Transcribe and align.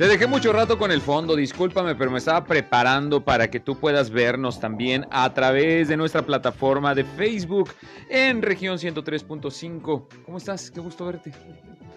Te 0.00 0.08
dejé 0.08 0.26
mucho 0.26 0.50
rato 0.50 0.78
con 0.78 0.90
el 0.90 1.02
fondo, 1.02 1.36
discúlpame, 1.36 1.94
pero 1.94 2.10
me 2.10 2.16
estaba 2.16 2.42
preparando 2.46 3.22
para 3.22 3.50
que 3.50 3.60
tú 3.60 3.78
puedas 3.78 4.08
vernos 4.08 4.58
también 4.58 5.06
a 5.10 5.34
través 5.34 5.88
de 5.88 5.96
nuestra 5.98 6.22
plataforma 6.22 6.94
de 6.94 7.04
Facebook 7.04 7.68
en 8.08 8.40
región 8.40 8.78
103.5. 8.78 10.06
¿Cómo 10.24 10.38
estás? 10.38 10.70
Qué 10.70 10.80
gusto 10.80 11.04
verte. 11.04 11.34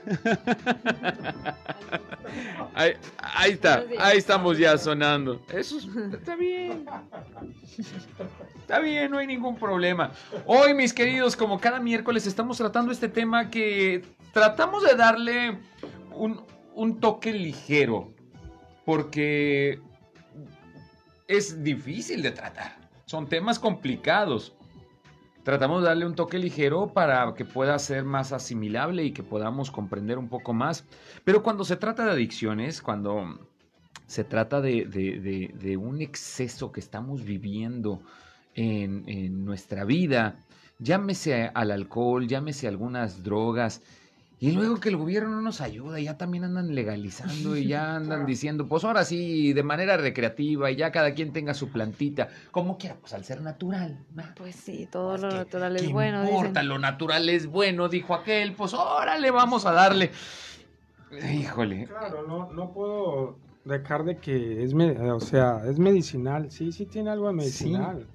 Ahí, 2.76 2.94
ahí 3.20 3.52
está, 3.52 3.86
ahí 4.00 4.18
estamos 4.18 4.58
ya 4.58 4.78
sonando. 4.78 5.42
Eso 5.54 5.78
es- 5.78 5.88
está 6.14 6.36
bien. 6.36 6.86
Está 8.60 8.80
bien, 8.80 9.12
no 9.12 9.20
hay 9.20 9.28
ningún 9.28 9.56
problema. 9.56 10.12
Hoy, 10.46 10.74
mis 10.74 10.92
queridos, 10.92 11.38
como 11.38 11.58
cada 11.58 11.80
miércoles, 11.80 12.28
estamos 12.28 12.58
tratando 12.58 12.92
este 12.92 13.08
tema 13.08 13.50
que 13.50 14.04
tratamos 14.34 14.84
de 14.84 14.96
darle 14.96 15.58
un, 16.12 16.42
un 16.76 17.00
toque 17.00 17.34
ligero. 17.34 18.14
Porque 18.86 19.80
es 21.28 21.64
difícil 21.64 22.22
de 22.22 22.32
tratar. 22.32 22.78
Son 23.06 23.28
temas 23.28 23.60
complicados. 23.60 24.56
Tratamos 25.44 25.82
de 25.82 25.90
darle 25.90 26.06
un 26.06 26.16
toque 26.16 26.38
ligero 26.40 26.94
para 26.94 27.34
que 27.34 27.44
pueda 27.46 27.78
ser 27.80 28.06
más 28.06 28.32
asimilable 28.32 29.04
y 29.04 29.12
que 29.12 29.24
podamos 29.24 29.72
comprender 29.72 30.18
un 30.18 30.30
poco 30.30 30.54
más. 30.54 30.86
Pero 31.26 31.44
cuando 31.44 31.66
se 31.66 31.76
trata 31.76 32.06
de 32.06 32.12
adicciones, 32.12 32.82
cuando 32.82 33.48
se 34.08 34.24
trata 34.24 34.62
de, 34.62 34.86
de- 34.86 35.78
un 35.78 36.02
exceso 36.02 36.72
que 36.72 36.80
estamos 36.80 37.24
viviendo 37.24 38.02
en, 38.54 39.04
en 39.08 39.44
nuestra 39.44 39.84
vida, 39.86 40.38
llámese 40.80 41.52
al 41.54 41.72
alcohol, 41.72 42.28
llámese 42.28 42.68
a 42.68 42.70
algunas 42.70 43.24
drogas, 43.24 43.82
y 44.50 44.52
luego 44.52 44.80
que 44.80 44.90
el 44.90 44.98
gobierno 44.98 45.30
no 45.30 45.42
nos 45.42 45.62
ayuda, 45.62 46.00
ya 46.02 46.18
también 46.18 46.44
andan 46.44 46.76
legalizando 46.76 47.56
y 47.56 47.68
ya 47.68 47.96
andan 47.96 48.26
diciendo, 48.26 48.68
pues 48.68 48.84
ahora 48.84 49.06
sí, 49.06 49.54
de 49.54 49.64
manera 49.64 49.96
recreativa 49.98 50.70
y 50.70 50.76
ya 50.76 50.92
cada 50.92 51.14
quien 51.14 51.32
tenga 51.32 51.54
su 51.54 51.70
plantita, 51.70 52.28
como 52.52 52.78
quiera, 52.78 52.96
pues 53.00 53.14
al 53.14 53.24
ser 53.24 53.42
natural. 53.42 53.98
Pues 54.36 54.56
sí, 54.56 54.88
todo 54.92 55.12
Pues 55.12 55.22
lo 55.22 55.30
que- 55.30 55.36
natural 55.36 55.76
¿Qué 55.78 55.86
es 55.86 55.92
bueno. 55.92 56.24
importa? 56.26 56.50
dicen. 56.60 56.68
Lo 56.68 56.80
natural 56.80 57.30
es 57.30 57.48
bueno, 57.48 57.88
dijo 57.88 58.14
aquel, 58.16 58.54
pues 58.54 58.74
órale, 58.74 59.32
vamos 59.32 59.66
a 59.66 59.72
darle. 59.72 60.12
Híjole. 61.32 61.86
Claro, 61.88 62.26
no, 62.28 62.52
no 62.52 62.74
puedo 62.74 63.38
dejar 63.66 64.04
de 64.04 64.18
que 64.18 64.64
es, 64.64 64.74
me- 64.74 64.92
o 65.12 65.20
sea, 65.20 65.62
es 65.70 65.80
medicinal. 65.80 66.52
Sí, 66.52 66.72
sí 66.72 66.86
tiene 66.86 67.12
algo 67.12 67.28
de 67.28 67.34
medicinal. 67.34 68.08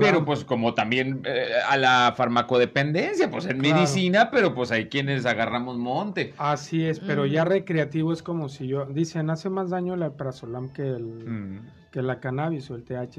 Pero 0.00 0.24
pues 0.24 0.44
como 0.44 0.74
también 0.74 1.22
eh, 1.24 1.48
a 1.68 1.76
la 1.76 2.14
farmacodependencia, 2.16 3.30
pues 3.30 3.44
en 3.46 3.58
Claro. 3.58 3.76
medicina, 3.76 4.30
pero 4.30 4.54
pues 4.54 4.70
hay 4.70 4.86
quienes 4.86 5.26
agarramos 5.26 5.76
monte. 5.78 6.34
Así 6.38 6.84
es, 6.84 7.00
pero 7.00 7.24
Mm. 7.24 7.28
ya 7.28 7.44
recreativo 7.44 8.12
es 8.12 8.22
como 8.22 8.48
si 8.48 8.66
yo... 8.68 8.86
Dicen, 8.86 9.28
hace 9.30 9.50
más 9.50 9.70
daño 9.70 9.94
el 9.94 10.02
alprazolam 10.02 10.70
que, 10.72 10.82
el, 10.88 11.04
Mm, 11.28 11.60
que 11.90 12.02
la 12.02 12.20
cannabis 12.20 12.70
o 12.70 12.74
el 12.74 12.84
TH, 12.84 13.18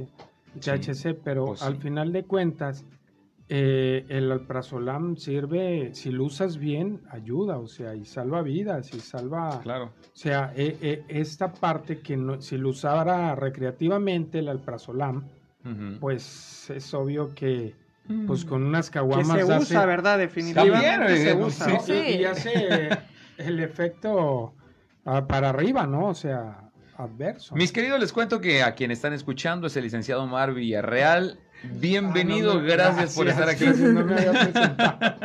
el 0.55 0.61
Sí, 0.61 0.71
THC, 0.71 1.13
pero 1.13 1.45
pues 1.47 1.61
al 1.61 1.75
sí. 1.75 1.81
final 1.81 2.11
de 2.11 2.23
cuentas, 2.25 2.85
eh, 3.49 4.05
el 4.09 4.31
alprazolam 4.31 5.15
sirve, 5.15 5.91
si 5.93 6.11
lo 6.11 6.25
usas 6.25 6.57
bien, 6.57 7.01
ayuda, 7.11 7.59
o 7.59 7.67
sea, 7.67 7.95
y 7.95 8.03
salva 8.05 8.41
vidas, 8.41 8.93
y 8.93 8.99
salva... 8.99 9.59
claro. 9.61 9.85
O 9.85 10.19
sea, 10.19 10.51
eh, 10.55 10.75
eh, 10.81 11.03
esta 11.09 11.53
parte 11.53 11.99
que 11.99 12.17
no- 12.17 12.41
si 12.41 12.57
lo 12.57 12.69
usara 12.69 13.35
recreativamente 13.35 14.39
el 14.39 14.49
alprazolam, 14.49 15.23
Pues 15.99 16.69
es 16.69 16.93
obvio 16.93 17.33
que 17.35 17.75
pues 18.25 18.45
Mm. 18.45 18.47
con 18.47 18.63
unas 18.63 18.89
Que 18.89 18.93
caguamas 18.95 19.27
se 19.27 19.41
hace- 19.53 19.57
usa, 19.63 19.85
¿verdad? 19.85 20.17
Definitivamente 20.17 21.17
se 21.17 21.31
eh, 21.31 21.35
usa. 21.35 21.67
¿no? 21.67 21.79
sí, 21.81 21.93
Y- 21.93 21.95
sí. 21.95 22.17
Y, 22.19 22.23
hace 22.25 22.89
el 23.37 23.59
efecto 23.59 24.53
para 25.27 25.49
arriba, 25.49 25.85
¿no? 25.87 26.07
O 26.07 26.15
sea, 26.15 26.69
adverso. 26.97 27.55
Mis 27.55 27.71
queridos, 27.71 27.99
les 27.99 28.11
cuento 28.13 28.39
que 28.41 28.63
a 28.63 28.75
quien 28.75 28.91
están 28.91 29.13
escuchando 29.13 29.67
es 29.67 29.75
el 29.77 29.83
licenciado 29.83 30.25
Mar 30.25 30.53
Villarreal. 30.53 31.37
Bienvenido, 31.63 32.51
Ah, 32.51 32.55
no 32.55 32.61
me- 32.61 32.67
gracias, 32.71 33.15
por 33.15 33.27
estar 33.27 33.49
aquí. 33.49 33.65
gracias, 33.65 33.89
no 33.89 34.05
me 34.05 34.13
había 34.13 34.31
presentado. 34.53 35.19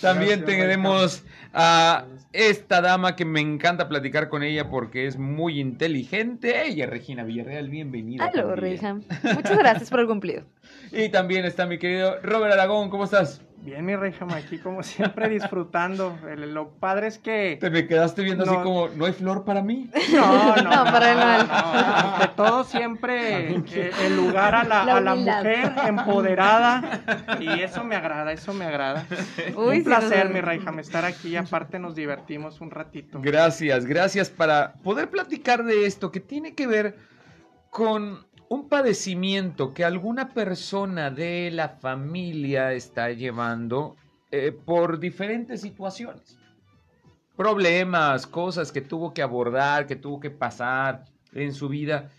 También 0.00 0.40
Gracias, 0.40 0.46
tenemos 0.46 1.22
a 1.52 2.04
esta 2.32 2.80
dama 2.80 3.16
que 3.16 3.24
me 3.24 3.40
encanta 3.40 3.88
platicar 3.88 4.28
con 4.28 4.42
ella 4.42 4.70
porque 4.70 5.06
es 5.06 5.18
muy 5.18 5.60
inteligente. 5.60 6.66
Ella 6.66 6.84
es 6.84 6.90
Regina 6.90 7.24
Villarreal, 7.24 7.68
bienvenida. 7.68 8.24
Aló. 8.24 8.54
Reyham. 8.54 9.02
Muchas 9.34 9.58
gracias 9.58 9.90
por 9.90 10.00
el 10.00 10.06
cumplido. 10.06 10.44
Y 10.92 11.08
también 11.08 11.44
está 11.44 11.66
mi 11.66 11.78
querido 11.78 12.20
Robert 12.22 12.52
Aragón, 12.52 12.90
¿cómo 12.90 13.04
estás? 13.04 13.42
Bien, 13.62 13.84
mi 13.84 13.94
Reyham, 13.94 14.30
aquí 14.32 14.58
como 14.58 14.82
siempre 14.82 15.28
disfrutando. 15.28 16.18
El- 16.28 16.54
lo 16.54 16.70
padre 16.70 17.08
es 17.08 17.18
que... 17.18 17.58
Te 17.60 17.68
me 17.68 17.86
quedaste 17.86 18.22
viendo 18.22 18.44
así 18.44 18.54
como, 18.62 18.88
¿no 18.88 19.04
hay 19.04 19.12
flor 19.12 19.44
para 19.44 19.62
mí? 19.62 19.90
No, 20.14 20.56
no, 20.56 20.62
No, 20.62 20.84
para 20.90 21.12
él 21.12 21.18
no. 21.46 22.14
ante 22.14 22.28
todo 22.36 22.64
siempre 22.64 23.50
eh, 23.54 23.90
el 24.02 24.16
lugar 24.16 24.54
a 24.54 24.64
la, 24.64 24.84
La 24.84 24.96
a 24.96 25.00
la 25.00 25.14
mujer 25.14 25.72
empoderada 25.86 27.02
y 27.38 27.60
eso 27.60 27.84
me 27.84 27.96
agrada, 27.96 28.32
eso 28.32 28.54
me 28.54 28.64
agrada. 28.64 29.04
Uy, 29.56 29.72
sí, 29.72 29.78
un 29.78 29.84
placer, 29.84 30.30
mi 30.30 30.40
Reyham, 30.40 30.78
estar 30.78 31.04
aquí 31.04 31.28
y 31.28 31.36
aparte 31.36 31.78
nos 31.78 31.94
divertimos 31.94 32.60
un 32.60 32.70
ratito. 32.70 33.20
Gracias, 33.22 33.84
gracias 33.84 34.30
para 34.30 34.72
poder 34.82 35.10
platicar 35.10 35.64
de 35.64 35.84
esto 35.86 36.10
que 36.10 36.20
tiene 36.20 36.54
que 36.54 36.66
ver 36.66 36.96
con 37.70 38.26
un 38.50 38.68
padecimiento 38.68 39.72
que 39.72 39.84
alguna 39.84 40.30
persona 40.30 41.08
de 41.08 41.52
la 41.52 41.68
familia 41.68 42.72
está 42.72 43.12
llevando 43.12 43.96
eh, 44.32 44.50
por 44.50 44.98
diferentes 44.98 45.60
situaciones. 45.60 46.36
Problemas, 47.36 48.26
cosas 48.26 48.72
que 48.72 48.80
tuvo 48.80 49.14
que 49.14 49.22
abordar, 49.22 49.86
que 49.86 49.94
tuvo 49.94 50.18
que 50.18 50.30
pasar 50.30 51.04
en 51.32 51.54
su 51.54 51.68
vida 51.68 52.10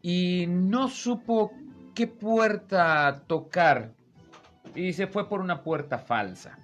y 0.00 0.46
no 0.48 0.86
supo 0.88 1.52
qué 1.96 2.06
puerta 2.06 3.24
tocar 3.26 3.92
y 4.76 4.92
se 4.92 5.08
fue 5.08 5.28
por 5.28 5.40
una 5.40 5.64
puerta 5.64 5.98
falsa. 5.98 6.60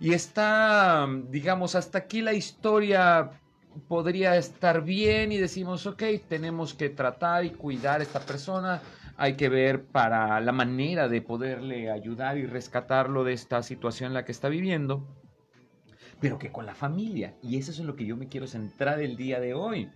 Y 0.00 0.12
está, 0.12 1.08
digamos, 1.30 1.74
hasta 1.74 1.96
aquí 1.96 2.20
la 2.20 2.34
historia 2.34 3.30
podría 3.86 4.36
estar 4.36 4.82
bien 4.82 5.32
y 5.32 5.38
decimos, 5.38 5.86
ok, 5.86 6.02
tenemos 6.28 6.74
que 6.74 6.88
tratar 6.90 7.44
y 7.44 7.50
cuidar 7.50 8.00
a 8.00 8.02
esta 8.02 8.20
persona, 8.20 8.82
hay 9.16 9.34
que 9.34 9.48
ver 9.48 9.84
para 9.84 10.40
la 10.40 10.52
manera 10.52 11.08
de 11.08 11.22
poderle 11.22 11.90
ayudar 11.90 12.38
y 12.38 12.46
rescatarlo 12.46 13.24
de 13.24 13.32
esta 13.32 13.62
situación 13.62 14.08
en 14.08 14.14
la 14.14 14.24
que 14.24 14.32
está 14.32 14.48
viviendo, 14.48 15.06
pero 16.20 16.38
que 16.38 16.52
con 16.52 16.66
la 16.66 16.74
familia. 16.74 17.34
Y 17.42 17.58
eso 17.58 17.70
es 17.70 17.78
en 17.78 17.86
lo 17.86 17.96
que 17.96 18.06
yo 18.06 18.16
me 18.16 18.28
quiero 18.28 18.46
centrar 18.46 19.00
el 19.00 19.16
día 19.16 19.40
de 19.40 19.54
hoy. 19.54 19.90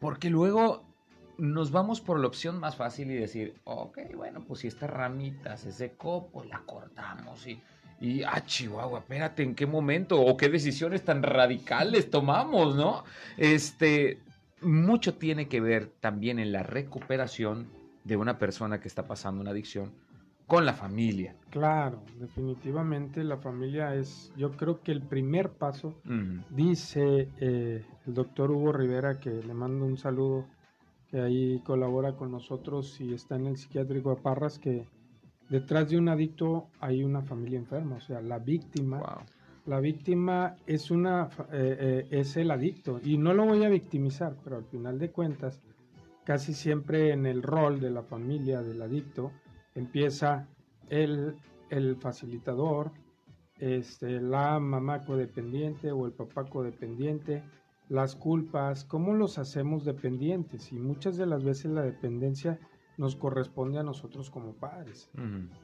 Porque 0.00 0.30
luego 0.30 0.84
nos 1.38 1.70
vamos 1.70 2.00
por 2.00 2.20
la 2.20 2.26
opción 2.28 2.60
más 2.60 2.76
fácil 2.76 3.10
y 3.10 3.14
decir, 3.14 3.54
ok, 3.64 3.98
bueno, 4.14 4.44
pues 4.46 4.60
si 4.60 4.68
esta 4.68 4.86
ramita 4.86 5.56
se 5.56 5.72
secó, 5.72 6.28
pues 6.32 6.48
la 6.48 6.60
cortamos 6.60 7.46
y, 7.46 7.60
y 8.02 8.24
ah, 8.24 8.42
Chihuahua, 8.44 8.98
espérate, 8.98 9.44
¿en 9.44 9.54
qué 9.54 9.64
momento 9.64 10.20
o 10.20 10.36
qué 10.36 10.48
decisiones 10.48 11.04
tan 11.04 11.22
radicales 11.22 12.10
tomamos, 12.10 12.74
no? 12.74 13.04
Este, 13.36 14.18
mucho 14.60 15.14
tiene 15.14 15.46
que 15.46 15.60
ver 15.60 15.86
también 16.00 16.40
en 16.40 16.50
la 16.50 16.64
recuperación 16.64 17.68
de 18.02 18.16
una 18.16 18.38
persona 18.38 18.80
que 18.80 18.88
está 18.88 19.06
pasando 19.06 19.40
una 19.40 19.52
adicción 19.52 19.92
con 20.48 20.66
la 20.66 20.72
familia. 20.72 21.36
Claro, 21.50 22.02
definitivamente 22.18 23.22
la 23.22 23.36
familia 23.36 23.94
es, 23.94 24.32
yo 24.36 24.50
creo 24.56 24.82
que 24.82 24.90
el 24.90 25.02
primer 25.02 25.50
paso, 25.50 25.94
dice 26.50 27.28
eh, 27.38 27.86
el 28.04 28.14
doctor 28.14 28.50
Hugo 28.50 28.72
Rivera, 28.72 29.20
que 29.20 29.30
le 29.30 29.54
mando 29.54 29.84
un 29.84 29.96
saludo, 29.96 30.46
que 31.08 31.20
ahí 31.20 31.62
colabora 31.64 32.16
con 32.16 32.32
nosotros 32.32 33.00
y 33.00 33.14
está 33.14 33.36
en 33.36 33.46
el 33.46 33.56
psiquiátrico 33.56 34.16
de 34.16 34.20
Parras, 34.20 34.58
que 34.58 34.88
detrás 35.52 35.90
de 35.90 35.98
un 35.98 36.08
adicto 36.08 36.70
hay 36.80 37.04
una 37.04 37.22
familia 37.22 37.58
enferma, 37.58 37.96
o 37.96 38.00
sea, 38.00 38.20
la 38.20 38.38
víctima 38.38 38.98
Wow. 38.98 39.24
La 39.64 39.78
víctima 39.78 40.56
es 40.66 40.90
una 40.90 41.28
eh, 41.52 41.76
eh, 41.80 42.06
es 42.10 42.36
el 42.36 42.50
adicto 42.50 43.00
y 43.04 43.16
no 43.16 43.32
lo 43.32 43.44
voy 43.44 43.62
a 43.62 43.68
victimizar, 43.68 44.34
pero 44.42 44.56
al 44.56 44.64
final 44.64 44.98
de 44.98 45.12
cuentas, 45.12 45.62
casi 46.24 46.52
siempre 46.52 47.12
en 47.12 47.26
el 47.26 47.44
rol 47.44 47.78
de 47.78 47.90
la 47.90 48.02
familia 48.02 48.60
del 48.62 48.82
adicto 48.82 49.30
empieza 49.76 50.48
el, 50.88 51.36
el 51.70 51.94
facilitador, 51.94 52.90
este, 53.60 54.20
la 54.20 54.58
mamá 54.58 55.04
codependiente 55.04 55.92
o 55.92 56.06
el 56.06 56.12
papá 56.12 56.44
codependiente, 56.44 57.44
las 57.88 58.16
culpas, 58.16 58.84
cómo 58.84 59.14
los 59.14 59.38
hacemos 59.38 59.84
dependientes 59.84 60.72
y 60.72 60.76
muchas 60.76 61.16
de 61.16 61.26
las 61.26 61.44
veces 61.44 61.70
la 61.70 61.82
dependencia 61.82 62.58
nos 62.98 63.16
corresponde 63.16 63.78
a 63.78 63.82
nosotros 63.82 64.30
como 64.30 64.52
padres 64.54 65.10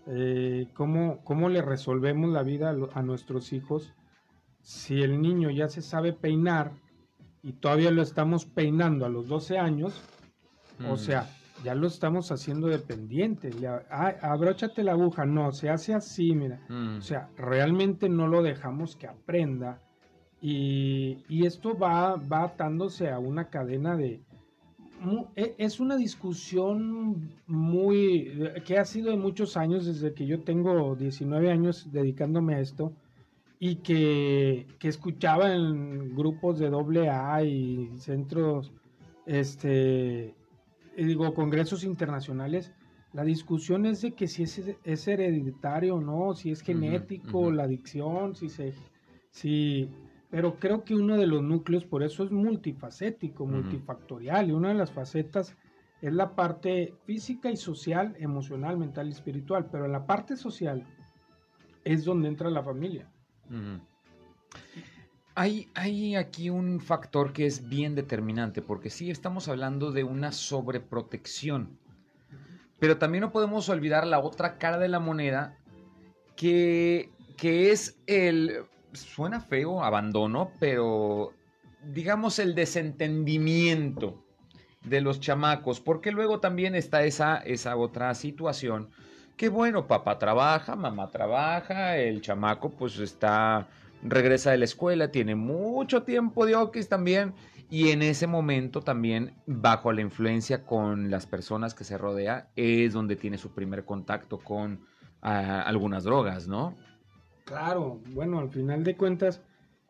eh, 0.07 0.69
cómo, 0.75 1.19
cómo 1.25 1.49
le 1.49 1.61
resolvemos 1.63 2.31
la 2.31 2.43
vida 2.43 2.71
a, 2.71 2.73
lo- 2.73 2.91
a 2.95 3.03
nuestros 3.03 3.53
hijos 3.53 3.93
si 4.63 5.03
el 5.03 5.21
niño 5.21 5.51
ya 5.51 5.69
se 5.69 5.83
sabe 5.83 6.13
peinar 6.13 6.73
y 7.43 7.53
todavía 7.53 7.91
lo 7.91 8.03
estamos 8.03 8.45
peinando 8.47 9.07
a 9.07 9.09
los 9.09 9.29
12 9.29 9.59
años, 9.59 10.03
o 10.91 10.97
sea, 10.97 11.29
ya 11.65 11.75
lo 11.75 11.87
estamos 11.87 12.31
haciendo 12.33 12.67
dependiente. 12.69 13.51
Ya, 13.53 13.83
ah, 13.91 14.15
abróchate 14.23 14.83
la 14.83 14.93
aguja, 14.93 15.25
no, 15.25 15.53
se 15.53 15.71
hace 15.71 15.95
así, 15.95 16.35
mira. 16.35 16.61
O 16.99 17.01
sea, 17.03 17.31
realmente 17.37 18.09
no 18.09 18.27
lo 18.29 18.43
dejamos 18.43 18.97
que 18.97 19.07
aprenda. 19.07 19.81
Y, 20.41 21.25
y 21.29 21.47
esto 21.47 21.77
va, 21.79 22.17
va 22.17 22.45
atándose 22.45 23.11
a 23.11 23.19
una 23.19 23.49
cadena 23.49 23.97
de... 23.97 24.21
e- 25.37 25.55
Es 25.59 25.81
una 25.81 25.97
discusión 25.97 27.31
muy... 27.47 28.33
que 28.65 28.79
ha 28.79 28.85
sido 28.85 29.11
de 29.11 29.17
muchos 29.17 29.56
años, 29.56 29.87
desde 29.87 30.12
que 30.15 30.27
yo 30.27 30.41
tengo 30.41 30.97
19 30.97 31.50
años 31.50 31.91
dedicándome 31.93 32.55
a 32.55 32.61
esto, 32.61 32.93
y 33.61 33.77
que, 33.77 34.67
que 34.79 34.89
escuchaba 34.89 35.55
en 35.55 36.15
grupos 36.15 36.59
de 36.59 36.71
doble 36.71 37.09
A 37.11 37.43
y 37.43 37.91
centros, 37.99 38.73
este, 39.27 40.35
digo, 40.97 41.35
congresos 41.35 41.85
internacionales, 41.85 42.73
la 43.12 43.25
discusión 43.25 43.87
es 43.87 44.03
de 44.03 44.12
que 44.12 44.29
si 44.29 44.45
es, 44.45 44.62
es 44.85 45.09
hereditario 45.09 45.97
o 45.97 46.00
no, 46.00 46.35
si 46.35 46.50
es 46.50 46.61
genético, 46.61 47.50
la 47.50 47.65
adicción, 47.65 48.37
si 48.37 48.49
se... 48.49 48.75
Si, 49.31 49.89
pero 50.31 50.59
creo 50.59 50.85
que 50.85 50.95
uno 50.95 51.17
de 51.17 51.27
los 51.27 51.43
núcleos, 51.43 51.85
por 51.85 52.03
eso 52.03 52.23
es 52.23 52.31
multifacético, 52.31 53.47
multifactorial, 53.47 54.49
y 54.49 54.53
una 54.53 54.69
de 54.69 54.75
las 54.75 54.93
facetas 54.93 55.57
es 56.03 56.13
la 56.13 56.35
parte 56.35 56.95
física 57.05 57.51
y 57.51 57.57
social, 57.57 58.15
emocional, 58.19 58.77
mental 58.77 59.09
y 59.09 59.13
espiritual, 59.13 59.69
pero 59.71 59.87
en 59.87 59.93
la 59.93 60.07
parte 60.07 60.37
social 60.37 60.87
es 61.85 62.05
donde 62.05 62.29
entra 62.29 62.51
la 62.51 62.63
familia. 62.63 63.11
Hay, 65.35 65.69
hay 65.75 66.15
aquí 66.15 66.51
un 66.51 66.81
factor 66.81 67.33
que 67.33 67.47
es 67.47 67.69
bien 67.69 67.95
determinante, 67.95 68.61
porque 68.61 68.91
sí 68.91 69.11
estamos 69.11 69.49
hablando 69.49 69.93
de 69.93 70.05
una 70.05 70.33
sobreprotección, 70.33 71.79
pero 72.79 72.99
también 72.99 73.23
no 73.23 73.33
podemos 73.33 73.69
olvidar 73.71 74.07
la 74.07 74.21
otra 74.21 74.59
cara 74.59 74.79
de 74.79 74.89
la 74.89 75.01
moneda, 75.01 75.57
que, 76.37 77.11
que 77.37 77.73
es 77.73 77.99
el, 78.07 78.67
suena 78.93 79.40
feo, 79.40 79.82
abandono, 79.82 80.52
pero 80.58 81.32
digamos 81.82 82.38
el 82.38 82.55
desentendimiento 82.55 84.25
de 84.82 85.00
los 85.00 85.20
chamacos, 85.20 85.81
porque 85.81 86.12
luego 86.12 86.40
también 86.40 86.75
está 86.75 87.05
esa, 87.05 87.38
esa 87.38 87.76
otra 87.76 88.14
situación, 88.14 88.90
que 89.37 89.49
bueno, 89.49 89.87
papá 89.87 90.19
trabaja, 90.19 90.76
mamá 90.76 91.11
trabaja, 91.11 91.96
el 91.96 92.20
chamaco 92.20 92.70
pues 92.70 92.99
está 92.99 93.69
regresa 94.02 94.52
de 94.52 94.58
la 94.58 94.64
escuela, 94.64 95.11
tiene 95.11 95.35
mucho 95.35 96.02
tiempo 96.02 96.46
de 96.46 96.56
okis 96.56 96.88
también, 96.88 97.35
y 97.70 97.90
en 97.90 98.02
ese 98.02 98.26
momento 98.26 98.81
también, 98.81 99.35
bajo 99.46 99.93
la 99.93 100.00
influencia 100.00 100.64
con 100.64 101.11
las 101.11 101.26
personas 101.26 101.75
que 101.75 101.85
se 101.85 101.99
rodea, 101.99 102.49
es 102.56 102.94
donde 102.94 103.17
tiene 103.17 103.37
su 103.37 103.50
primer 103.50 103.85
contacto 103.85 104.38
con 104.38 104.81
ah, 105.20 105.62
algunas 105.62 106.05
drogas, 106.05 106.49
¿no? 106.49 106.76
Claro, 107.49 107.99
bueno, 108.12 108.39
al 108.39 108.50
final 108.50 108.85
de 108.85 108.95
cuentas, 108.95 109.41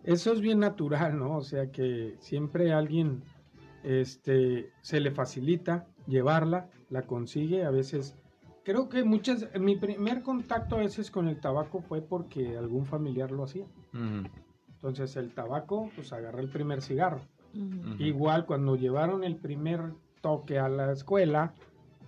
eso 0.05 0.33
es 0.33 0.41
bien 0.41 0.61
natural, 0.61 1.19
¿no? 1.19 1.37
O 1.37 1.43
sea 1.43 1.73
que 1.73 2.15
siempre 2.21 2.73
alguien 2.73 3.25
este, 3.83 4.71
se 4.81 5.01
le 5.01 5.11
facilita 5.11 5.89
llevarla, 6.07 6.71
la 6.89 7.03
consigue, 7.03 7.65
a 7.65 7.71
veces, 7.71 8.15
creo 8.65 8.89
que 8.89 9.03
muchas, 9.03 9.49
mi 9.59 9.75
primer 9.75 10.23
contacto 10.23 10.77
a 10.77 10.79
veces 10.79 11.11
con 11.11 11.27
el 11.27 11.41
tabaco 11.41 11.81
fue 11.81 12.01
porque 12.01 12.57
algún 12.57 12.87
familiar 12.87 13.33
lo 13.33 13.43
hacía. 13.43 13.67
Entonces 14.71 15.17
el 15.17 15.35
tabaco, 15.35 15.91
pues 15.97 16.13
agarré 16.13 16.43
el 16.43 16.51
primer 16.51 16.81
cigarro. 16.81 17.21
Igual 17.99 18.47
cuando 18.47 18.77
llevaron 18.77 19.25
el 19.25 19.35
primer 19.35 19.95
toque 20.21 20.61
a 20.61 20.69
la 20.69 20.93
escuela, 20.93 21.55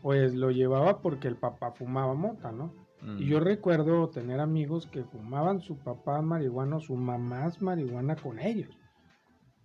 pues 0.01 0.33
lo 0.35 0.53
llevaba 0.53 1.01
porque 1.01 1.27
el 1.27 1.35
papá 1.35 1.73
fumaba 1.73 2.15
mota, 2.15 2.53
¿no? 2.53 2.73
Y 3.19 3.27
yo 3.27 3.37
Ujú. 3.39 3.45
recuerdo 3.47 4.09
tener 4.11 4.41
amigos 4.41 4.87
que 4.87 5.05
fumaban 5.05 5.61
su 5.61 5.79
papá 5.79 6.21
marihuana, 6.21 6.81
su 6.81 6.95
mamá 6.97 7.51
marihuana 7.61 8.15
con 8.17 8.39
ellos. 8.39 8.69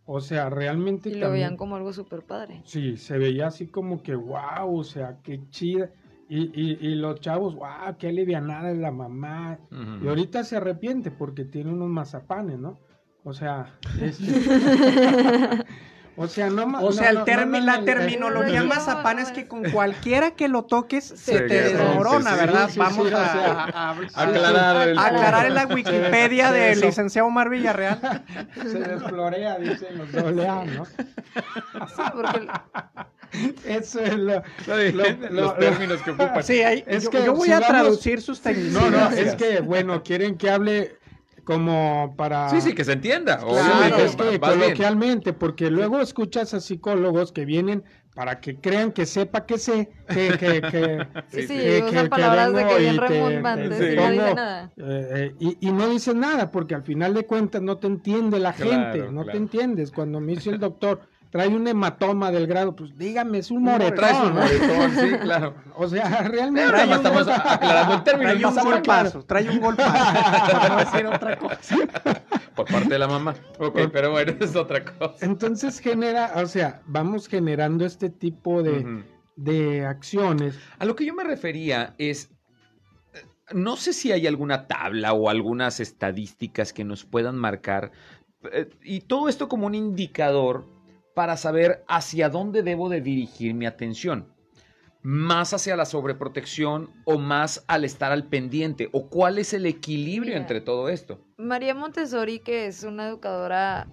O 0.05 0.21
sea, 0.21 0.49
realmente 0.49 1.09
Y 1.09 1.13
lo 1.15 1.21
también- 1.21 1.33
veían 1.33 1.57
como 1.57 1.75
algo 1.75 1.91
súper 1.91 2.21
padre. 2.23 2.61
Sí, 2.63 2.95
se 2.97 3.17
veía 3.17 3.47
así 3.47 3.67
como 3.67 4.01
que, 4.03 4.15
wow, 4.15 4.77
o 4.77 4.83
sea, 4.83 5.17
qué 5.23 5.41
chida. 5.49 5.89
Y, 6.29 6.43
y, 6.59 6.77
y 6.79 6.95
los 6.95 7.19
chavos, 7.19 7.55
wow, 7.55 7.97
qué 7.99 8.07
alivianada 8.07 8.71
es 8.71 8.77
la 8.77 8.91
mamá. 8.91 9.59
Y 10.01 10.07
ahorita 10.07 10.43
se 10.43 10.57
arrepiente 10.57 11.11
porque 11.11 11.43
tiene 11.45 11.71
unos 11.73 11.89
mazapanes, 11.89 12.57
¿no? 12.59 12.79
O 13.23 13.33
sea, 13.33 13.77
este- 14.01 14.25
o 16.17 16.27
sea, 16.27 16.49
no 16.49 16.65
O 16.81 16.91
sea, 16.91 17.11
no, 17.13 17.19
el 17.21 17.25
termi- 17.25 17.59
no, 17.59 17.65
la 17.65 17.77
no, 17.79 17.83
terminología 17.85 18.61
no, 18.61 18.67
mazapán 18.67 19.19
es 19.19 19.31
que 19.31 19.47
con 19.47 19.63
cualquiera 19.71 20.31
que 20.31 20.47
lo 20.47 20.63
toques 20.63 21.03
se, 21.03 21.41
te 21.41 21.61
desmorona, 21.73 22.35
¿verdad? 22.35 22.69
Vamos 22.77 23.11
a, 23.11 23.91
Aclarar 24.15 25.45
en 25.47 25.53
la 25.55 25.65
Wikipedia 25.67 26.51
del 26.51 26.79
licenciado 26.81 27.27
Omar 27.27 27.49
Villarreal. 27.49 28.23
Se 28.63 28.79
desflorea, 28.79 29.57
dicen 29.59 29.97
los 29.97 30.11
doble 30.11 30.47
A, 30.47 30.63
¿no? 30.65 30.85
Sí, 30.85 32.01
porque 32.13 32.47
Eso 33.65 33.99
es 33.99 34.13
lo... 34.15 34.41
Los 34.67 35.31
lo- 35.31 35.53
términos 35.55 36.01
que 36.01 36.11
ocupan. 36.11 36.43
Sí, 36.43 36.61
ahí, 36.61 36.83
Es 36.87 37.03
yo, 37.03 37.09
que 37.09 37.25
yo 37.25 37.33
voy 37.33 37.47
si 37.47 37.51
a 37.53 37.59
vamos- 37.59 37.69
traducir 37.69 38.21
sus 38.21 38.39
técnicas. 38.41 38.71
No, 38.81 38.89
no, 38.89 39.09
es 39.09 39.35
que, 39.35 39.59
bueno, 39.61 40.01
quieren 40.03 40.37
que 40.37 40.49
hable 40.49 40.97
como 41.45 42.15
para... 42.17 42.49
Sí, 42.49 42.59
sí, 42.59 42.73
que 42.73 42.83
se 42.83 42.93
entienda. 42.93 43.37
Claro, 43.37 43.95
es 43.97 44.15
que 44.15 44.29
bien. 44.29 44.39
coloquialmente, 44.41 45.31
porque 45.33 45.69
luego 45.69 46.01
escuchas 46.01 46.53
a 46.53 46.59
psicólogos 46.59 47.31
que 47.31 47.45
vienen 47.45 47.83
para 48.13 48.39
que 48.39 48.59
crean 48.59 48.91
que 48.93 49.05
sepa 49.05 49.45
que 49.45 49.57
sé, 49.57 49.89
que, 50.07 50.37
que, 50.37 50.61
que, 50.61 51.07
sí, 51.27 51.41
sí, 51.47 51.47
que- 51.47 51.83
usan 51.83 51.95
que- 51.95 52.03
que 52.03 52.09
palabras 52.09 52.47
de 52.53 52.63
vengo 52.63 52.69
que 52.75 52.79
bien 52.81 52.95
y 52.95 52.97
remundantes 52.97 53.69
no 53.95 54.09
dice 54.11 54.33
nada. 54.35 54.71
eh, 54.77 55.35
y, 55.39 55.57
y 55.67 55.71
no 55.71 55.89
dices 55.89 56.15
nada, 56.15 56.49
porque 56.51 56.75
al 56.75 56.83
final 56.83 57.13
de 57.13 57.25
cuentas 57.25 57.61
no 57.61 57.77
te 57.77 57.87
entiende 57.87 58.39
la 58.39 58.53
Claro, 58.53 58.71
gente, 58.71 59.11
no 59.11 59.23
claro. 59.23 59.31
te 59.31 59.37
entiendes. 59.37 59.91
Cuando 59.91 60.19
me 60.21 60.33
dice 60.33 60.49
el 60.49 60.59
doctor, 60.59 61.01
trae 61.35 61.49
un 61.49 61.67
hematoma 61.67 62.31
del 62.31 62.47
grado, 62.47 62.77
pues 62.77 62.97
dígame, 62.97 63.39
es 63.39 63.51
un 63.51 63.63
moretón, 63.63 63.95
Traes 63.95 64.17
un 64.19 64.35
¿no? 64.35 64.39
moretón, 64.39 64.91
sí, 64.95 65.17
claro. 65.21 65.53
O 65.75 65.85
sea, 65.85 66.23
realmente... 66.29 66.93
Estamos 66.93 67.27
aclarando 67.27 67.95
el 67.95 68.03
término. 68.05 68.31
Trae 68.31 68.45
un 68.45 68.63
golpazo, 68.63 69.25
trae 69.25 69.49
un 69.49 69.59
golpazo. 69.59 70.51
Por 70.61 70.69
no 70.69 70.77
decir 70.77 71.05
otra 71.07 71.37
cosa. 71.37 71.75
Por 72.55 72.65
parte 72.67 72.87
de 72.87 72.99
la 72.99 73.09
mamá. 73.09 73.35
Ok, 73.59 73.77
pero 73.91 74.11
bueno, 74.11 74.33
es 74.39 74.55
otra 74.55 74.85
cosa. 74.85 75.25
Entonces 75.25 75.79
genera, 75.79 76.31
o 76.37 76.47
sea, 76.47 76.81
vamos 76.85 77.27
generando 77.27 77.85
este 77.85 78.09
tipo 78.09 78.63
de, 78.63 79.03
de 79.35 79.85
acciones. 79.85 80.57
A 80.79 80.85
lo 80.85 80.95
que 80.95 81.05
yo 81.05 81.13
me 81.13 81.25
refería 81.25 81.95
es, 81.97 82.31
no 83.51 83.75
sé 83.75 83.91
si 83.91 84.13
hay 84.13 84.25
alguna 84.25 84.67
tabla 84.67 85.11
o 85.11 85.29
algunas 85.29 85.81
estadísticas 85.81 86.71
que 86.71 86.85
nos 86.85 87.03
puedan 87.03 87.35
marcar, 87.35 87.91
eh, 88.53 88.69
y 88.83 89.01
todo 89.01 89.27
esto 89.27 89.49
como 89.49 89.67
un 89.67 89.75
indicador 89.75 90.73
para 91.15 91.37
saber 91.37 91.83
hacia 91.87 92.29
dónde 92.29 92.61
debo 92.61 92.89
de 92.89 93.01
dirigir 93.01 93.55
mi 93.55 93.65
atención. 93.65 94.27
Más 95.01 95.53
hacia 95.53 95.75
la 95.75 95.85
sobreprotección 95.85 96.91
o 97.05 97.17
más 97.17 97.63
al 97.67 97.85
estar 97.85 98.11
al 98.11 98.27
pendiente, 98.27 98.89
o 98.91 99.09
cuál 99.09 99.37
es 99.37 99.53
el 99.53 99.65
equilibrio 99.65 100.31
Mira. 100.33 100.41
entre 100.41 100.61
todo 100.61 100.89
esto. 100.89 101.19
María 101.37 101.73
Montessori, 101.73 102.39
que 102.39 102.67
es 102.67 102.83
una 102.83 103.07
educadora, 103.07 103.87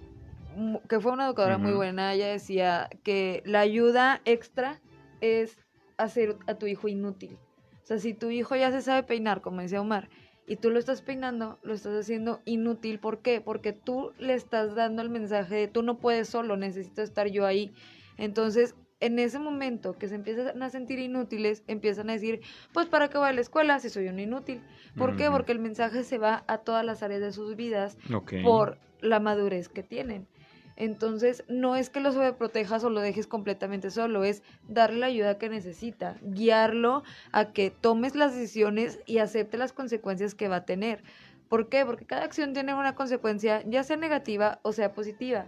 que 0.89 0.99
fue 0.99 1.13
una 1.13 1.27
educadora 1.27 1.57
muy 1.57 1.71
buena, 1.71 2.13
ella 2.13 2.27
decía 2.27 2.89
que 3.03 3.41
la 3.45 3.61
ayuda 3.61 4.21
extra 4.25 4.81
es 5.21 5.57
hacer 5.97 6.37
a 6.47 6.55
tu 6.55 6.65
hijo 6.65 6.87
inútil. 6.87 7.37
O 7.83 7.85
sea, 7.85 7.99
si 7.99 8.13
tu 8.13 8.31
hijo 8.31 8.55
ya 8.55 8.71
se 8.71 8.81
sabe 8.81 9.03
peinar, 9.03 9.41
como 9.41 9.61
decía 9.61 9.79
Omar, 9.79 10.09
y 10.47 10.57
tú 10.57 10.69
lo 10.69 10.79
estás 10.79 11.01
peinando, 11.01 11.59
lo 11.63 11.73
estás 11.73 11.93
haciendo 11.93 12.41
inútil. 12.45 12.99
¿Por 12.99 13.21
qué? 13.21 13.41
Porque 13.41 13.73
tú 13.73 14.11
le 14.19 14.33
estás 14.33 14.75
dando 14.75 15.01
el 15.01 15.09
mensaje 15.09 15.55
de 15.55 15.67
tú 15.67 15.83
no 15.83 15.99
puedes 15.99 16.27
solo, 16.27 16.57
necesito 16.57 17.01
estar 17.01 17.27
yo 17.27 17.45
ahí. 17.45 17.73
Entonces, 18.17 18.75
en 18.99 19.19
ese 19.19 19.39
momento 19.39 19.93
que 19.97 20.07
se 20.07 20.15
empiezan 20.15 20.61
a 20.63 20.69
sentir 20.69 20.99
inútiles, 20.99 21.63
empiezan 21.67 22.09
a 22.09 22.13
decir, 22.13 22.41
pues 22.73 22.87
para 22.87 23.09
qué 23.09 23.17
voy 23.17 23.27
a 23.27 23.33
la 23.33 23.41
escuela 23.41 23.79
si 23.79 23.89
soy 23.89 24.07
un 24.07 24.19
inútil. 24.19 24.61
¿Por 24.97 25.17
qué? 25.17 25.29
Porque 25.29 25.51
el 25.51 25.59
mensaje 25.59 26.03
se 26.03 26.17
va 26.17 26.43
a 26.47 26.59
todas 26.59 26.85
las 26.85 27.03
áreas 27.03 27.21
de 27.21 27.31
sus 27.31 27.55
vidas 27.55 27.97
por 28.43 28.77
la 29.01 29.19
madurez 29.19 29.67
que 29.67 29.83
tienen. 29.83 30.27
Entonces, 30.75 31.43
no 31.47 31.75
es 31.75 31.89
que 31.89 31.99
lo 31.99 32.11
sobreprotejas 32.11 32.83
o 32.83 32.89
lo 32.89 33.01
dejes 33.01 33.27
completamente 33.27 33.91
solo, 33.91 34.23
es 34.23 34.41
darle 34.67 34.99
la 34.99 35.05
ayuda 35.07 35.37
que 35.37 35.49
necesita, 35.49 36.17
guiarlo 36.21 37.03
a 37.31 37.53
que 37.53 37.69
tomes 37.69 38.15
las 38.15 38.33
decisiones 38.33 38.99
y 39.05 39.19
acepte 39.19 39.57
las 39.57 39.73
consecuencias 39.73 40.35
que 40.35 40.47
va 40.47 40.57
a 40.57 40.65
tener. 40.65 41.03
¿Por 41.47 41.69
qué? 41.69 41.85
Porque 41.85 42.05
cada 42.05 42.23
acción 42.23 42.53
tiene 42.53 42.73
una 42.73 42.95
consecuencia, 42.95 43.61
ya 43.67 43.83
sea 43.83 43.97
negativa 43.97 44.59
o 44.63 44.71
sea 44.71 44.93
positiva. 44.93 45.45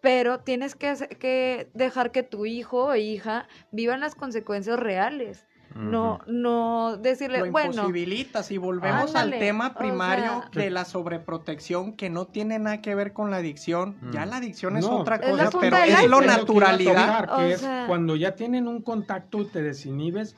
Pero 0.00 0.40
tienes 0.40 0.74
que, 0.74 0.94
que 1.18 1.68
dejar 1.74 2.12
que 2.12 2.22
tu 2.22 2.44
hijo 2.44 2.84
o 2.84 2.94
hija 2.94 3.48
vivan 3.72 4.00
las 4.00 4.14
consecuencias 4.14 4.78
reales. 4.78 5.46
No, 5.74 6.20
no 6.26 6.96
decirle, 6.96 7.38
Lo 7.40 7.50
bueno, 7.52 7.70
imposibilitas 7.72 8.50
y 8.50 8.56
volvemos 8.58 9.14
al 9.14 9.30
tema 9.38 9.74
o 9.76 9.78
primario 9.78 10.42
sea- 10.50 10.62
de 10.62 10.70
la 10.70 10.84
sobreprotección 10.84 11.92
que 11.92 12.10
no 12.10 12.26
tiene 12.26 12.58
nada 12.58 12.80
que 12.80 12.94
ver 12.94 13.12
con 13.12 13.30
la 13.30 13.36
adicción. 13.36 13.96
Mm. 14.00 14.10
Ya 14.12 14.26
la 14.26 14.36
adicción 14.38 14.76
es 14.76 14.84
No, 14.84 14.98
otra 14.98 15.16
es 15.16 15.30
cosa, 15.30 15.50
pero 15.60 15.76
es 15.76 16.08
lo 16.08 16.20
que 16.20 16.26
naturalidad. 16.26 17.24
tocar, 17.24 17.26
que 17.38 17.44
O 17.44 17.46
es 17.54 17.66
cuando 17.86 18.16
ya 18.16 18.34
tienen 18.34 18.66
un 18.66 18.82
contacto 18.82 19.40
y 19.40 19.44
te 19.44 19.62
desinhibes, 19.62 20.34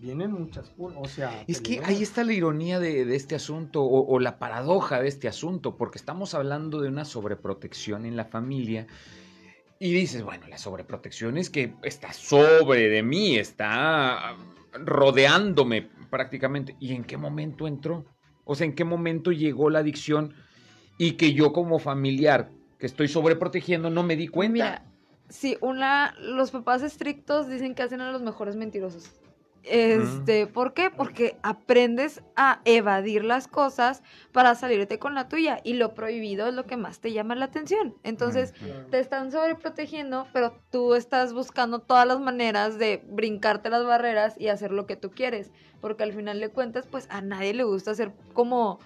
vienen 0.00 0.32
muchas 0.32 0.72
O 0.78 1.06
sea, 1.08 1.44
Es 1.46 1.60
que 1.60 1.82
ahí 1.84 2.02
está 2.02 2.24
la 2.24 2.32
ironía 2.32 2.78
de, 2.80 3.04
de 3.04 3.16
este 3.16 3.34
asunto 3.34 3.82
o, 3.82 4.06
o 4.06 4.18
la 4.18 4.38
paradoja 4.38 5.00
de 5.02 5.08
este 5.08 5.28
asunto, 5.28 5.76
porque 5.76 5.98
estamos 5.98 6.32
hablando 6.32 6.80
de 6.80 6.88
una 6.88 7.04
sobreprotección 7.04 8.06
en 8.06 8.16
la 8.16 8.24
familia 8.24 8.86
y 9.78 9.92
dices, 9.92 10.22
bueno, 10.22 10.46
la 10.48 10.56
sobreprotección 10.58 11.36
es 11.36 11.50
que 11.50 11.74
está 11.82 12.12
sobre 12.14 12.88
de 12.88 13.02
mí, 13.02 13.36
está 13.36 14.36
rodeándome 14.72 15.88
prácticamente. 16.10 16.76
¿Y 16.80 16.94
en 16.94 17.04
qué 17.04 17.16
momento 17.16 17.66
entró? 17.66 18.04
O 18.44 18.54
sea, 18.54 18.66
¿en 18.66 18.74
qué 18.74 18.84
momento 18.84 19.32
llegó 19.32 19.70
la 19.70 19.80
adicción 19.80 20.34
y 20.98 21.12
que 21.12 21.32
yo 21.32 21.52
como 21.52 21.78
familiar 21.78 22.50
que 22.78 22.86
estoy 22.86 23.08
sobreprotegiendo 23.08 23.90
no 23.90 24.02
me 24.02 24.16
di 24.16 24.28
cuenta? 24.28 24.52
Mira, 24.52 24.84
sí, 25.28 25.56
una, 25.60 26.14
los 26.18 26.50
papás 26.50 26.82
estrictos 26.82 27.48
dicen 27.48 27.74
que 27.74 27.82
hacen 27.82 28.00
a 28.00 28.10
los 28.10 28.22
mejores 28.22 28.56
mentirosos. 28.56 29.19
Este, 29.62 30.46
¿por 30.46 30.72
qué? 30.72 30.90
Porque 30.90 31.38
aprendes 31.42 32.22
a 32.34 32.60
evadir 32.64 33.24
las 33.24 33.46
cosas 33.46 34.02
para 34.32 34.54
salirte 34.54 34.98
con 34.98 35.14
la 35.14 35.28
tuya 35.28 35.60
y 35.62 35.74
lo 35.74 35.94
prohibido 35.94 36.48
es 36.48 36.54
lo 36.54 36.64
que 36.64 36.76
más 36.76 37.00
te 37.00 37.12
llama 37.12 37.34
la 37.34 37.46
atención. 37.46 37.94
Entonces, 38.02 38.54
te 38.90 38.98
están 38.98 39.30
sobreprotegiendo, 39.30 40.26
pero 40.32 40.54
tú 40.70 40.94
estás 40.94 41.34
buscando 41.34 41.80
todas 41.80 42.06
las 42.06 42.20
maneras 42.20 42.78
de 42.78 43.04
brincarte 43.08 43.70
las 43.70 43.84
barreras 43.84 44.34
y 44.38 44.48
hacer 44.48 44.72
lo 44.72 44.86
que 44.86 44.96
tú 44.96 45.10
quieres, 45.10 45.50
porque 45.80 46.04
al 46.04 46.12
final 46.12 46.40
de 46.40 46.48
cuentas, 46.48 46.86
pues 46.86 47.06
a 47.10 47.20
nadie 47.20 47.52
le 47.52 47.64
gusta 47.64 47.94
ser 47.94 48.12
como, 48.32 48.78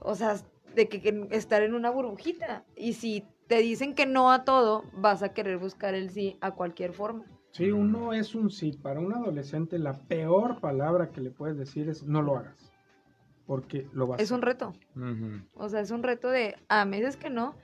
o 0.00 0.14
sea, 0.14 0.36
de 0.74 0.88
que, 0.88 1.00
que 1.00 1.28
estar 1.30 1.62
en 1.62 1.74
una 1.74 1.90
burbujita. 1.90 2.64
Y 2.76 2.94
si 2.94 3.24
te 3.46 3.58
dicen 3.58 3.94
que 3.94 4.06
no 4.06 4.32
a 4.32 4.44
todo, 4.44 4.84
vas 4.92 5.22
a 5.22 5.32
querer 5.32 5.58
buscar 5.58 5.94
el 5.94 6.10
sí 6.10 6.36
a 6.40 6.50
cualquier 6.50 6.92
forma. 6.92 7.24
Sí, 7.56 7.70
uno 7.70 8.12
es 8.12 8.34
un 8.34 8.50
sí. 8.50 8.72
Para 8.72 9.00
un 9.00 9.14
adolescente, 9.14 9.78
la 9.78 9.94
peor 9.94 10.60
palabra 10.60 11.08
que 11.08 11.22
le 11.22 11.30
puedes 11.30 11.56
decir 11.56 11.88
es 11.88 12.02
no 12.02 12.20
lo 12.20 12.36
hagas. 12.36 12.70
Porque 13.46 13.88
lo 13.94 14.06
vas 14.06 14.20
Es 14.20 14.30
a 14.30 14.34
un 14.34 14.42
reto. 14.42 14.74
O 15.54 15.68
sea, 15.70 15.80
es 15.80 15.90
un 15.90 16.02
reto 16.02 16.28
de 16.28 16.56
a 16.68 16.84
veces 16.84 17.16
que 17.16 17.30
no, 17.30 17.56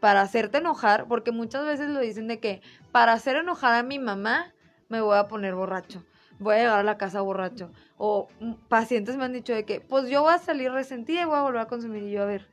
para 0.00 0.20
hacerte 0.20 0.58
enojar, 0.58 1.08
porque 1.08 1.32
muchas 1.32 1.64
veces 1.64 1.88
lo 1.88 2.00
dicen 2.00 2.28
de 2.28 2.40
que 2.40 2.60
para 2.92 3.14
hacer 3.14 3.36
enojar 3.36 3.74
a 3.74 3.82
mi 3.82 3.98
mamá 3.98 4.52
me 4.90 5.00
voy 5.00 5.16
a 5.16 5.28
poner 5.28 5.54
borracho, 5.54 6.04
voy 6.38 6.56
a 6.56 6.58
llegar 6.58 6.78
a 6.80 6.82
la 6.82 6.98
casa 6.98 7.22
borracho. 7.22 7.72
O 7.96 8.28
mm, 8.40 8.52
pacientes 8.68 9.16
me 9.16 9.24
han 9.24 9.32
dicho 9.32 9.54
de 9.54 9.64
que, 9.64 9.80
pues 9.80 10.10
yo 10.10 10.20
voy 10.22 10.34
a 10.34 10.38
salir 10.38 10.72
resentida 10.72 11.22
y 11.22 11.24
voy 11.24 11.36
a 11.36 11.42
volver 11.42 11.62
a 11.62 11.68
consumir. 11.68 12.02
Y 12.02 12.10
yo, 12.10 12.22
a 12.22 12.26
ver, 12.26 12.48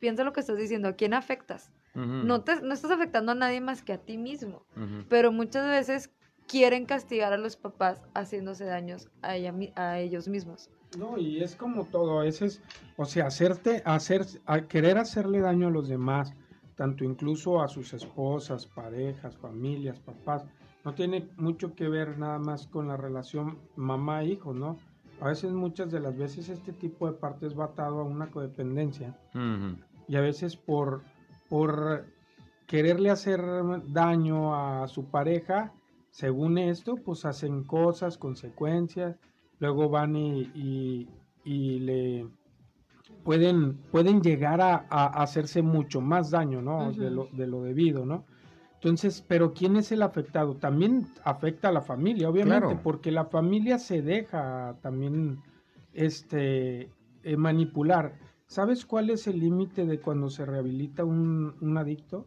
piensa 0.00 0.24
lo 0.24 0.32
que 0.32 0.40
estás 0.40 0.58
diciendo, 0.58 0.88
¿a 0.88 0.94
quién 0.94 1.14
afectas? 1.14 1.70
No, 1.94 2.42
te, 2.42 2.62
no 2.62 2.72
estás 2.72 2.90
afectando 2.90 3.32
a 3.32 3.34
nadie 3.34 3.60
más 3.60 3.82
que 3.82 3.92
a 3.92 3.98
ti 3.98 4.16
mismo. 4.16 4.64
Pero 5.08 5.30
muchas 5.30 5.68
veces 5.68 6.10
quieren 6.48 6.86
castigar 6.86 7.32
a 7.32 7.38
los 7.38 7.56
papás 7.56 8.02
haciéndose 8.14 8.64
daños 8.64 9.08
a, 9.22 9.36
ella 9.36 9.52
mi- 9.52 9.72
a 9.76 9.98
ellos 9.98 10.28
mismos. 10.28 10.70
No, 10.98 11.16
y 11.16 11.42
es 11.42 11.56
como 11.56 11.86
todo, 11.86 12.20
a 12.20 12.24
veces, 12.24 12.60
o 12.96 13.06
sea, 13.06 13.26
hacerte, 13.26 13.82
hacer, 13.86 14.26
a 14.44 14.62
querer 14.62 14.98
hacerle 14.98 15.40
daño 15.40 15.68
a 15.68 15.70
los 15.70 15.88
demás, 15.88 16.34
tanto 16.76 17.04
incluso 17.04 17.62
a 17.62 17.68
sus 17.68 17.94
esposas, 17.94 18.66
parejas, 18.66 19.36
familias, 19.38 19.98
papás, 20.00 20.44
no 20.84 20.94
tiene 20.94 21.28
mucho 21.36 21.74
que 21.74 21.88
ver 21.88 22.18
nada 22.18 22.38
más 22.38 22.66
con 22.66 22.88
la 22.88 22.96
relación 22.96 23.58
mamá-hijo, 23.76 24.52
¿no? 24.52 24.76
A 25.20 25.28
veces, 25.28 25.52
muchas 25.52 25.90
de 25.92 26.00
las 26.00 26.16
veces, 26.16 26.48
este 26.48 26.72
tipo 26.72 27.06
de 27.06 27.12
partes 27.16 27.58
va 27.58 27.66
atado 27.66 28.00
a 28.00 28.04
una 28.04 28.30
codependencia 28.30 29.16
y 30.08 30.16
a 30.16 30.20
veces 30.20 30.56
por, 30.56 31.04
por 31.48 32.04
quererle 32.66 33.10
hacer 33.10 33.40
daño 33.86 34.54
a 34.54 34.88
su 34.88 35.04
pareja, 35.04 35.72
según 36.12 36.58
esto, 36.58 36.96
pues 36.96 37.24
hacen 37.24 37.64
cosas, 37.64 38.18
consecuencias, 38.18 39.16
luego 39.58 39.88
van 39.88 40.14
y, 40.14 40.42
y- 40.54 41.08
y 41.44 41.78
le 41.80 42.28
pueden, 43.24 43.78
pueden 43.90 44.20
llegar 44.20 44.60
a, 44.60 44.86
a 44.90 45.06
hacerse 45.22 45.62
mucho 45.62 46.00
más 46.00 46.30
daño, 46.30 46.60
¿no? 46.60 46.92
De, 46.92 47.10
lo, 47.10 47.28
de 47.32 47.46
lo 47.46 47.62
debido, 47.62 48.04
¿no? 48.04 48.26
Entonces, 48.74 49.24
pero 49.26 49.54
¿quién 49.54 49.76
es 49.76 49.90
el 49.90 50.02
afectado? 50.02 50.56
También 50.56 51.06
afecta 51.24 51.68
a 51.68 51.72
la 51.72 51.80
familia, 51.80 52.28
obviamente, 52.28 52.66
Claro. 52.66 52.80
porque 52.82 53.10
la 53.10 53.24
familia 53.24 53.78
se 53.78 54.02
deja 54.02 54.76
también 54.82 55.38
este, 55.94 56.90
eh, 57.22 57.36
manipular. 57.38 58.18
¿Sabes 58.46 58.84
cuál 58.84 59.08
es 59.08 59.26
el 59.28 59.40
límite 59.40 59.86
de 59.86 59.98
cuando 59.98 60.28
se 60.28 60.44
rehabilita 60.44 61.04
un, 61.04 61.54
un 61.60 61.78
adicto? 61.78 62.26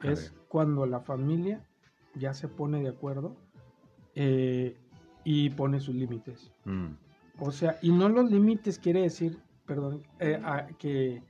A 0.00 0.06
Es 0.10 0.30
ver. 0.32 0.40
cuando 0.48 0.86
la 0.86 1.00
familia 1.00 1.66
ya 2.16 2.34
se 2.34 2.48
pone 2.48 2.82
de 2.82 2.88
acuerdo 2.88 3.36
eh, 4.14 4.76
y 5.24 5.50
pone 5.50 5.80
sus 5.80 5.94
límites. 5.94 6.50
Mm. 6.64 6.92
O 7.40 7.50
sea, 7.50 7.78
y 7.82 7.90
no 7.90 8.08
los 8.08 8.30
límites 8.30 8.78
quiere 8.78 9.02
decir, 9.02 9.38
perdón, 9.66 10.02
eh, 10.20 10.40
a- 10.44 10.66
que, 10.78 11.22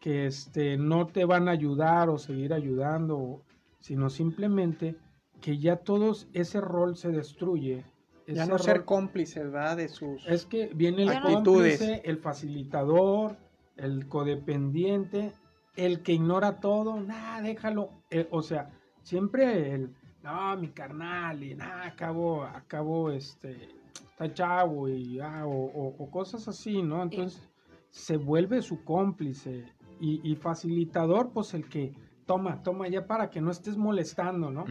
que 0.00 0.26
este, 0.26 0.76
no 0.76 1.06
te 1.06 1.24
van 1.24 1.48
a 1.48 1.52
ayudar 1.52 2.08
o 2.10 2.18
seguir 2.18 2.52
ayudando, 2.52 3.42
sino 3.80 4.10
simplemente 4.10 4.96
que 5.40 5.58
ya 5.58 5.76
todos 5.76 6.28
ese 6.32 6.60
rol 6.60 6.96
se 6.96 7.10
destruye. 7.10 7.84
Ya 8.26 8.44
no 8.44 8.58
ser 8.58 8.84
cómplices, 8.84 9.44
¿verdad? 9.52 9.76
De 9.76 9.88
sus... 9.88 10.26
es 10.26 10.46
que 10.46 10.70
viene 10.74 11.04
el 11.04 11.10
Actitudes. 11.10 11.78
cómplice, 11.78 12.02
el 12.04 12.18
facilitador, 12.18 13.36
el 13.76 14.08
codependiente, 14.08 15.32
el 15.76 16.02
que 16.02 16.14
ignora 16.14 16.58
todo, 16.58 17.00
nada, 17.00 17.40
déjalo. 17.40 17.90
Eh, 18.10 18.26
o 18.32 18.42
sea, 18.42 18.70
siempre 19.02 19.72
el, 19.74 19.94
no, 20.26 20.56
mi 20.56 20.68
carnal, 20.68 21.42
y 21.42 21.54
nada, 21.54 21.86
acabo, 21.86 22.42
acabo, 22.42 23.10
este, 23.10 23.68
está 24.10 24.32
chavo, 24.34 24.88
y, 24.88 25.20
ah, 25.20 25.46
o, 25.46 25.50
o- 25.50 25.94
o 25.98 26.10
cosas 26.10 26.48
así, 26.48 26.82
¿no? 26.82 27.02
Entonces, 27.02 27.48
se 27.90 28.16
vuelve 28.16 28.60
su 28.60 28.82
cómplice 28.84 29.64
y, 30.00 30.20
y 30.30 30.34
facilitador, 30.36 31.30
pues 31.32 31.54
el 31.54 31.68
que 31.68 31.92
toma, 32.26 32.62
toma 32.62 32.88
ya 32.88 33.06
para 33.06 33.30
que 33.30 33.40
no 33.40 33.50
estés 33.50 33.76
molestando, 33.76 34.50
¿no? 34.50 34.64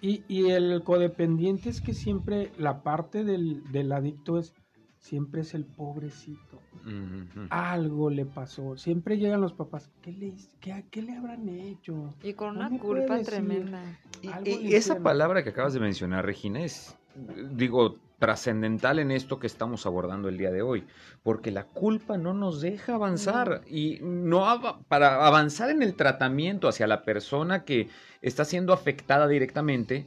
Y, 0.00 0.22
y 0.28 0.50
el 0.50 0.82
codependiente 0.84 1.70
es 1.70 1.80
que 1.80 1.92
siempre 1.94 2.52
la 2.58 2.82
parte 2.82 3.24
del, 3.24 3.62
del 3.72 3.90
adicto 3.92 4.38
es, 4.38 4.54
siempre 5.04 5.42
es 5.42 5.52
el 5.54 5.66
pobrecito. 5.66 6.60
Algo 7.50 8.08
le 8.08 8.24
pasó. 8.24 8.76
Siempre 8.78 9.18
llegan 9.18 9.40
los 9.42 9.52
papás, 9.52 9.90
¿qué 10.00 10.12
le? 10.12 10.32
¿Qué, 10.60 10.84
qué 10.90 11.02
le 11.02 11.12
habrán 11.14 11.46
hecho? 11.48 12.14
Y 12.22 12.32
con 12.32 12.56
una 12.56 12.70
culpa 12.78 13.20
tremenda. 13.22 13.80
Y- 14.22 14.28
esa 14.28 14.50
hicieron. 14.78 15.02
palabra 15.02 15.44
que 15.44 15.50
acabas 15.50 15.74
de 15.74 15.80
mencionar, 15.80 16.24
Regina, 16.24 16.64
es, 16.64 16.96
digo, 17.52 17.96
trascendental 18.18 18.98
en 18.98 19.10
esto 19.10 19.38
que 19.38 19.46
estamos 19.46 19.84
abordando 19.84 20.30
el 20.30 20.38
día 20.38 20.50
de 20.50 20.62
hoy, 20.62 20.84
porque 21.22 21.50
la 21.50 21.64
culpa 21.64 22.16
no 22.16 22.32
nos 22.32 22.62
deja 22.62 22.94
avanzar 22.94 23.60
y 23.66 23.98
no 24.00 24.46
para 24.88 25.26
avanzar 25.26 25.68
en 25.68 25.82
el 25.82 25.94
tratamiento 25.96 26.66
hacia 26.66 26.86
la 26.86 27.02
persona 27.02 27.64
que 27.64 27.88
está 28.22 28.46
siendo 28.46 28.72
afectada 28.72 29.28
directamente, 29.28 30.06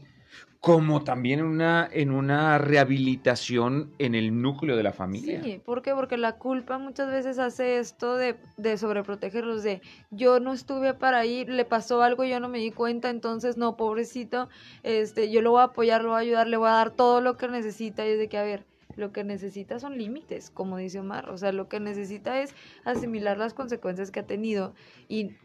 como 0.62 1.04
también 1.04 1.40
en 1.40 1.46
una, 1.46 1.88
en 1.92 2.12
una 2.12 2.58
rehabilitación 2.58 3.94
en 4.00 4.16
el 4.16 4.42
núcleo 4.42 4.76
de 4.76 4.84
la 4.84 4.92
familia. 4.92 5.42
Sí, 5.44 5.62
¿por 5.64 5.82
qué? 5.82 5.94
Porque 5.94 6.18
la 6.18 6.38
culpa 6.38 6.78
muchas 6.78 7.10
veces 7.10 7.40
hace 7.40 7.80
esto 7.80 8.16
de, 8.16 8.36
de 8.58 8.78
sobreprotegerlos, 8.78 9.64
de 9.64 9.82
yo 10.10 10.40
no 10.40 10.54
estuve 10.54 10.94
para 10.94 11.26
ir, 11.26 11.50
le 11.50 11.66
pasó 11.66 12.02
algo 12.02 12.24
yo 12.24 12.40
no 12.40 12.50
me 12.50 12.60
di 12.60 12.72
cuenta, 12.72 13.10
entonces 13.10 13.58
no, 13.58 13.78
pobrecito, 13.78 14.50
este, 14.84 15.32
yo 15.32 15.42
lo 15.42 15.52
voy 15.52 15.62
a 15.62 15.66
apoyar, 15.66 16.04
lo 16.04 16.10
voy 16.10 16.18
a 16.18 16.22
ayudar, 16.22 16.48
le 16.48 16.58
voy 16.58 16.70
a 16.70 16.74
dar 16.74 16.92
todo 16.92 17.22
lo 17.22 17.38
que 17.38 17.48
necesita 17.48 18.06
y 18.06 18.12
es 18.12 18.18
de 18.18 18.28
que, 18.28 18.38
a 18.38 18.44
ver, 18.44 18.66
lo 18.96 19.12
que 19.12 19.24
necesita 19.24 19.80
son 19.80 19.98
límites, 19.98 20.50
como 20.50 20.78
dice 20.78 21.00
Omar, 21.00 21.30
o 21.30 21.38
sea, 21.38 21.52
lo 21.52 21.70
que 21.70 21.80
necesita 21.80 22.42
es 22.42 22.56
asimilar 22.84 23.38
las 23.38 23.54
consecuencias 23.54 24.10
que 24.10 24.22
ha 24.22 24.26
tenido 24.26 24.74
y 25.08 25.36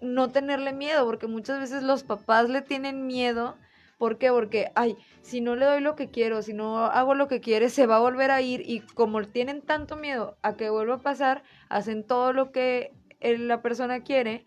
no 0.00 0.30
tenerle 0.30 0.72
miedo, 0.72 1.04
porque 1.04 1.26
muchas 1.26 1.58
veces 1.58 1.82
los 1.82 2.04
papás 2.04 2.48
le 2.48 2.62
tienen 2.62 3.06
miedo 3.06 3.56
¿Por 3.98 4.18
qué? 4.18 4.30
Porque, 4.30 4.70
ay, 4.74 4.96
si 5.20 5.40
no 5.40 5.54
le 5.56 5.64
doy 5.64 5.80
lo 5.80 5.94
que 5.94 6.10
quiero, 6.10 6.42
si 6.42 6.52
no 6.54 6.78
hago 6.78 7.14
lo 7.14 7.28
que 7.28 7.40
quiere, 7.40 7.68
se 7.68 7.86
va 7.86 7.96
a 7.96 8.00
volver 8.00 8.30
a 8.30 8.40
ir 8.42 8.62
y 8.64 8.80
como 8.80 9.22
tienen 9.22 9.62
tanto 9.62 9.96
miedo 9.96 10.36
a 10.42 10.56
que 10.56 10.70
vuelva 10.70 10.96
a 10.96 11.02
pasar, 11.02 11.42
hacen 11.68 12.04
todo 12.04 12.32
lo 12.32 12.50
que 12.50 12.92
el- 13.20 13.46
la 13.48 13.62
persona 13.62 14.02
quiere, 14.02 14.44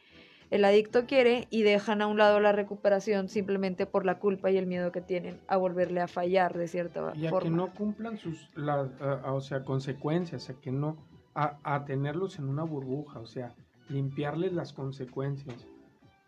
el 0.51 0.63
adicto 0.65 1.05
quiere 1.05 1.47
y 1.49 1.63
dejan 1.63 2.01
a 2.01 2.07
un 2.07 2.17
lado 2.17 2.39
la 2.39 2.51
recuperación 2.51 3.29
simplemente 3.29 3.85
por 3.85 4.05
la 4.05 4.19
culpa 4.19 4.51
y 4.51 4.57
el 4.57 4.67
miedo 4.67 4.91
que 4.91 5.01
tienen 5.01 5.39
a 5.47 5.57
volverle 5.57 6.01
a 6.01 6.07
fallar 6.07 6.57
de 6.57 6.67
cierta 6.67 7.13
Y 7.15 7.25
a 7.25 7.29
forma. 7.29 7.49
que 7.49 7.55
no 7.55 7.73
cumplan 7.73 8.17
sus, 8.17 8.49
las, 8.55 8.89
o 9.25 9.39
sea, 9.41 9.63
consecuencias, 9.63 10.49
a 10.49 10.59
que 10.59 10.71
no, 10.71 10.97
a, 11.33 11.57
a 11.63 11.85
tenerlos 11.85 12.37
en 12.39 12.47
una 12.49 12.63
burbuja, 12.63 13.19
o 13.19 13.25
sea, 13.25 13.55
limpiarles 13.89 14.53
las 14.53 14.73
consecuencias. 14.73 15.65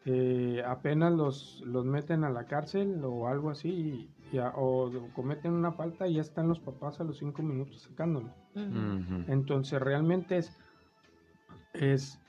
Eh, 0.10 0.64
apenas 0.66 1.12
los, 1.12 1.62
los 1.66 1.84
meten 1.84 2.24
a 2.24 2.30
la 2.30 2.46
cárcel 2.46 3.04
o 3.04 3.28
algo 3.28 3.50
así, 3.50 3.70
y 3.70 4.10
ya, 4.32 4.54
o 4.56 4.90
cometen 5.14 5.52
una 5.52 5.74
falta 5.74 6.08
y 6.08 6.14
ya 6.14 6.22
están 6.22 6.48
los 6.48 6.62
papás 6.62 7.02
a 7.02 7.04
los 7.04 7.18
cinco 7.18 7.44
minutos 7.44 7.82
sacándolo. 7.82 8.30
Entonces 9.28 9.82
realmente 9.82 10.38
es, 10.38 10.58
es 11.74 12.22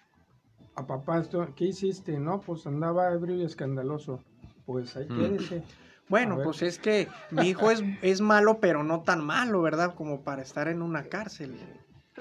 a 0.74 0.88
papá, 0.88 1.20
esto, 1.20 1.46
¿qué 1.54 1.66
hiciste? 1.66 2.18
No, 2.18 2.40
pues 2.40 2.66
andaba 2.66 3.12
ebrio 3.12 3.36
y 3.36 3.44
escandaloso. 3.44 4.24
Pues 4.66 4.96
ahí 4.96 5.06
quédese. 5.06 5.62
Bueno, 6.08 6.40
pues 6.42 6.62
es 6.62 6.80
que 6.80 7.06
mi 7.30 7.48
hijo 7.48 7.70
es, 7.70 7.84
es 8.02 8.20
malo, 8.20 8.58
pero 8.58 8.82
no 8.82 9.02
tan 9.02 9.24
malo, 9.24 9.62
¿verdad? 9.62 9.94
Como 9.94 10.22
para 10.22 10.42
estar 10.42 10.66
en 10.66 10.82
una 10.82 11.04
cárcel. 11.04 11.54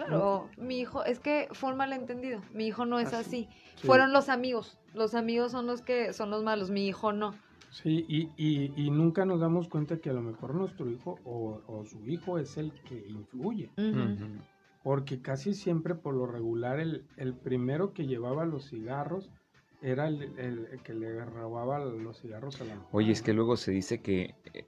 Claro, 0.06 0.50
mi 0.58 0.80
hijo, 0.80 1.04
es 1.04 1.20
que 1.20 1.48
fue 1.52 1.72
un 1.72 1.78
malentendido. 1.78 2.42
Mi 2.54 2.68
hijo 2.68 2.86
no 2.86 3.00
es 3.00 3.14
Ah, 3.14 3.20
así. 3.20 3.48
Sí. 3.76 3.88
Fueron 3.88 4.14
los 4.14 4.30
amigos. 4.30 4.78
Los 4.94 5.16
amigos 5.16 5.52
son 5.52 5.66
los 5.68 5.82
que 5.82 6.14
son 6.14 6.30
los 6.30 6.44
malos. 6.44 6.70
Mi 6.70 6.88
hijo 6.88 7.12
no. 7.14 7.34
Sí, 7.72 8.06
y, 8.08 8.30
y, 8.38 8.72
y 8.76 8.90
nunca 8.90 9.26
nos 9.26 9.40
damos 9.40 9.68
cuenta 9.68 9.98
que 9.98 10.10
a 10.10 10.14
lo 10.14 10.22
mejor 10.22 10.56
nuestro 10.56 10.90
hijo 10.90 11.20
o, 11.26 11.62
o 11.68 11.86
su 11.86 12.06
hijo 12.08 12.40
es 12.40 12.58
el 12.58 12.72
que 12.88 13.06
influye. 13.08 13.70
Porque 14.84 15.22
casi 15.22 15.54
siempre, 15.54 15.96
por 15.96 16.14
lo 16.16 16.28
regular, 16.28 16.80
el, 16.80 17.06
el 17.18 17.34
primero 17.36 17.94
que 17.94 18.08
llevaba 18.08 18.46
los 18.46 18.70
cigarros 18.70 19.30
era 19.82 20.08
el, 20.08 20.24
el- 20.40 20.68
el 20.72 20.82
que 20.82 20.94
le 20.94 21.24
robaba 21.26 21.80
los 21.80 22.22
cigarros 22.22 22.60
a 22.62 22.64
la 22.64 22.76
mamá. 22.76 22.88
Oye, 22.94 23.12
es 23.12 23.22
que 23.22 23.34
luego 23.34 23.58
se 23.58 23.72
dice 23.72 24.02
que 24.02 24.34
eh, 24.54 24.66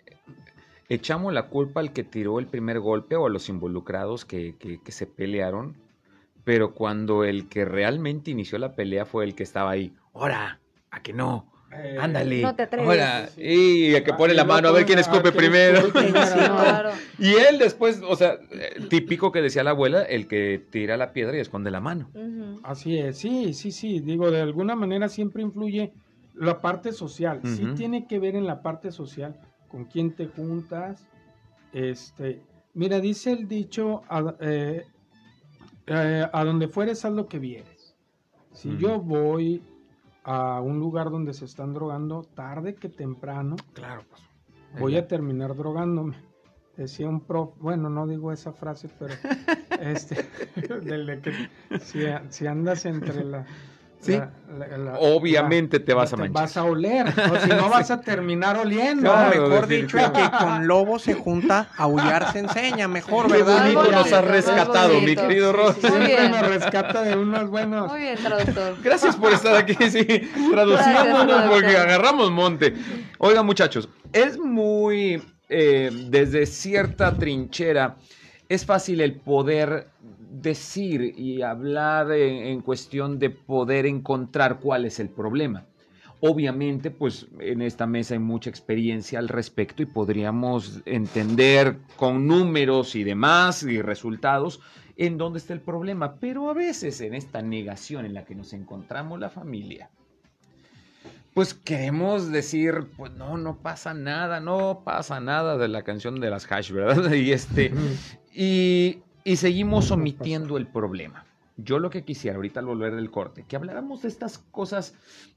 echamos 0.89 1.31
la 1.33 1.43
culpa 1.47 1.79
al 1.79 1.93
que 1.93 2.03
tiró 2.03 2.39
el 2.39 2.47
primer 2.47 2.79
golpe 2.79 3.15
o 3.15 3.27
a 3.27 3.29
los 3.29 3.47
involucrados 3.49 4.25
que, 4.25 4.55
que- 4.57 4.81
que 4.81 4.91
se 4.91 5.05
pelearon, 5.07 5.77
pero 6.43 6.73
cuando 6.73 7.23
el 7.23 7.47
que 7.47 7.63
realmente 7.65 8.31
inició 8.31 8.57
la 8.57 8.75
pelea 8.75 9.05
fue 9.05 9.23
el 9.23 9.35
que 9.35 9.43
estaba 9.43 9.69
ahí. 9.71 9.93
¡Hora! 10.13 10.59
¿A 10.91 11.01
que 11.01 11.13
no? 11.13 11.51
Eh, 11.71 11.97
Ándale. 11.99 12.41
No 12.41 12.55
te 12.55 12.63
atreves. 12.63 12.89
Ahora, 12.89 13.27
Sí. 13.27 13.41
y 13.43 13.93
el 13.93 14.03
que 14.03 14.09
Ah, 14.11 14.17
pone 14.17 14.33
la 14.33 14.43
mano 14.43 14.69
a 14.69 14.71
ver 14.71 14.85
quién 14.87 14.97
ponen 14.99 15.11
a 15.13 15.17
escupe 15.17 15.31
primero. 15.31 15.81
Y 17.19 17.33
él 17.35 17.59
después, 17.59 18.01
o 18.07 18.15
sea, 18.15 18.39
eh, 18.51 18.87
típico 18.89 19.31
que 19.31 19.41
decía 19.43 19.63
la 19.63 19.69
abuela, 19.71 20.01
el 20.01 20.27
que 20.27 20.59
tira 20.71 20.97
la 20.97 21.13
piedra 21.13 21.37
y 21.37 21.41
esconde 21.41 21.69
la 21.69 21.79
mano. 21.79 22.09
Así 22.63 22.97
es, 22.97 23.19
sí, 23.19 23.53
sí, 23.53 23.71
sí. 23.71 23.99
Digo, 23.99 24.31
de 24.31 24.41
alguna 24.41 24.75
manera 24.75 25.09
siempre 25.09 25.43
influye 25.43 25.93
la 26.33 26.59
parte 26.59 26.91
social. 26.91 27.41
Sí 27.43 27.67
tiene 27.75 28.07
que 28.07 28.17
ver 28.17 28.35
en 28.35 28.47
la 28.47 28.63
parte 28.63 28.91
social 28.91 29.39
con 29.69 29.85
quién 29.85 30.15
te 30.15 30.27
juntas. 30.27 31.07
Este, 31.71 32.41
mira, 32.73 32.99
dice 32.99 33.31
el 33.31 33.47
dicho, 33.47 34.01
a, 34.09 34.35
eh, 34.41 34.85
eh, 35.87 36.27
a 36.31 36.43
donde 36.43 36.67
fueres, 36.67 37.05
haz 37.05 37.13
lo 37.13 37.27
que 37.27 37.39
vieres. 37.39 37.95
Si 38.51 38.75
yo 38.77 38.99
voy 38.99 39.63
a 40.23 40.59
un 40.61 40.79
lugar 40.79 41.09
donde 41.09 41.33
se 41.33 41.45
están 41.45 41.73
drogando, 41.73 42.23
tarde 42.23 42.75
que 42.75 42.89
temprano, 42.89 43.55
Claro, 43.73 44.03
pues. 44.09 44.21
voy 44.79 44.97
a 44.97 45.07
terminar 45.07 45.55
drogándome. 45.55 46.17
Decía 46.75 47.09
un 47.09 47.21
prof, 47.21 47.57
bueno, 47.59 47.89
no 47.89 48.07
digo 48.07 48.31
esa 48.31 48.53
frase, 48.53 48.89
pero 48.99 49.13
este, 49.81 50.25
del 50.83 51.05
de 51.05 51.21
que 51.21 51.33
si, 51.79 52.01
si 52.29 52.47
andas 52.47 52.85
entre 52.85 53.23
la... 53.23 53.45
Sí. 54.01 54.13
la- 54.13 54.29
la- 54.67 54.77
la- 54.77 54.99
Obviamente 54.99 55.79
te 55.81 55.93
vas 55.93 56.13
a 56.13 56.17
manchar. 56.17 56.33
Vas 56.43 56.55
a 56.57 56.63
oler, 56.63 57.07
o 57.07 57.37
si 57.39 57.49
no 57.49 57.69
vas 57.69 57.91
a 57.91 57.99
terminar 57.99 58.57
oliendo. 58.57 59.13
No, 59.13 59.29
mejor 59.29 59.67
dicho, 59.67 59.97
el 59.97 60.11
que 60.13 60.31
con 60.39 60.67
lobo 60.67 60.99
se 60.99 61.13
junta, 61.15 61.67
aullar 61.77 62.31
se 62.31 62.39
enseña, 62.39 62.87
mejor, 62.87 63.27
Qué 63.27 63.33
¿verdad? 63.43 63.61
bonito 63.63 63.79
Algo 63.81 63.91
nos 63.91 64.05
has 64.05 64.11
bonito, 64.21 64.31
rescatado, 64.31 64.89
mi 64.93 64.99
bonito. 65.01 65.21
querido 65.27 65.51
Ross. 65.53 65.75
Muy 65.81 65.91
Siempre 65.91 66.15
bien. 66.15 66.31
nos 66.31 66.47
rescata 66.47 67.01
de 67.03 67.15
unos 67.17 67.49
buenos. 67.49 67.91
Muy 67.91 67.99
bien, 68.01 68.15
traductor. 68.17 68.75
Gracias 68.83 69.15
por 69.17 69.33
estar 69.33 69.55
aquí, 69.55 69.75
sí, 69.89 70.05
traduciéndonos 70.51 71.43
porque 71.51 71.77
agarramos 71.77 72.31
monte. 72.31 72.73
Oigan, 73.17 73.45
muchachos, 73.45 73.89
es 74.13 74.37
muy, 74.37 75.21
eh, 75.49 75.89
desde 76.09 76.45
cierta 76.45 77.13
trinchera, 77.17 77.97
es 78.49 78.65
fácil 78.65 78.99
el 79.01 79.13
poder 79.13 79.89
decir 80.31 81.13
y 81.17 81.43
hablar 81.43 82.11
en, 82.11 82.61
cuestión 82.61 83.19
de 83.19 83.29
poder 83.29 83.85
encontrar 83.85 84.59
cuál 84.59 84.85
es 84.85 84.99
el 84.99 85.09
problema. 85.09 85.65
Obviamente, 86.19 86.89
pues 86.91 87.27
en 87.39 87.61
esta 87.61 87.85
mesa 87.85 88.15
hay 88.15 88.19
mucha 88.19 88.49
experiencia 88.49 89.19
al 89.19 89.29
respecto 89.29 89.83
y 89.83 89.85
podríamos 89.85 90.81
entender 90.85 91.77
con 91.95 92.27
números 92.27 92.95
y 92.95 93.03
demás 93.03 93.63
y 93.63 93.81
resultados 93.81 94.59
en 94.97 95.17
dónde 95.17 95.39
está 95.39 95.53
el 95.53 95.61
problema, 95.61 96.15
pero 96.15 96.49
a 96.49 96.53
veces 96.53 96.99
en 97.01 97.13
esta 97.13 97.41
negación 97.41 98.05
en 98.05 98.13
la 98.15 98.25
que 98.25 98.35
nos 98.35 98.51
encontramos 98.51 99.19
la 99.19 99.29
familia, 99.29 99.89
pues 101.39 101.53
queremos 101.53 102.33
decir, 102.33 102.89
pues 102.97 103.13
no, 103.13 103.37
no 103.37 103.61
pasa 103.61 103.93
nada, 103.93 104.41
no 104.41 104.81
pasa 104.83 105.21
nada 105.21 105.57
de 105.57 105.69
la 105.69 105.83
canción 105.83 106.19
de 106.19 106.29
las 106.29 106.51
hash, 106.51 106.73
¿verdad? 106.73 107.13
Y 107.13 107.31
este, 107.31 107.73
y, 108.33 109.03
y 109.23 109.37
seguimos 109.37 109.89
omitiendo 109.89 110.57
el 110.57 110.67
problema. 110.67 111.23
Yo 111.55 111.79
lo 111.79 111.89
que 111.91 112.03
quisiera 112.03 112.35
ahorita 112.35 112.59
al 112.59 112.65
volver 112.65 112.93
del 112.93 113.09
corte, 113.09 113.45
que 113.47 113.55
habláramos 113.55 114.01
de 114.01 114.09
estas 114.09 114.39
cosas 114.51 114.95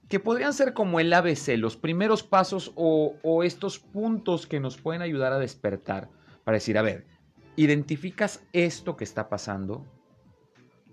que 0.09 0.19
podrían 0.19 0.53
ser 0.53 0.75
como 0.75 0.99
el 0.99 1.13
ABC, 1.13 1.57
los 1.57 1.77
primeros 1.77 2.25
pasos 2.25 2.73
o, 2.75 3.15
o 3.23 3.45
estos 3.45 3.79
puntos 3.79 4.49
que 4.49 4.59
nos 4.59 4.79
pueden 4.79 5.03
ayudar 5.03 5.33
a 5.33 5.39
despertar 5.39 6.09
para 6.43 6.57
decir, 6.57 6.79
a 6.79 6.83
ver, 6.83 7.07
identificas 7.55 8.43
esto 8.53 8.97
que 8.97 9.05
está 9.05 9.29
pasando, 9.29 9.87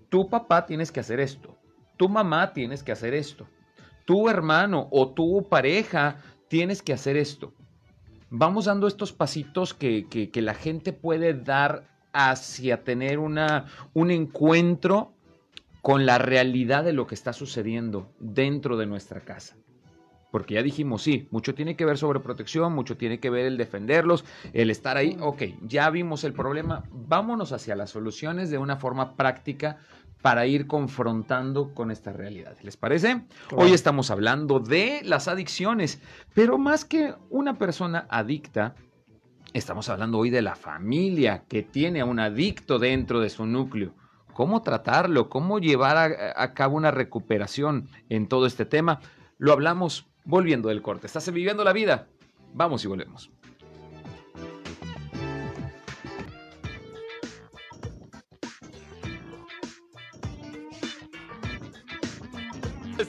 tu 0.08 0.30
papá 0.30 0.66
tienes 0.66 0.92
que 0.92 1.00
hacer 1.00 1.18
esto, 1.18 1.58
tu 1.96 2.08
mamá 2.08 2.52
tienes 2.52 2.84
que 2.84 2.92
hacer 2.92 3.12
esto, 3.12 3.48
tu 4.10 4.28
hermano 4.28 4.88
o 4.90 5.12
tu 5.14 5.48
pareja 5.48 6.16
tienes 6.48 6.82
que 6.82 6.92
hacer 6.92 7.16
esto. 7.16 7.54
Vamos 8.28 8.64
dando 8.64 8.88
estos 8.88 9.12
pasitos 9.12 9.72
que, 9.72 10.08
que- 10.10 10.30
que 10.30 10.42
la 10.42 10.54
gente 10.54 10.92
puede 10.92 11.32
dar 11.32 11.84
hacia 12.12 12.82
tener 12.82 13.20
una, 13.20 13.66
un 13.94 14.10
encuentro 14.10 15.12
con 15.80 16.06
la 16.06 16.18
realidad 16.18 16.82
de 16.82 16.92
lo 16.92 17.06
que 17.06 17.14
está 17.14 17.32
sucediendo 17.32 18.10
dentro 18.18 18.76
de 18.76 18.86
nuestra 18.86 19.20
casa. 19.20 19.54
Porque 20.32 20.54
ya 20.54 20.62
dijimos, 20.64 21.02
sí, 21.02 21.28
mucho 21.30 21.54
tiene 21.54 21.76
que 21.76 21.84
ver 21.84 21.96
sobre 21.96 22.18
protección, 22.18 22.72
mucho 22.72 22.96
tiene 22.96 23.20
que 23.20 23.30
ver 23.30 23.46
el 23.46 23.56
defenderlos, 23.56 24.24
el 24.52 24.70
estar 24.70 24.96
ahí. 24.96 25.16
Ok, 25.20 25.42
ya 25.68 25.88
vimos 25.90 26.24
el 26.24 26.32
problema, 26.32 26.82
vámonos 26.90 27.52
hacia 27.52 27.76
las 27.76 27.90
soluciones 27.90 28.50
de 28.50 28.58
una 28.58 28.76
forma 28.76 29.16
práctica 29.16 29.78
para 30.22 30.46
ir 30.46 30.66
confrontando 30.66 31.74
con 31.74 31.90
esta 31.90 32.12
realidad. 32.12 32.56
¿Les 32.62 32.76
parece? 32.76 33.24
Claro. 33.48 33.64
Hoy 33.64 33.72
estamos 33.72 34.10
hablando 34.10 34.60
de 34.60 35.00
las 35.04 35.28
adicciones, 35.28 36.00
pero 36.34 36.58
más 36.58 36.84
que 36.84 37.14
una 37.30 37.58
persona 37.58 38.06
adicta, 38.10 38.74
estamos 39.52 39.88
hablando 39.88 40.18
hoy 40.18 40.30
de 40.30 40.42
la 40.42 40.56
familia 40.56 41.44
que 41.48 41.62
tiene 41.62 42.00
a 42.00 42.04
un 42.04 42.20
adicto 42.20 42.78
dentro 42.78 43.20
de 43.20 43.30
su 43.30 43.46
núcleo. 43.46 43.94
¿Cómo 44.34 44.62
tratarlo? 44.62 45.28
¿Cómo 45.28 45.58
llevar 45.58 45.96
a, 45.96 46.42
a 46.42 46.54
cabo 46.54 46.76
una 46.76 46.90
recuperación 46.90 47.88
en 48.08 48.28
todo 48.28 48.46
este 48.46 48.64
tema? 48.64 49.00
Lo 49.38 49.52
hablamos 49.52 50.06
volviendo 50.24 50.68
del 50.68 50.82
corte. 50.82 51.06
¿Estás 51.06 51.30
viviendo 51.32 51.64
la 51.64 51.72
vida? 51.72 52.06
Vamos 52.52 52.84
y 52.84 52.88
volvemos. 52.88 53.30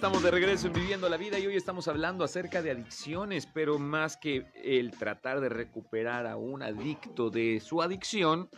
Estamos 0.01 0.23
de 0.23 0.31
regreso 0.31 0.65
en 0.65 0.73
Viviendo 0.73 1.07
la 1.09 1.17
Vida 1.17 1.37
y 1.37 1.45
hoy 1.45 1.55
estamos 1.55 1.87
hablando 1.87 2.23
acerca 2.23 2.63
de 2.63 2.71
adicciones, 2.71 3.45
pero 3.45 3.77
más 3.77 4.17
que 4.17 4.47
el 4.55 4.89
tratar 4.89 5.41
de 5.41 5.49
recuperar 5.49 6.25
a 6.25 6.37
un 6.37 6.63
adicto 6.63 7.29
de 7.29 7.59
su 7.59 7.83
adicción, 7.83 8.49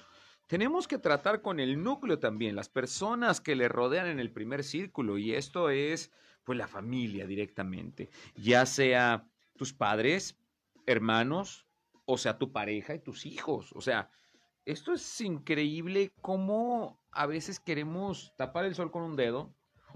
tenemos 0.47 0.88
que 0.88 0.99
tratar 0.99 1.41
con 1.41 1.60
el 1.60 1.84
núcleo 1.84 2.17
también, 2.17 2.56
las 2.56 2.69
personas 2.69 3.41
que 3.41 3.58
le 3.58 3.67
rodean 3.67 4.08
en 4.08 4.21
el 4.21 4.32
primer 4.32 4.63
círculo 4.63 5.17
y 5.17 5.34
esto 5.34 5.69
es 5.69 6.13
pues 6.45 6.58
la 6.58 6.69
familia 6.69 7.27
directamente, 7.27 8.10
ya 8.38 8.65
sea 8.65 9.27
tus 9.58 9.73
padres, 9.73 10.39
hermanos, 10.86 11.67
o 12.06 12.17
sea 12.17 12.38
tu 12.38 12.53
pareja 12.53 12.95
y 12.95 12.99
tus 12.99 13.25
hijos, 13.25 13.73
o 13.73 13.82
sea, 13.82 14.10
esto 14.63 14.93
es 14.93 15.19
increíble 15.19 16.13
cómo 16.21 17.01
a 17.12 17.25
veces 17.25 17.60
queremos 17.60 18.34
tapar 18.38 18.63
el 18.63 18.75
sol 18.75 18.91
con 18.91 19.01
un 19.01 19.17
dedo 19.17 19.53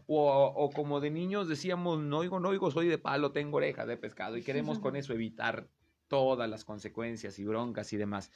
o, 0.07 0.69
como 0.73 0.99
de 0.99 1.11
niños 1.11 1.47
decíamos, 1.47 1.99
no 1.99 2.19
oigo, 2.19 2.39
no 2.39 2.49
oigo, 2.49 2.71
soy 2.71 2.87
de 2.87 2.97
palo, 2.97 3.31
tengo 3.31 3.57
orejas 3.57 3.87
de 3.87 3.97
pescado 3.97 4.37
y 4.37 4.43
queremos 4.43 4.79
con 4.79 4.95
eso 4.95 5.13
evitar 5.13 5.67
todas 6.07 6.49
las 6.49 6.63
consecuencias 6.63 7.37
y 7.39 7.45
broncas 7.45 7.91
y 7.91 7.97
demás. 7.97 8.31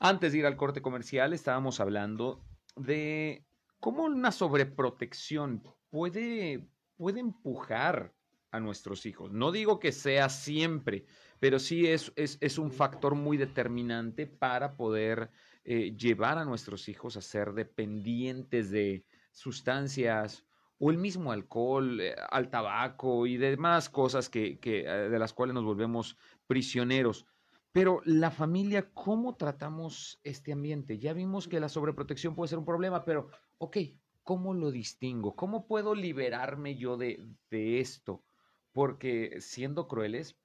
Antes 0.00 0.32
de 0.32 0.38
ir 0.38 0.46
al 0.46 0.56
corte 0.56 0.82
comercial 0.82 1.32
estábamos 1.32 1.78
hablando 1.78 2.40
de 2.76 3.44
cómo 3.78 4.02
una 4.04 4.32
sobreprotección 4.32 5.62
puede, 5.90 6.66
puede 6.96 7.20
empujar 7.20 8.12
a 8.50 8.58
nuestros 8.58 9.06
hijos. 9.06 9.32
No 9.32 9.52
digo 9.52 9.78
que 9.78 9.92
sea 9.92 10.28
siempre, 10.28 11.06
pero 11.38 11.60
sí 11.60 11.86
es, 11.86 12.12
es, 12.16 12.36
es 12.40 12.58
un 12.58 12.72
factor 12.72 13.14
muy 13.14 13.36
determinante 13.36 14.26
para 14.26 14.76
poder 14.76 15.30
eh, 15.64 15.94
llevar 15.96 16.38
a 16.38 16.44
nuestros 16.44 16.88
hijos 16.88 17.16
a 17.16 17.20
ser 17.20 17.52
dependientes 17.52 18.70
de 18.70 19.04
sustancias 19.30 20.44
o 20.84 20.90
el 20.90 20.98
mismo 20.98 21.30
alcohol, 21.30 22.00
eh, 22.00 22.16
al 22.30 22.50
tabaco 22.50 23.24
y 23.28 23.36
demás 23.36 23.88
cosas 23.88 24.28
que, 24.28 24.58
eh, 24.60 24.82
de 24.84 25.18
las 25.20 25.32
cuales 25.32 25.54
nos 25.54 25.62
volvemos 25.62 26.16
prisioneros. 26.48 27.24
Pero 27.70 28.00
la 28.04 28.32
familia, 28.32 28.90
¿cómo 28.92 29.36
tratamos 29.36 30.18
este 30.24 30.52
ambiente? 30.52 30.98
Ya 30.98 31.12
vimos 31.12 31.46
que 31.46 31.60
la 31.60 31.68
sobreprotección 31.68 32.34
puede 32.34 32.48
ser 32.48 32.58
un 32.58 32.64
problema, 32.64 33.04
pero, 33.04 33.28
ok, 33.58 33.76
¿cómo 34.24 34.54
lo 34.54 34.72
distingo? 34.72 35.36
¿Cómo 35.36 35.68
puedo 35.68 35.94
liberarme 35.94 36.74
yo 36.74 36.96
de, 36.96 37.28
de 37.48 37.78
esto? 37.78 38.24
Porque 38.72 39.36
siendo 39.40 39.86
crueles, 39.86 40.36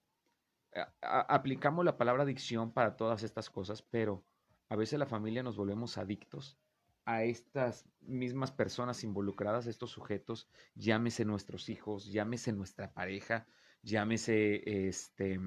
aplicamos 1.01 1.83
la 1.83 1.97
palabra 1.97 2.21
adicción 2.21 2.71
para 2.71 2.95
todas 2.95 3.23
estas 3.23 3.49
cosas, 3.49 3.81
pero 3.81 4.23
a 4.69 4.75
veces 4.75 4.99
la 4.99 5.07
familia 5.07 5.41
nos 5.41 5.57
volvemos 5.57 5.97
adictos 5.97 6.59
a 7.07 7.23
estas 7.23 7.85
mismas 8.01 8.51
personas 8.51 9.05
involucradas, 9.05 9.65
estos 9.65 9.91
sujetos, 9.91 10.49
llámese 10.75 11.23
nuestros 11.23 11.69
hijos, 11.69 12.11
llámese 12.11 12.51
nuestra 12.51 12.93
pareja, 12.93 13.47
llámese 13.81 14.87
este, 14.89 15.39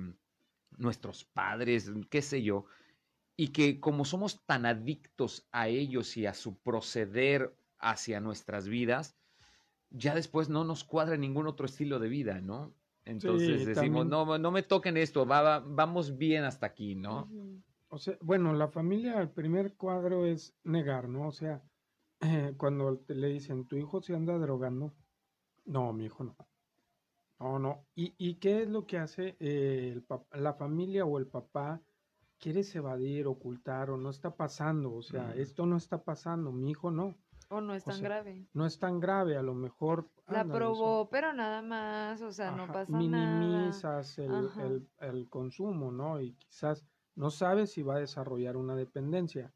nuestros 0.78 1.26
padres, 1.26 1.92
qué 2.08 2.22
sé 2.22 2.42
yo, 2.42 2.64
y 3.36 3.48
que 3.48 3.78
como 3.78 4.06
somos 4.06 4.42
tan 4.46 4.64
adictos 4.64 5.46
a 5.52 5.68
ellos 5.68 6.16
y 6.16 6.24
a 6.24 6.32
su 6.32 6.56
proceder 6.56 7.54
hacia 7.78 8.20
nuestras 8.20 8.66
vidas, 8.66 9.18
ya 9.90 10.14
después 10.14 10.48
no 10.48 10.64
nos 10.64 10.82
cuadra 10.82 11.18
ningún 11.18 11.46
otro 11.46 11.66
estilo 11.66 11.98
de 11.98 12.08
vida, 12.08 12.40
¿no? 12.40 12.72
Entonces 13.04 13.66
decimos, 13.66 14.06
no, 14.06 14.38
no 14.38 14.50
me 14.50 14.62
toquen 14.62 14.96
esto, 14.96 15.26
vamos 15.26 16.16
bien 16.16 16.44
hasta 16.44 16.64
aquí, 16.64 16.94
¿no? 16.94 17.28
O 17.90 17.98
sea, 17.98 18.16
bueno, 18.20 18.52
la 18.52 18.68
familia, 18.68 19.20
el 19.20 19.30
primer 19.30 19.74
cuadro 19.74 20.24
es 20.24 20.54
negar, 20.62 21.08
¿no? 21.08 21.28
O 21.28 21.32
sea, 21.32 21.62
eh, 22.20 22.54
cuando 22.56 23.02
le 23.08 23.28
dicen, 23.28 23.66
tu 23.66 23.76
hijo 23.76 24.00
se 24.00 24.14
anda 24.14 24.38
drogando, 24.38 24.94
no, 25.64 25.92
mi 25.92 26.06
hijo 26.06 26.24
no. 26.24 26.36
No, 27.40 27.58
no. 27.58 27.86
¿Y, 27.94 28.14
y 28.18 28.34
qué 28.34 28.62
es 28.62 28.68
lo 28.68 28.86
que 28.86 28.98
hace 28.98 29.36
eh, 29.40 29.94
el 29.94 30.42
la 30.42 30.54
familia 30.54 31.04
o 31.04 31.18
el 31.18 31.26
papá? 31.26 31.80
¿Quieres 32.38 32.74
evadir, 32.76 33.26
ocultar 33.26 33.90
o 33.90 33.96
no 33.96 34.10
está 34.10 34.36
pasando? 34.36 34.94
O 34.94 35.02
sea, 35.02 35.34
esto 35.34 35.66
no 35.66 35.76
está 35.76 36.04
pasando, 36.04 36.52
mi 36.52 36.70
hijo 36.70 36.90
no. 36.90 37.16
O 37.48 37.60
no 37.60 37.74
es 37.74 37.84
tan 37.84 38.00
grave. 38.00 38.46
No 38.52 38.64
es 38.64 38.78
tan 38.78 39.00
grave, 39.00 39.36
a 39.36 39.42
lo 39.42 39.54
mejor. 39.54 40.08
La 40.28 40.44
probó, 40.44 41.08
pero 41.10 41.32
nada 41.32 41.62
más, 41.62 42.22
o 42.22 42.30
sea, 42.30 42.52
no 42.52 42.66
pasa 42.68 42.92
nada. 42.92 43.38
Minimizas 43.40 44.18
el, 44.18 44.88
el, 45.00 45.28
consumo, 45.28 45.90
¿no? 45.90 46.20
Y 46.20 46.34
quizás 46.34 46.86
no 47.14 47.30
sabes 47.30 47.70
si 47.72 47.82
va 47.82 47.96
a 47.96 48.00
desarrollar 48.00 48.56
una 48.56 48.74
dependencia. 48.74 49.52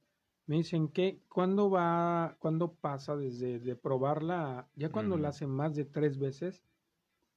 Me 0.47 0.57
dicen 0.57 0.89
que 0.89 1.21
cuando 1.29 1.71
va, 1.71 2.37
cuando 2.39 2.73
pasa 2.75 3.17
desde 3.17 3.59
de 3.59 3.77
probarla, 3.77 4.69
ya 4.75 4.91
cuando 4.91 5.17
la 5.17 5.29
hace 5.29 5.47
más 5.47 5.75
de 5.75 5.85
tres 5.85 6.19
veces, 6.19 6.63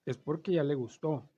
es 0.05 0.17
porque 0.17 0.53
ya 0.53 0.63
le 0.63 0.75
gustó. 0.75 1.29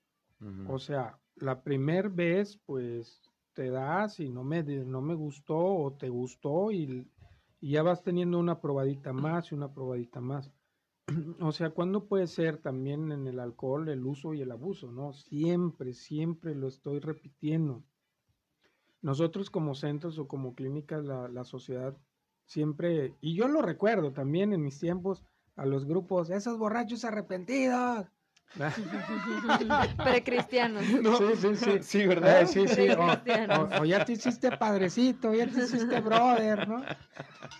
O 0.68 0.80
sea, 0.80 1.20
la 1.36 1.63
primera 1.63 2.10
vez, 2.10 2.58
pues 2.65 3.22
te 3.54 3.70
das 3.70 4.20
y 4.20 4.30
no 4.30 4.44
me, 4.44 4.63
no 4.63 5.02
me 5.02 5.13
gustó 5.15 5.58
o 5.58 5.94
te 5.94 6.10
gustó 6.10 6.72
y 6.72 7.08
y 7.62 7.72
ya 7.72 7.84
vas 7.84 8.04
teniendo 8.04 8.39
una 8.39 8.62
probadita 8.62 9.13
más 9.13 9.52
y 9.52 9.56
una 9.56 9.74
probadita 9.74 10.22
más. 10.22 10.52
o 11.42 11.52
sea, 11.52 11.72
¿cuándo 11.72 12.08
puede 12.08 12.28
ser 12.28 12.58
también 12.58 13.12
en 13.12 13.28
el 13.28 13.39
alcohol 13.39 13.89
el 13.89 14.06
uso 14.06 14.34
y 14.34 14.42
el 14.42 14.52
abuso? 14.52 14.92
No, 14.92 15.13
siempre, 15.13 15.94
siempre 15.94 16.56
lo 16.56 16.68
estoy 16.68 17.00
repitiendo. 17.00 17.84
Nosotros 19.02 19.50
como 19.50 19.76
centros 19.76 20.20
o 20.20 20.28
como 20.28 20.56
clínicas, 20.56 21.04
la, 21.06 21.28
la 21.28 21.44
sociedad 21.44 21.96
siempre, 22.46 23.16
y 23.22 23.36
yo 23.36 23.48
lo 23.48 23.62
recuerdo 23.62 24.12
también 24.12 24.54
en 24.54 24.64
mis 24.64 24.80
tiempos, 24.80 25.24
a 25.56 25.66
los 25.66 25.86
grupos, 25.86 26.30
esos 26.30 26.58
borrachos 26.58 27.06
arrepentidos, 27.06 28.08
Precristianos. 30.04 30.84
Sí, 30.84 31.00
sí, 31.40 31.56
sí. 31.56 31.72
Sí, 31.82 32.08
¿verdad? 32.08 32.42
Eh, 32.42 32.48
sí, 32.48 32.68
sí. 32.68 32.88
O, 33.80 33.86
ya 33.86 34.04
te 34.04 34.14
hiciste 34.14 34.58
padrecito, 34.58 35.34
ya 35.34 35.48
te 35.48 35.64
hiciste 35.64 36.02
brother, 36.02 36.68
¿no? 36.68 36.84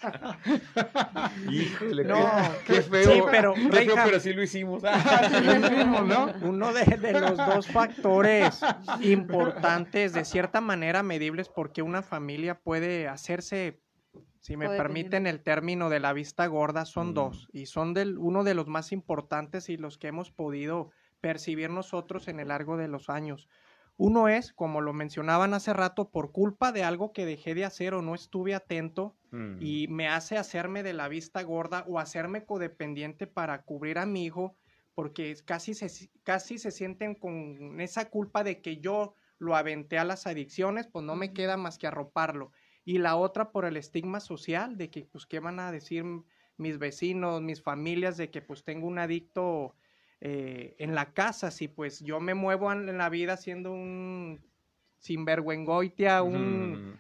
Híjole, 1.52 2.04
no, 2.06 2.18
qué, 2.66 2.82
feo. 2.82 3.12
Sí, 3.12 3.22
pero, 3.30 3.54
qué 3.54 3.86
feo, 3.86 3.96
pero 4.04 4.20
sí 4.20 4.34
lo 4.34 4.44
hicimos. 4.44 4.82
¿no? 4.84 6.34
Uno 6.42 6.74
de, 6.74 6.86
de, 6.86 7.20
los 7.20 7.38
dos 7.38 7.68
factores 7.68 8.60
importantes, 9.02 10.14
de 10.14 10.26
cierta 10.26 10.60
manera 10.60 11.04
medibles, 11.04 11.50
porque 11.50 11.82
una 11.84 12.02
familia 12.02 12.60
puede 12.60 13.08
hacerse 13.08 13.80
si 14.40 14.56
me 14.56 14.70
permiten 14.70 15.28
el 15.28 15.42
término 15.42 15.90
de 15.90 16.00
la 16.00 16.14
vista 16.14 16.48
gorda, 16.48 16.86
son 16.86 17.10
mm. 17.10 17.14
dos 17.14 17.48
y 17.52 17.66
son 17.66 17.94
del, 17.94 18.18
uno 18.18 18.44
de 18.44 18.54
los 18.54 18.68
más 18.68 18.92
importantes 18.92 19.70
y 19.70 19.78
los 19.78 19.98
que 19.98 20.08
hemos 20.08 20.32
podido 20.32 20.92
percibir 21.20 21.70
nosotros 21.70 22.28
en 22.28 22.40
el 22.40 22.48
largo 22.48 22.78
de 22.78 22.88
los 22.88 23.10
años. 23.10 23.50
Uno 23.98 24.30
es, 24.30 24.54
como 24.54 24.80
lo 24.80 24.94
mencionaban 24.94 25.54
hace 25.54 25.74
rato, 25.74 26.10
por 26.10 26.32
culpa 26.32 26.72
de 26.72 26.86
algo 26.86 27.12
que 27.12 27.26
dejé 27.26 27.54
de 27.54 27.66
hacer 27.66 27.94
o 27.94 28.02
no 28.02 28.16
estuve 28.16 28.56
atento 28.56 29.18
mm. 29.32 29.58
y 29.60 29.90
me 29.90 30.08
hace 30.08 30.38
hacerme 30.38 30.84
de 30.84 30.94
la 30.94 31.10
vista 31.10 31.44
gorda 31.44 31.84
o 31.86 32.00
hacerme 32.00 32.46
codependiente 32.46 33.28
para 33.28 33.64
cubrir 33.64 33.98
a 33.98 34.06
mi 34.06 34.24
hijo, 34.24 34.56
porque 34.96 35.36
casi 35.44 35.74
se, 35.74 36.10
casi 36.24 36.60
se 36.60 36.72
sienten 36.72 37.14
con 37.14 37.82
esa 37.82 38.10
culpa 38.10 38.46
de 38.46 38.62
que 38.62 38.78
yo 38.78 39.16
lo 39.38 39.58
aventé 39.58 39.98
a 39.98 40.06
las 40.06 40.28
adicciones, 40.28 40.88
pues 40.88 41.04
no 41.04 41.18
me 41.18 41.34
queda 41.34 41.58
más 41.58 41.78
que 41.78 41.88
arroparlo 41.88 42.52
y 42.90 42.98
la 42.98 43.18
otra 43.18 43.52
por 43.52 43.66
el 43.66 43.78
estigma 43.78 44.20
social 44.20 44.76
de 44.76 44.90
que 44.90 45.06
pues 45.06 45.28
qué 45.28 45.40
van 45.40 45.60
a 45.60 45.72
decir 45.72 46.04
mis 46.58 46.80
vecinos, 46.80 47.40
mis 47.40 47.62
familias 47.62 48.18
de 48.18 48.32
que 48.32 48.42
pues 48.42 48.64
tengo 48.64 48.88
un 48.88 48.98
adicto 48.98 49.76
eh, 50.22 50.76
en 50.80 50.96
la 50.96 51.14
casa, 51.14 51.52
si 51.52 51.68
pues 51.68 52.00
yo 52.00 52.20
me 52.20 52.34
muevo 52.34 52.72
en, 52.72 52.98
la 52.98 53.10
vida 53.10 53.38
siendo 53.38 53.72
un 53.72 54.42
sinvergüengoitia, 54.98 56.24
un 56.24 56.98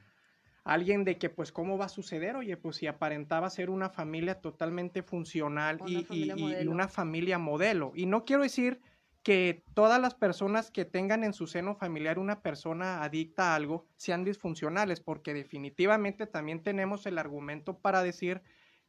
alguien 0.63 1.05
de 1.05 1.17
que 1.17 1.31
pues 1.31 1.51
cómo 1.51 1.79
va 1.79 1.85
a 1.85 1.89
suceder, 1.89 2.35
oye, 2.35 2.55
pues 2.55 2.75
si 2.75 2.85
aparentaba 2.85 3.49
ser 3.49 3.71
una 3.71 3.89
familia 3.89 4.35
totalmente 4.41 5.01
funcional 5.01 5.79
y, 5.87 6.05
y, 6.11 6.67
una 6.67 6.87
familia 6.87 7.39
modelo. 7.39 7.93
Y 7.95 8.05
no 8.05 8.25
quiero 8.25 8.43
decir 8.43 8.79
que 9.23 9.63
todas 9.73 10.01
las 10.01 10.15
personas 10.15 10.71
que 10.71 10.85
tengan 10.85 11.23
en 11.23 11.33
su 11.33 11.45
seno 11.45 11.75
familiar 11.75 12.19
una 12.19 12.41
persona 12.41 13.03
adicta 13.03 13.51
a 13.51 13.55
algo 13.55 13.85
sean 13.97 14.23
disfuncionales, 14.23 15.01
porque 15.01 15.33
definitivamente 15.33 16.25
también 16.25 16.63
tenemos 16.63 17.05
el 17.05 17.17
argumento 17.17 17.77
para 17.77 18.01
decir 18.01 18.41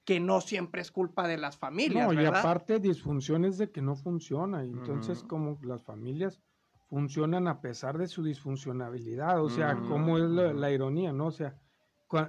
que 0.04 0.20
no 0.20 0.40
siempre 0.40 0.80
es 0.80 0.90
culpa 0.90 1.28
de 1.28 1.36
las 1.36 1.58
familias. 1.58 2.06
No, 2.06 2.20
y 2.20 2.24
aparte 2.24 2.78
disfunciones 2.78 3.58
de 3.58 3.70
que 3.70 3.82
no 3.82 3.96
funciona. 3.96 4.64
Y 4.64 4.70
entonces, 4.70 5.22
como 5.22 5.58
las 5.62 5.82
familias 5.82 6.40
funcionan 6.88 7.46
a 7.46 7.60
pesar 7.60 7.98
de 7.98 8.08
su 8.08 8.22
disfuncionabilidad, 8.22 9.42
o 9.42 9.50
sea, 9.50 9.76
como 9.76 10.18
es 10.18 10.24
la, 10.24 10.70
ironía, 10.70 11.12
¿no? 11.12 11.26
O 11.26 11.32
sea, 11.32 11.56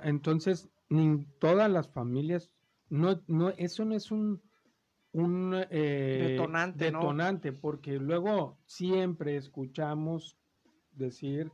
entonces, 0.03 0.69
ni 0.89 1.25
todas 1.39 1.71
las 1.71 1.87
familias, 1.87 2.51
no, 2.89 3.21
no, 3.27 3.49
eso 3.51 3.85
no 3.85 3.95
es 3.95 4.11
un 4.11 4.41
un 5.13 5.65
eh, 5.69 6.27
detonante, 6.29 6.85
detonante 6.85 7.51
porque 7.51 7.97
luego 7.97 8.57
siempre 8.65 9.35
escuchamos 9.35 10.37
decir 10.93 11.51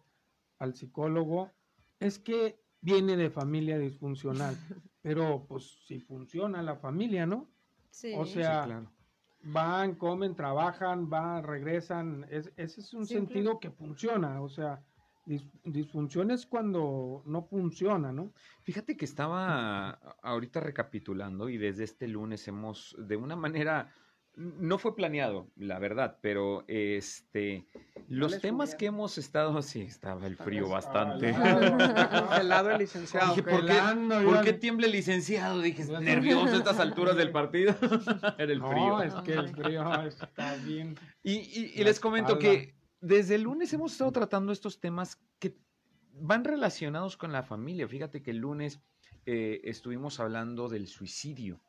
al 0.59 0.75
psicólogo, 0.75 1.51
es 1.99 2.19
que 2.19 2.59
viene 2.81 3.17
de 3.17 3.29
familia 3.29 3.77
disfuncional, 3.77 4.55
pero 5.01 5.45
pues 5.47 5.85
si 5.85 5.99
funciona 5.99 6.61
la 6.61 6.75
familia, 6.75 7.25
¿no? 7.25 7.49
Sí. 7.89 8.13
O 8.15 8.25
sea, 8.25 8.85
van, 9.43 9.95
comen, 9.95 10.35
trabajan, 10.35 11.09
van, 11.09 11.43
regresan, 11.43 12.25
ese 12.29 12.51
es 12.57 12.93
un 12.93 13.07
sentido 13.07 13.59
que 13.59 13.71
funciona, 13.71 14.41
o 14.41 14.49
sea, 14.49 14.83
disfunción 15.63 16.31
es 16.31 16.45
cuando 16.45 17.21
no 17.25 17.43
funciona, 17.43 18.11
¿no? 18.11 18.33
Fíjate 18.63 18.95
que 18.95 19.05
estaba 19.05 19.89
ahorita 20.21 20.59
recapitulando 20.59 21.49
y 21.49 21.57
desde 21.57 21.83
este 21.83 22.07
lunes 22.07 22.47
hemos, 22.47 22.95
de 22.97 23.17
una 23.17 23.35
manera, 23.35 23.93
no 24.35 24.77
fue 24.77 24.95
planeado, 24.95 25.49
la 25.57 25.79
verdad, 25.79 26.19
pero 26.21 26.63
este, 26.67 27.65
los 28.07 28.39
temas 28.39 28.75
que 28.75 28.85
hemos 28.85 29.17
estado, 29.17 29.61
sí, 29.61 29.81
estaba 29.81 30.25
el 30.27 30.37
frío 30.37 30.69
bastante. 30.69 31.35
El 32.39 32.49
lado 32.49 32.69
del 32.69 32.77
licenciado. 32.77 33.35
¿por, 33.35 34.43
qué, 34.43 34.53
tiembla 34.53 34.85
el 34.85 34.93
licenciado? 34.93 35.61
Dije, 35.61 35.83
nervioso 35.99 36.53
a 36.53 36.57
estas 36.57 36.79
alturas 36.79 37.17
del 37.17 37.31
partido. 37.31 37.75
Era 38.37 38.53
el 38.53 38.61
frío. 38.61 38.87
No, 38.87 39.03
es 39.03 39.13
que 39.15 39.33
el 39.33 39.49
frío 39.49 40.01
está 40.03 40.55
bien. 40.57 40.97
y 41.23 41.83
les 41.83 41.99
comento 41.99 42.39
que 42.39 42.76
desde 43.01 43.36
el 43.36 43.43
lunes 43.43 43.71
hemos 43.73 43.91
estado 43.91 44.12
tratando 44.12 44.51
estos 44.51 44.79
temas 44.79 45.19
que 45.39 45.57
van 46.13 46.43
relacionados 46.43 47.17
con 47.17 47.31
la 47.31 47.43
familia. 47.43 47.88
Fíjate 47.88 48.21
que 48.21 48.31
el 48.31 48.38
lunes 48.38 48.79
eh, 49.25 49.62
estuvimos 49.63 50.19
hablando 50.19 50.67
del 50.69 50.88
suicidio 50.88 51.60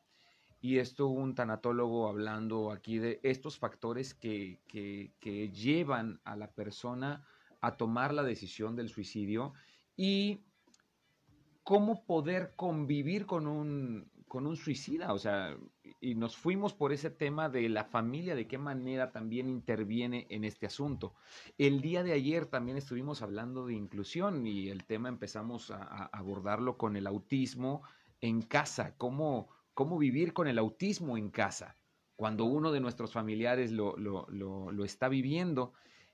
y 0.61 0.77
esto 0.77 1.07
un 1.07 1.35
tanatólogo 1.35 2.07
hablando 2.07 2.71
aquí 2.71 2.97
de 2.97 3.19
estos 3.23 3.57
factores 3.57 4.13
que, 4.13 4.59
que, 4.67 5.51
llevan 5.51 6.19
a 6.25 6.35
la 6.35 6.51
persona 6.51 7.25
a 7.61 7.77
tomar 7.77 8.13
la 8.13 8.23
decisión 8.23 8.75
del 8.75 8.89
suicidio 8.89 9.53
y 9.95 10.41
cómo 11.63 12.03
poder 12.05 12.53
convivir 12.55 13.25
con 13.25 13.47
un, 13.47 14.09
con 14.29 14.47
un 14.47 14.55
suicida, 14.55 15.11
o 15.11 15.19
sea, 15.19 15.57
y 15.99 16.15
nos 16.15 16.37
fuimos 16.37 16.73
por 16.73 16.93
ese 16.93 17.09
tema 17.09 17.49
de 17.49 17.67
la 17.67 17.83
familia, 17.83 18.35
de 18.35 18.47
qué 18.47 18.57
manera 18.57 19.11
también 19.11 19.49
interviene 19.49 20.27
en 20.29 20.45
este 20.45 20.67
asunto. 20.67 21.15
El 21.57 21.81
día 21.81 22.03
de 22.03 22.13
ayer 22.13 22.45
también 22.45 22.77
estuvimos 22.77 23.21
hablando 23.21 23.65
de 23.65 23.73
inclusión 23.73 24.47
y 24.47 24.69
el 24.69 24.85
tema 24.85 25.09
empezamos 25.09 25.71
a, 25.71 26.05
abordarlo 26.13 26.77
con 26.77 26.95
el 26.95 27.07
autismo 27.07 27.81
en 28.21 28.41
casa, 28.43 28.95
cómo, 28.97 29.49
cómo 29.73 29.97
vivir 29.97 30.31
con 30.31 30.47
el 30.47 30.59
autismo 30.59 31.17
en 31.17 31.31
casa, 31.31 31.75
cuando 32.15 32.45
uno 32.45 32.71
de 32.71 32.79
nuestros 32.79 33.11
familiares 33.11 33.71
lo, 33.71 33.97
lo, 33.97 34.27
lo, 34.29 34.85
está 34.85 35.09
viviendo. 35.09 35.73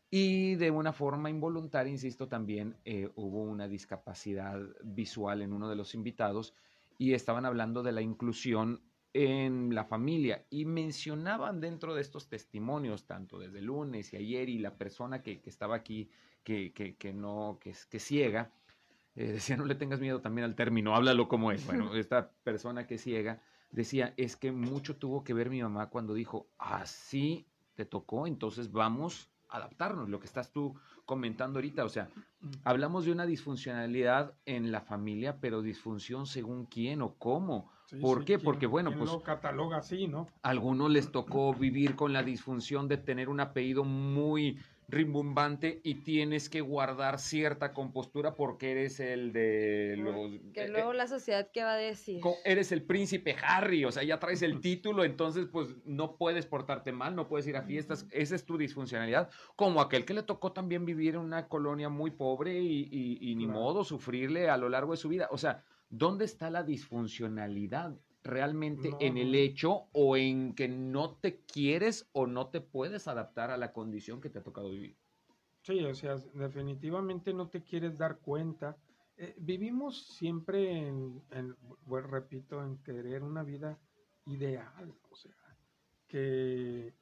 Y 0.10 0.56
de 0.56 0.72
una 0.72 0.94
forma 0.94 1.30
involuntaria, 1.30 1.92
insisto, 1.92 2.28
también 2.28 2.78
eh, 2.86 3.10
hubo 3.16 3.44
una 3.44 3.68
discapacidad 3.68 4.60
visual 4.84 5.42
en 5.42 5.52
uno 5.52 5.68
de 5.68 5.76
los 5.76 5.94
invitados 5.94 6.54
y 6.98 7.14
estaban 7.14 7.46
hablando 7.46 7.84
de 7.84 7.92
la 7.92 8.02
inclusión 8.02 8.82
en 9.14 9.74
la 9.74 9.86
familia 9.86 10.46
y 10.50 10.66
mencionaban 10.66 11.62
dentro 11.62 11.96
de 11.96 12.02
estos 12.02 12.28
testimonios, 12.28 13.06
tanto 13.06 13.40
desde 13.40 13.60
el 13.60 13.66
lunes 13.66 14.12
y 14.14 14.18
ayer 14.18 14.50
y 14.50 14.60
la 14.60 14.78
persona 14.78 15.24
que, 15.24 15.42
estaba 15.46 15.76
aquí, 15.76 16.10
que, 16.44 16.74
que, 16.74 17.14
no, 17.14 17.58
que, 17.62 17.74
que 17.90 18.00
ciega, 18.00 18.52
eh, 19.16 19.32
decía, 19.32 19.56
no 19.56 19.66
le 19.66 19.76
tengas 19.76 20.02
miedo 20.02 20.20
también 20.20 20.44
al 20.44 20.56
término, 20.56 20.96
háblalo 20.96 21.30
como 21.30 21.52
es. 21.52 21.66
Bueno, 21.66 21.96
esta 21.96 22.32
persona 22.44 22.86
que 22.88 22.98
ciega 22.98 23.42
decía, 23.72 24.14
es 24.18 24.36
que 24.36 24.52
mucho 24.52 24.98
tuvo 24.98 25.24
que 25.24 25.34
ver 25.34 25.50
mi 25.50 25.62
mamá 25.62 25.90
cuando 25.90 26.14
dijo, 26.14 26.50
así 26.58 27.48
te 27.74 27.86
tocó, 27.86 28.28
entonces 28.28 28.72
vamos 28.72 29.30
adaptarnos, 29.56 30.10
lo 30.10 30.20
que 30.20 30.26
estás 30.26 30.52
tú 30.52 30.76
comentando 31.06 31.60
ahorita, 31.60 31.86
o 31.86 31.90
sea, 31.90 32.10
hablamos 32.64 33.06
de 33.06 33.12
una 33.12 33.26
disfuncionalidad 33.26 34.34
en 34.46 34.72
la 34.72 34.82
familia, 34.82 35.38
pero 35.40 35.62
disfunción 35.62 36.26
según 36.26 36.66
quién 36.66 37.02
o 37.02 37.16
cómo. 37.16 37.72
¿Por 38.02 38.26
qué? 38.26 38.40
Porque 38.40 38.66
bueno, 38.66 38.92
pues 38.98 39.12
lo 39.12 39.22
cataloga 39.22 39.78
así, 39.78 40.08
¿no? 40.08 40.28
A 40.42 40.50
algunos 40.50 40.90
les 40.90 41.12
tocó 41.12 41.54
vivir 41.54 41.96
con 41.96 42.14
la 42.14 42.24
disfunción 42.24 42.88
de 42.88 42.98
tener 42.98 43.30
un 43.30 43.40
apellido 43.40 43.84
muy 43.84 44.60
rimbombante 44.88 45.82
y 45.84 45.96
tienes 45.96 46.50
que 46.50 46.62
guardar 46.62 47.20
cierta 47.20 47.74
compostura 47.74 48.36
porque 48.36 48.72
eres 48.72 49.00
el 49.00 49.34
de 49.34 49.96
los... 49.98 50.32
Que 50.54 50.66
eh, 50.66 50.70
luego 50.70 50.94
la 50.94 51.08
sociedad, 51.08 51.50
¿qué 51.52 51.64
va 51.64 51.74
a 51.74 51.78
decir? 51.78 52.22
Eres 52.44 52.72
el 52.72 52.84
príncipe 52.84 53.36
Harry, 53.42 53.86
o 53.86 53.92
sea, 53.92 54.04
ya 54.04 54.20
traes 54.20 54.42
el 54.42 54.60
título, 54.62 55.04
entonces 55.04 55.48
pues 55.52 55.76
no 55.86 56.18
puedes 56.18 56.46
portarte 56.46 56.92
mal, 56.92 57.16
no 57.16 57.28
puedes 57.28 57.48
ir 57.48 57.58
a 57.58 57.64
fiestas, 57.64 58.08
esa 58.12 58.36
es 58.36 58.46
tu 58.46 58.58
disfuncionalidad, 58.58 59.30
como 59.56 59.82
aquel 59.82 60.06
que 60.06 60.14
le 60.14 60.24
tocó 60.24 60.52
también 60.52 60.86
vivir 60.86 61.16
en 61.16 61.22
una 61.22 61.48
colonia 61.48 61.90
muy 61.90 62.12
pobre 62.12 62.60
y, 62.60 63.36
ni 63.36 63.48
modo 63.48 63.84
sufrirle 63.84 64.50
a 64.50 64.58
lo 64.58 64.70
largo 64.70 64.92
de 64.92 64.98
su 64.98 65.10
vida, 65.10 65.28
o 65.32 65.38
sea, 65.38 65.64
¿dónde 65.90 66.26
está 66.26 66.50
la 66.50 66.64
disfuncionalidad? 66.64 67.96
Realmente 68.26 68.90
en 69.00 69.18
el 69.18 69.36
hecho 69.36 69.86
o 69.94 70.18
en 70.18 70.56
que 70.56 70.68
no 70.68 71.12
te 71.12 71.38
quieres 71.42 72.10
o 72.12 72.26
no 72.26 72.48
te 72.48 72.60
puedes 72.60 73.08
adaptar 73.08 73.52
a 73.52 73.58
la 73.58 73.72
condición 73.72 74.20
que 74.20 74.30
te 74.30 74.40
ha 74.40 74.44
tocado 74.44 74.72
vivir. 74.72 74.98
Sí, 75.62 75.84
o 75.84 75.94
sea, 75.94 76.16
definitivamente 76.34 77.34
no 77.34 77.48
te 77.48 77.64
quieres 77.64 77.98
dar 77.98 78.18
cuenta. 78.20 78.78
Eh, 79.18 79.36
vivimos 79.38 80.08
siempre 80.18 80.88
en, 80.88 81.22
bueno, 81.86 82.08
repito, 82.08 82.64
en 82.64 82.78
querer 82.80 83.24
una 83.24 83.44
vida 83.44 83.78
ideal, 84.26 84.94
o 85.10 85.16
sea, 85.16 85.32
que, 86.08 86.94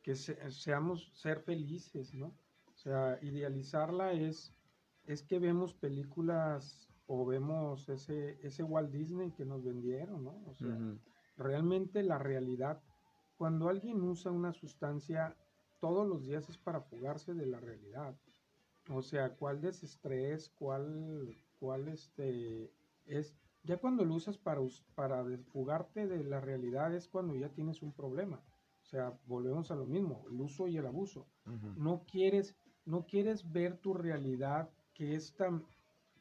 seamos 0.49 1.09
ser 1.13 1.39
felices, 1.41 2.13
¿no? 2.13 2.27
O 2.67 2.75
sea, 2.75 3.17
idealizarla 3.21 4.11
es, 4.11 4.53
es 5.05 5.23
que 5.23 5.39
vemos 5.39 5.73
películas 5.73 6.89
o 7.07 7.25
vemos 7.25 7.87
ese, 7.89 8.37
ese 8.45 8.63
Walt 8.63 8.91
Disney 8.91 9.31
que 9.31 9.45
nos 9.45 9.63
vendieron, 9.63 10.23
¿no? 10.23 10.43
O 10.47 10.53
sea, 10.53 10.77
realmente 11.37 12.03
la 12.03 12.17
realidad, 12.17 12.81
cuando 13.37 13.69
alguien 13.69 14.01
usa 14.01 14.31
una 14.31 14.53
sustancia 14.53 15.35
todos 15.79 16.07
los 16.07 16.25
días 16.25 16.47
es 16.49 16.57
para 16.57 16.81
fugarse 16.81 17.33
de 17.33 17.45
la 17.45 17.59
realidad. 17.59 18.15
O 18.89 19.01
sea, 19.01 19.35
cuál 19.35 19.61
desestrés, 19.61 20.49
cuál, 20.49 21.35
cuál 21.59 21.87
este, 21.87 22.71
es, 23.05 23.35
ya 23.63 23.77
cuando 23.77 24.05
lo 24.05 24.15
usas 24.15 24.37
para, 24.37 24.61
para 24.95 25.25
fugarte 25.51 26.07
de 26.07 26.23
la 26.23 26.41
realidad 26.41 26.93
es 26.93 27.07
cuando 27.07 27.35
ya 27.35 27.49
tienes 27.49 27.81
un 27.81 27.93
problema. 27.93 28.41
O 28.81 28.85
sea, 28.85 29.17
volvemos 29.25 29.71
a 29.71 29.75
lo 29.75 29.85
mismo, 29.85 30.25
el 30.29 30.39
uso 30.39 30.67
y 30.67 30.77
el 30.77 30.85
abuso. 30.85 31.25
No 31.77 32.03
quieres, 32.05 32.55
no 32.85 33.05
quieres 33.05 33.51
ver 33.51 33.77
tu 33.77 33.93
realidad 33.93 34.69
que 34.93 35.15
es 35.15 35.35
tan, 35.35 35.65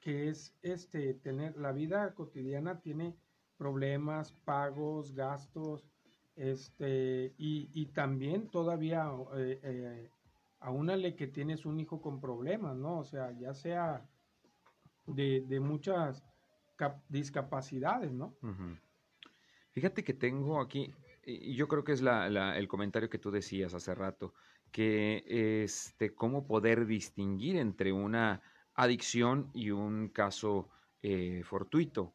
que 0.01 0.29
es 0.29 0.57
este, 0.63 1.15
tener, 1.15 1.57
la 1.57 1.73
vida 1.73 2.15
cotidiana 2.15 2.81
tiene 2.81 3.17
problemas, 3.63 4.33
pagos, 4.45 5.15
gastos, 5.15 5.87
este, 6.35 7.33
y, 7.39 7.87
también 7.95 8.49
todavía 8.51 9.09
eh, 9.37 9.61
eh, 9.63 10.11
aúnale 10.59 11.15
que 11.15 11.29
tienes 11.29 11.65
un 11.65 11.79
hijo 11.79 12.03
con 12.03 12.21
problemas, 12.21 12.75
¿no? 12.77 12.99
O 12.99 13.05
sea, 13.05 13.31
ya 13.39 13.55
sea 13.55 14.05
de, 15.07 15.61
muchas 15.61 16.25
discapacidades, 17.09 18.11
¿no? 18.11 18.35
Fíjate 19.71 20.03
que 20.03 20.15
tengo 20.15 20.61
aquí, 20.61 20.93
y 21.25 21.55
yo 21.55 21.69
creo 21.69 21.85
que 21.85 21.93
es 21.93 22.03
el 22.03 22.67
comentario 22.67 23.09
que 23.09 23.19
tú 23.19 23.31
decías 23.31 23.75
hace 23.75 23.95
rato, 23.95 24.35
que 24.73 25.23
este, 25.63 26.13
cómo 26.17 26.49
poder 26.49 26.87
distinguir 26.87 27.59
entre 27.59 27.93
una 27.93 28.43
adicción 28.75 29.51
y 29.55 29.71
un 29.71 30.09
caso 30.09 30.69
eh, 31.01 31.43
fortuito 31.45 32.13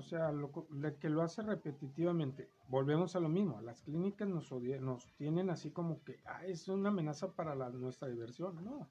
o 0.00 0.02
sea, 0.02 0.32
lo, 0.32 0.50
que 0.98 1.10
lo 1.10 1.22
hace 1.22 1.42
repetitivamente. 1.42 2.48
Volvemos 2.68 3.14
a 3.16 3.20
lo 3.20 3.28
mismo, 3.28 3.60
las 3.60 3.82
clínicas 3.82 4.26
nos, 4.26 4.50
nos 4.80 5.06
tienen 5.16 5.50
así 5.50 5.70
como 5.70 6.02
que 6.02 6.20
ah, 6.24 6.46
es 6.46 6.66
una 6.68 6.88
amenaza 6.88 7.30
para 7.32 7.54
la, 7.54 7.68
nuestra 7.68 8.08
diversión. 8.08 8.64
No, 8.64 8.88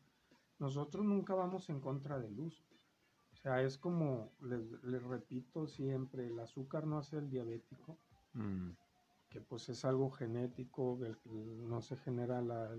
nosotros 0.59 1.03
nunca 1.03 1.33
vamos 1.33 1.67
en 1.69 1.79
contra 1.81 2.19
del 2.19 2.39
uso. 2.39 2.63
O 3.33 3.35
sea, 3.35 3.63
es 3.63 3.79
como, 3.79 4.31
les, 4.41 5.03
repito 5.03 5.65
siempre, 5.65 6.27
el 6.27 6.39
azúcar 6.39 6.85
no 6.85 6.99
hace 6.99 7.17
el 7.17 7.29
diabético, 7.29 7.97
mm. 8.33 8.69
que 9.29 9.41
pues 9.41 9.67
es 9.69 9.83
algo 9.83 10.11
genético, 10.11 10.99
no 11.25 11.81
se 11.81 11.97
genera 11.97 12.39
la, 12.41 12.69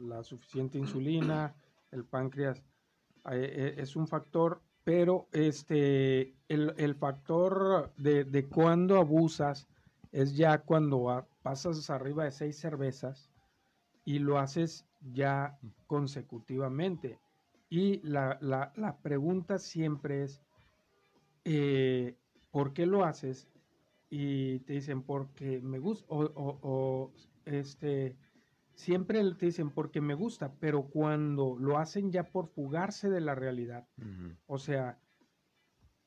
la 0.00 0.24
suficiente 0.24 0.78
insulina, 0.78 1.54
el 1.92 2.04
páncreas 2.04 2.60
eh, 3.30 3.52
eh, 3.56 3.74
es 3.78 3.96
un 3.96 4.08
factor 4.08 4.60
pero 4.84 5.28
este, 5.32 6.34
el, 6.48 6.94
factor 6.94 7.92
de, 7.96 8.24
de 8.24 8.46
cuando 8.46 8.98
abusas 8.98 9.66
es 10.12 10.36
ya 10.36 10.58
cuando 10.58 11.26
pasas 11.42 11.90
arriba 11.90 12.24
de 12.24 12.30
seis 12.30 12.56
cervezas 12.58 13.30
y 14.04 14.18
lo 14.18 14.38
haces 14.38 14.86
ya 15.12 15.58
consecutivamente. 15.86 17.18
Y 17.68 18.00
la, 18.06 18.38
pregunta 19.02 19.58
siempre 19.58 20.22
es, 20.24 20.40
eh, 21.44 22.14
¿por 22.50 22.72
qué 22.72 22.86
lo 22.86 23.04
haces? 23.04 23.48
Y 24.10 24.60
te 24.60 24.74
dicen, 24.74 25.02
porque 25.02 25.60
me 25.60 25.78
gusta, 25.78 26.06
o, 26.08 26.22
o, 26.34 27.12
este, 27.44 28.16
siempre 28.74 29.22
te 29.34 29.46
dicen 29.46 29.70
porque 29.70 30.00
me 30.00 30.14
gusta, 30.14 30.54
pero 30.60 30.84
cuando 30.84 31.56
lo 31.58 31.78
hacen 31.78 32.10
ya 32.10 32.24
por 32.30 32.48
fugarse 32.48 33.08
de 33.08 33.20
la 33.20 33.34
realidad, 33.34 33.86
o 34.46 34.58
sea, 34.58 34.98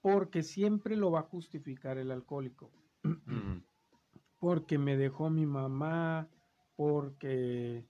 porque 0.01 0.43
siempre 0.43 0.95
lo 0.95 1.12
va 1.12 1.21
a 1.21 1.23
justificar 1.23 1.97
el 1.97 2.12
alcohólico, 2.12 2.71
porque 4.39 4.77
me 4.77 4.97
dejó 4.97 5.30
mi 5.30 5.45
mamá, 5.45 6.30
porque 6.75 7.86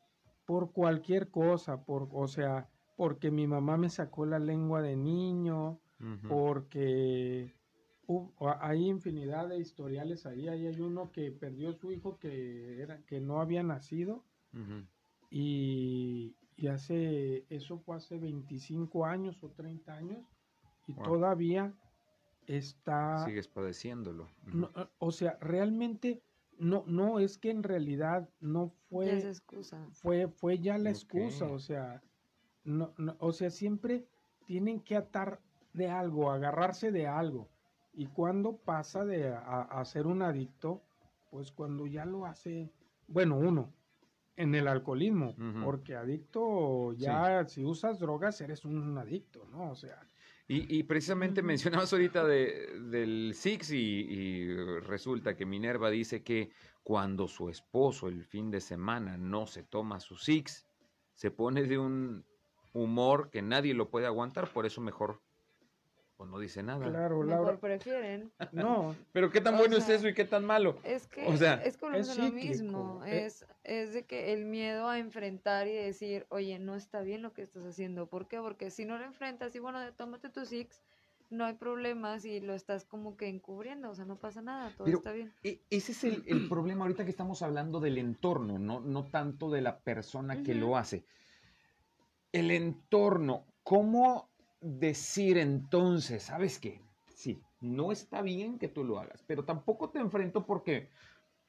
por 0.46 0.72
cualquier 0.72 1.30
cosa, 1.30 1.84
por, 1.84 2.08
o 2.12 2.28
sea, 2.28 2.70
porque 2.96 3.32
mi 3.32 3.48
mamá 3.48 3.78
me 3.78 3.90
sacó 3.90 4.26
la 4.26 4.40
lengua 4.40 4.82
de 4.82 4.96
niño, 4.96 5.80
porque 6.30 7.54
hay 8.62 8.88
infinidad 8.88 9.50
de 9.50 9.60
historiales 9.60 10.26
ahí, 10.26 10.48
ahí 10.48 10.68
hay 10.68 10.80
uno 10.80 11.12
que 11.12 11.32
perdió 11.32 11.74
su 11.74 11.92
hijo 11.92 12.18
que 12.20 12.82
era 12.82 13.02
que 13.06 13.20
no 13.20 13.42
había 13.42 13.64
nacido 13.64 14.24
y, 15.30 16.36
hace, 16.70 17.46
eso 17.50 17.78
fue 17.78 17.98
hace 17.98 18.18
25 18.18 19.06
años 19.06 19.44
o 19.44 19.50
30 19.50 19.94
años 19.94 20.26
y 20.88 20.94
todavía 20.94 21.74
está... 22.48 23.24
Sigues 23.26 23.48
padeciéndolo. 23.48 24.28
o 25.00 25.12
sea, 25.12 25.38
realmente 25.42 26.22
no, 26.58 26.84
no, 26.88 27.20
es 27.20 27.38
que 27.38 27.52
en 27.52 27.64
realidad 27.64 28.30
no 28.40 28.70
fue... 28.90 29.20
excusa. 29.20 29.88
Fue, 29.92 30.28
fue 30.28 30.60
ya 30.60 30.78
la 30.78 30.90
excusa, 30.90 31.46
o 31.46 31.60
sea, 31.60 32.02
no, 32.64 32.94
o 33.20 33.32
sea, 33.32 33.50
siempre 33.50 34.08
tienen 34.46 34.80
que 34.80 34.96
atar 34.96 35.40
de 35.74 35.90
algo, 35.90 36.32
agarrarse 36.32 36.92
de 36.92 37.08
algo. 37.08 37.48
Y 37.94 38.08
cuando 38.08 38.58
pasa 38.58 39.06
de 39.06 39.34
a, 39.34 39.84
ser 39.86 40.08
un 40.08 40.22
adicto, 40.22 40.82
pues 41.32 41.52
cuando 41.52 41.88
ya 41.88 42.06
lo 42.06 42.26
hace, 42.26 42.72
bueno, 43.08 43.38
uno, 43.38 43.74
en 44.38 44.54
el 44.54 44.68
alcoholismo, 44.68 45.36
porque 45.64 45.96
adicto 45.96 46.94
ya, 46.94 47.44
si 47.48 47.66
usas 47.66 48.00
drogas, 48.00 48.40
eres 48.40 48.64
un 48.64 48.98
adicto, 48.98 49.46
¿no? 49.52 49.72
O 49.72 49.76
sea. 49.76 50.00
Y, 50.50 50.84
precisamente 50.84 51.42
mencionabas 51.42 51.92
ahorita 51.92 52.24
de, 52.24 52.80
del 52.90 53.34
Six 53.36 53.72
y, 53.72 54.56
resulta 54.82 55.36
que 55.36 55.46
Minerva 55.46 55.90
dice 55.90 56.24
que 56.24 56.52
cuando 56.84 57.28
su 57.28 57.50
esposo 57.50 58.08
el 58.08 58.24
fin 58.24 58.50
de 58.50 58.62
semana 58.62 59.18
no 59.18 59.46
se 59.46 59.64
toma 59.64 60.00
su 60.00 60.16
Six, 60.16 60.66
se 61.14 61.32
pone 61.32 61.64
de 61.64 61.78
un 61.78 62.24
humor 62.72 63.30
que 63.30 63.42
nadie 63.42 63.74
lo 63.74 63.90
puede 63.90 64.06
aguantar, 64.06 64.54
por 64.54 64.66
eso 64.66 64.80
mejor 64.80 65.20
pues 66.18 66.32
no 66.32 66.40
dice 66.40 66.64
nada. 66.64 66.90
Claro, 66.90 67.22
Mejor 67.22 67.60
prefieren. 67.60 68.32
No. 68.52 68.96
Pero 69.14 69.30
qué 69.30 69.40
tan 69.40 69.56
bueno 69.56 69.78
es 69.78 69.88
eso 69.88 70.08
y 70.08 70.16
qué 70.16 70.26
tan 70.26 70.44
malo. 70.44 70.80
Es 70.84 71.06
que 71.06 71.28
o 71.28 71.38
sea, 71.38 71.64
es 71.64 71.78
como 71.78 71.96
lo 71.96 72.32
mismo. 72.32 73.06
Eh. 73.06 73.26
Es, 73.26 73.46
es 73.64 73.94
de 73.94 74.06
que 74.06 74.34
el 74.34 74.46
miedo 74.46 74.90
a 74.90 74.98
enfrentar 74.98 75.68
y 75.68 75.74
decir, 75.74 76.26
oye, 76.30 76.58
no 76.58 76.76
está 76.76 77.02
bien 77.02 77.22
lo 77.22 77.34
que 77.34 77.44
estás 77.44 77.64
haciendo. 77.66 78.08
¿Por 78.08 78.28
qué? 78.28 78.40
Porque 78.40 78.72
si 78.72 78.84
no 78.84 78.98
lo 78.98 79.06
enfrentas 79.06 79.56
y 79.56 79.60
bueno, 79.60 79.80
tómate 79.94 80.30
tu 80.30 80.44
six, 80.46 80.82
no 81.30 81.46
hay 81.46 81.54
problemas 81.54 82.26
y 82.26 82.40
lo 82.40 82.56
estás 82.56 82.84
como 82.84 83.16
que 83.16 83.28
encubriendo, 83.28 83.92
o 83.92 83.96
sea, 83.96 84.06
no 84.06 84.16
pasa 84.18 84.42
nada, 84.42 84.72
todo 84.76 84.88
está 84.88 85.12
bien. 85.12 85.32
E, 85.44 85.62
ese 85.70 85.92
es 85.92 86.04
el, 86.04 86.24
el, 86.26 86.48
problema 86.50 86.86
ahorita 86.86 87.04
que 87.04 87.12
estamos 87.12 87.44
hablando 87.44 87.80
del 87.80 88.00
entorno, 88.00 88.58
no, 88.58 88.80
no 88.80 89.04
tanto 89.06 89.52
de 89.52 89.62
la 89.62 89.78
persona 89.80 90.42
que 90.42 90.56
lo 90.56 90.78
hace. 90.78 91.06
El 92.32 92.50
entorno, 92.50 93.46
¿cómo 93.62 94.30
decir 94.62 95.38
entonces, 95.38 96.24
¿sabes 96.24 96.60
qué? 96.60 96.82
Sí, 97.14 97.42
no 97.62 97.92
está 97.92 98.22
bien 98.22 98.60
que 98.60 98.68
tú 98.68 98.84
lo 98.84 99.00
hagas, 99.00 99.24
pero 99.28 99.44
tampoco 99.44 99.90
te 99.90 100.00
enfrento 100.00 100.46
porque, 100.46 100.90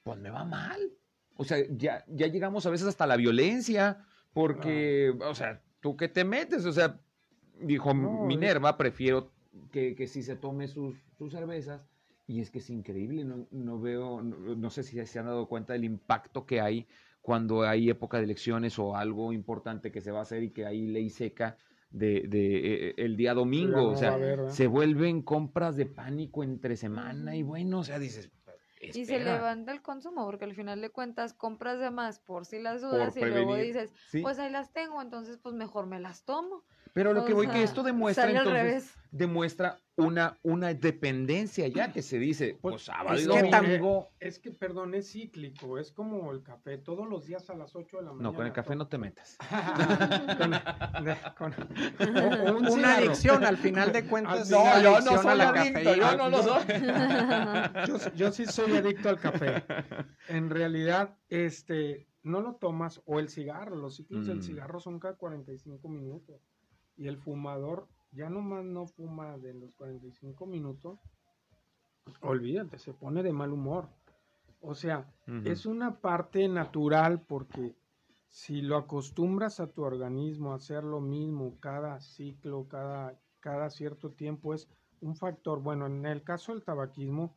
pues 0.02 0.18
me 0.18 0.30
va 0.30 0.44
mal. 0.44 0.92
O 1.36 1.44
sea, 1.44 1.58
ya, 1.70 2.04
ya 2.08 2.26
llegamos 2.26 2.66
a 2.66 2.70
veces 2.70 2.88
hasta 2.88 3.06
la 3.06 3.16
violencia, 3.16 4.04
porque, 4.32 5.14
o 5.20 5.34
sea, 5.34 5.62
¿tú 5.80 5.96
qué 5.96 6.08
te 6.08 6.24
metes? 6.24 6.64
O 6.64 6.72
sea, 6.72 7.00
dijo 7.60 7.94
Minerva, 7.94 8.76
prefiero 8.76 9.30
que, 9.70 9.94
que 9.94 10.06
si 10.06 10.22
se 10.22 10.36
tome 10.36 10.68
sus, 10.68 10.96
sus, 11.16 11.32
cervezas. 11.32 11.82
Y 12.26 12.40
es 12.40 12.50
que 12.50 12.58
es 12.58 12.68
increíble, 12.68 13.24
no, 13.24 13.46
no 13.50 13.80
veo, 13.80 14.20
no, 14.20 14.70
sé 14.70 14.82
si 14.82 15.04
se 15.06 15.18
han 15.18 15.26
dado 15.26 15.48
cuenta 15.48 15.72
del 15.72 15.84
impacto 15.84 16.44
que 16.44 16.60
hay 16.60 16.86
cuando 17.22 17.62
hay 17.62 17.88
época 17.88 18.18
de 18.18 18.24
elecciones 18.24 18.78
o 18.78 18.96
algo 18.96 19.32
importante 19.32 19.90
que 19.90 20.02
se 20.02 20.10
va 20.10 20.18
a 20.18 20.22
hacer 20.22 20.42
y 20.42 20.50
que 20.50 20.66
hay 20.66 20.86
ley 20.86 21.08
seca 21.08 21.56
de, 21.90 22.24
de, 22.28 22.88
eh, 22.88 22.94
el 22.98 23.16
día 23.16 23.34
domingo. 23.34 23.88
o 23.88 23.96
sea, 23.96 24.18
se 24.48 24.66
vuelven 24.66 25.22
compras 25.22 25.76
de 25.76 25.86
pánico 25.86 26.42
entre 26.42 26.76
semana 26.76 27.36
y 27.36 27.42
bueno, 27.42 27.80
o 27.80 27.84
sea, 27.84 27.98
dices. 27.98 28.30
Y 28.80 29.06
se 29.06 29.18
levanta 29.18 29.72
el 29.72 29.82
consumo, 29.82 30.24
porque 30.24 30.44
al 30.44 30.54
final 30.54 30.80
de 30.80 30.90
cuentas 30.90 31.34
compras 31.34 31.80
de 31.80 31.90
más 31.90 32.20
por 32.20 32.46
si 32.46 32.60
las 32.60 32.80
dudas 32.80 33.16
y 33.16 33.24
luego 33.24 33.56
dices, 33.56 33.92
pues 34.22 34.38
ahí 34.38 34.52
las 34.52 34.72
tengo, 34.72 35.02
entonces 35.02 35.38
pues 35.42 35.54
mejor 35.54 35.86
me 35.86 35.98
las 35.98 36.24
tomo. 36.24 36.62
Pero 36.92 37.12
lo 37.12 37.24
que 37.24 37.34
voy 37.34 37.48
que 37.48 37.62
esto 37.62 37.82
demuestra 37.82 38.30
entonces, 38.30 38.94
demuestra 39.10 39.80
una, 39.96 40.38
una 40.42 40.74
dependencia 40.74 41.66
ya 41.66 41.90
que 41.92 42.02
se 42.02 42.18
dice, 42.18 42.58
pues, 42.60 42.74
pues 42.74 42.82
sábado 42.82 43.16
es 43.16 43.26
que 43.26 43.50
Es 44.20 44.38
que, 44.38 44.50
perdón, 44.52 44.94
es 44.94 45.10
cíclico, 45.10 45.78
es 45.78 45.90
como 45.90 46.30
el 46.30 46.42
café, 46.42 46.76
todos 46.78 47.08
los 47.08 47.26
días 47.26 47.50
a 47.50 47.54
las 47.54 47.74
8 47.74 47.96
de 47.96 48.04
la 48.04 48.12
mañana. 48.12 48.30
No, 48.30 48.34
con 48.34 48.46
el 48.46 48.52
café 48.52 48.76
no 48.76 48.86
te 48.86 48.98
metas. 48.98 49.36
una 52.70 52.96
adicción, 52.96 53.44
al 53.44 53.56
final 53.56 53.92
de 53.92 54.06
cuentas. 54.06 54.48
No, 54.50 54.80
yo 54.80 55.00
no 55.00 55.20
soy 55.20 55.40
adicto, 55.40 55.96
yo 55.96 56.16
no 56.16 56.30
lo 56.30 56.44
soy. 56.44 56.62
yo, 58.14 58.30
sí 58.30 58.46
soy 58.46 58.76
adicto 58.76 59.08
al 59.08 59.18
café. 59.18 59.64
En 60.28 60.48
realidad, 60.48 61.16
este, 61.28 62.06
no 62.22 62.40
lo 62.40 62.54
tomas, 62.54 63.02
o 63.04 63.18
el 63.18 63.28
cigarro, 63.28 63.74
los 63.74 63.96
ciclos 63.96 64.28
del 64.28 64.38
mm. 64.38 64.42
cigarro 64.42 64.78
son 64.78 65.00
cada 65.00 65.16
45 65.16 65.88
minutos. 65.88 66.40
Y 66.96 67.08
el 67.08 67.18
fumador 67.18 67.88
ya 68.12 68.28
nomás 68.28 68.64
no 68.64 68.86
fuma 68.86 69.38
de 69.38 69.54
los 69.54 69.72
45 69.74 70.46
minutos, 70.46 70.98
olvídate, 72.20 72.78
se 72.78 72.92
pone 72.92 73.22
de 73.22 73.32
mal 73.32 73.52
humor. 73.52 73.88
O 74.60 74.74
sea, 74.74 75.08
es 75.44 75.66
una 75.66 76.00
parte 76.00 76.48
natural 76.48 77.20
porque 77.20 77.76
si 78.28 78.60
lo 78.60 78.76
acostumbras 78.76 79.60
a 79.60 79.68
tu 79.68 79.82
organismo 79.82 80.52
a 80.52 80.56
hacer 80.56 80.82
lo 80.82 81.00
mismo 81.00 81.58
cada 81.60 82.00
ciclo, 82.00 82.66
cada, 82.68 83.18
cada 83.40 83.70
cierto 83.70 84.10
tiempo, 84.10 84.54
es 84.54 84.68
un 85.00 85.14
factor. 85.14 85.60
Bueno, 85.60 85.86
en 85.86 86.04
el 86.06 86.24
caso 86.24 86.52
del 86.52 86.64
tabaquismo, 86.64 87.36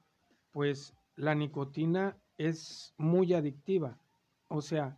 pues 0.51 0.95
la 1.15 1.35
nicotina 1.35 2.17
es 2.37 2.95
muy 2.97 3.33
adictiva. 3.33 3.99
O 4.47 4.61
sea, 4.61 4.97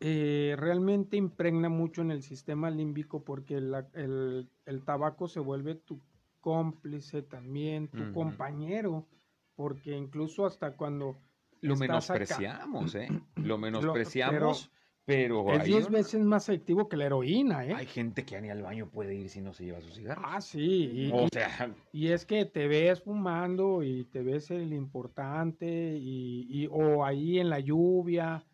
eh, 0.00 0.56
realmente 0.58 1.16
impregna 1.16 1.68
mucho 1.68 2.02
en 2.02 2.10
el 2.10 2.22
sistema 2.22 2.70
límbico 2.70 3.22
porque 3.24 3.54
el, 3.54 4.50
tabaco 4.84 5.28
se 5.28 5.40
vuelve 5.40 5.74
tu 5.74 6.00
cómplice 6.40 7.22
también, 7.22 7.88
tu 7.88 8.12
compañero, 8.12 9.06
porque 9.54 9.96
incluso 9.96 10.44
hasta 10.44 10.76
cuando... 10.76 11.16
Lo 11.60 11.76
menospreciamos, 11.76 12.94
¿eh? 12.96 13.08
Lo 13.36 13.56
menospreciamos, 13.58 14.70
pero... 15.04 15.52
es 15.52 15.64
10 15.64 15.90
veces 15.90 16.20
más 16.20 16.48
efectivo 16.48 16.88
que 16.88 16.96
la 16.96 17.06
heroína, 17.06 17.64
¿eh? 17.64 17.74
Hay 17.74 17.86
gente 17.86 18.24
que 18.24 18.40
ni 18.40 18.50
al 18.50 18.62
baño 18.62 18.88
puede 18.88 19.14
ir 19.14 19.28
si 19.28 19.40
no 19.40 19.52
se 19.52 19.66
lleva 19.66 19.80
su 19.80 19.90
cigarro. 19.90 20.22
Ah, 20.24 20.40
sí. 20.40 20.90
Y, 20.92 21.10
o 21.12 21.28
sea... 21.32 21.72
y 21.92 22.08
es 22.08 22.26
que 22.26 22.44
te 22.44 22.66
ves 22.66 23.02
fumando 23.02 23.84
y 23.84 24.04
te 24.04 24.22
ves 24.22 24.50
el 24.50 24.72
importante 24.72 25.96
y, 25.96 26.46
y 26.48 26.68
o 26.72 27.04
ahí 27.04 27.38
en 27.38 27.50
la 27.50 27.60
lluvia 27.60 28.44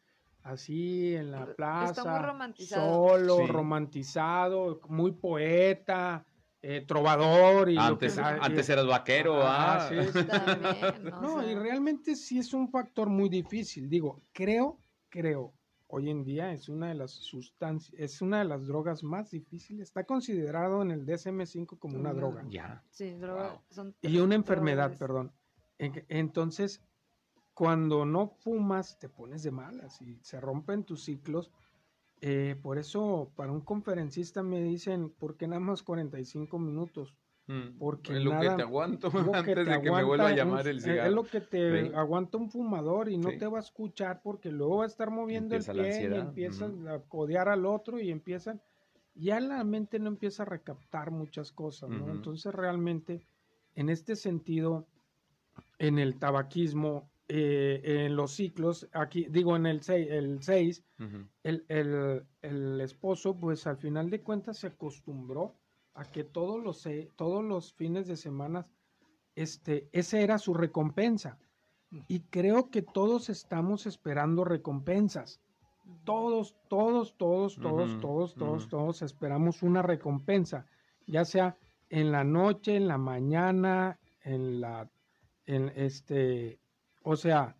así 0.49 1.15
en 1.15 1.31
la 1.31 1.55
plaza, 1.55 2.03
solo, 2.67 3.47
romantizado, 3.47 4.81
muy 4.89 5.13
poeta, 5.13 6.25
eh, 6.63 6.85
trovador. 6.87 7.71
Y 7.71 7.77
antes, 7.77 8.19
antes 8.19 8.69
eras 8.69 8.87
vaquero. 8.87 9.41
Ah, 9.43 9.91
no, 11.23 11.49
y 11.49 11.55
realmente 11.55 12.17
sí 12.17 12.39
es 12.39 12.53
un 12.55 12.71
factor 12.71 13.09
muy 13.09 13.29
difícil. 13.29 13.89
Digo, 13.89 14.23
creo, 14.33 14.79
creo, 15.09 15.53
hoy 15.89 16.11
en 16.11 16.25
día 16.25 16.53
es 16.53 16.69
una 16.69 16.89
de 16.89 16.95
las 16.95 17.13
sustancias, 17.13 17.95
es 17.99 18.23
una 18.23 18.39
de 18.39 18.47
las 18.47 18.67
drogas 18.67 19.03
más 19.03 19.31
difíciles. 19.31 19.89
Está 19.89 20.05
considerado 20.05 20.83
en 20.83 20.91
el 20.91 21.07
DSM-5 21.07 21.79
como 21.79 21.99
una 21.99 22.13
droga. 22.13 22.45
Ya. 22.49 22.83
Sí, 22.91 23.15
droga. 23.15 23.61
y 24.03 24.19
una 24.19 24.35
enfermedad, 24.35 24.97
perdón. 24.99 25.33
Entonces, 25.79 26.83
cuando 27.59 28.05
no 28.05 28.29
fumas 28.29 29.01
te 29.01 29.09
pones 29.09 29.43
de 29.43 29.51
malas 29.51 30.01
y 30.01 30.17
se 30.23 30.41
rompen 30.41 30.85
tus 30.85 31.03
ciclos. 31.03 31.51
Eh, 32.21 32.55
por 32.63 32.79
eso 32.79 33.33
para 33.35 33.51
un 33.51 33.63
conferencista 33.63 34.45
me 34.45 34.63
dicen, 34.63 35.11
¿por 35.11 35.37
qué 35.37 35.49
nada 35.49 35.59
más 35.59 35.83
45 35.83 36.57
minutos? 36.57 37.17
Mm, 37.49 37.77
porque 37.77 38.13
es 38.13 38.23
lo 38.23 38.39
que 38.39 38.51
te 38.51 38.63
aguanto 38.63 39.11
antes 39.35 39.67
de 39.67 39.83
que 39.83 39.91
me 39.91 40.05
vuelva 40.05 40.29
a 40.29 40.37
llamar 40.37 40.69
el 40.69 40.81
cigarro. 40.81 41.09
Es 41.09 41.13
lo 41.13 41.25
que 41.25 41.41
te 41.41 41.97
aguanta 41.97 42.39
un 42.39 42.49
fumador 42.49 43.09
y 43.09 43.19
no 43.19 43.31
te 43.37 43.49
va 43.49 43.59
a 43.59 43.63
escuchar 43.63 44.21
porque 44.23 44.53
luego 44.53 44.77
va 44.77 44.85
a 44.85 44.87
estar 44.87 45.11
moviendo 45.11 45.57
el 45.57 45.65
pie 45.65 46.11
y 46.13 46.15
empiezan 46.15 46.87
a 46.87 47.01
codear 47.01 47.49
al 47.49 47.67
otro 47.67 47.99
y 47.99 48.13
empiezan, 48.13 48.63
ya 49.17 49.41
la 49.41 49.65
mente 49.65 49.99
no 49.99 50.07
empieza 50.07 50.45
a 50.45 50.47
recaptar 50.47 51.11
muchas 51.11 51.51
cosas, 51.51 51.91
¿no? 51.91 52.09
Entonces 52.09 52.55
realmente, 52.55 53.21
en 53.75 53.89
este 53.89 54.15
sentido, 54.15 54.87
en 55.81 55.99
el 55.99 56.21
tabaquismo, 56.21 57.09
eh, 57.29 58.07
en 58.07 58.17
los 58.17 58.33
ciclos, 58.33 58.89
aquí 58.93 59.27
digo 59.29 59.55
en 59.55 59.67
el 59.67 59.83
6, 59.83 60.09
el, 60.11 60.43
seis, 60.43 60.83
el, 61.43 61.65
el, 61.69 62.25
el, 62.41 62.81
esposo 62.81 63.39
pues 63.39 63.67
al 63.67 63.77
final 63.77 64.09
de 64.09 64.23
cuentas 64.23 64.59
se 64.59 64.69
acostumbró 64.69 65.55
a 65.93 66.05
que 66.05 66.25
todos 66.25 66.63
los, 66.63 66.89
todos 67.17 67.45
los 67.45 67.75
fines 67.75 68.07
de 68.07 68.17
semana, 68.17 68.67
este, 69.35 69.89
esa 69.93 70.21
era 70.21 70.39
su 70.39 70.55
recompensa. 70.55 71.39
Y 72.07 72.21
creo 72.21 72.71
que 72.71 72.83
todos 72.83 73.29
estamos 73.29 73.87
esperando 73.87 74.45
recompensas. 74.45 75.41
Todos, 76.05 76.55
todos, 76.69 77.17
todos, 77.17 77.57
todos, 77.57 78.01
todos, 78.01 78.35
todos, 78.35 78.69
todos 78.69 79.03
esperamos 79.03 79.63
una 79.63 79.83
recompensa, 79.83 80.67
ya 81.07 81.25
sea 81.25 81.57
en 81.89 82.13
la 82.13 82.25
noche, 82.25 82.77
en 82.77 82.89
la 82.89 82.99
mañana, 82.99 83.99
en 84.23 84.61
la, 84.61 84.91
en 85.47 85.73
este, 85.75 86.61
o 87.11 87.17
sea, 87.17 87.57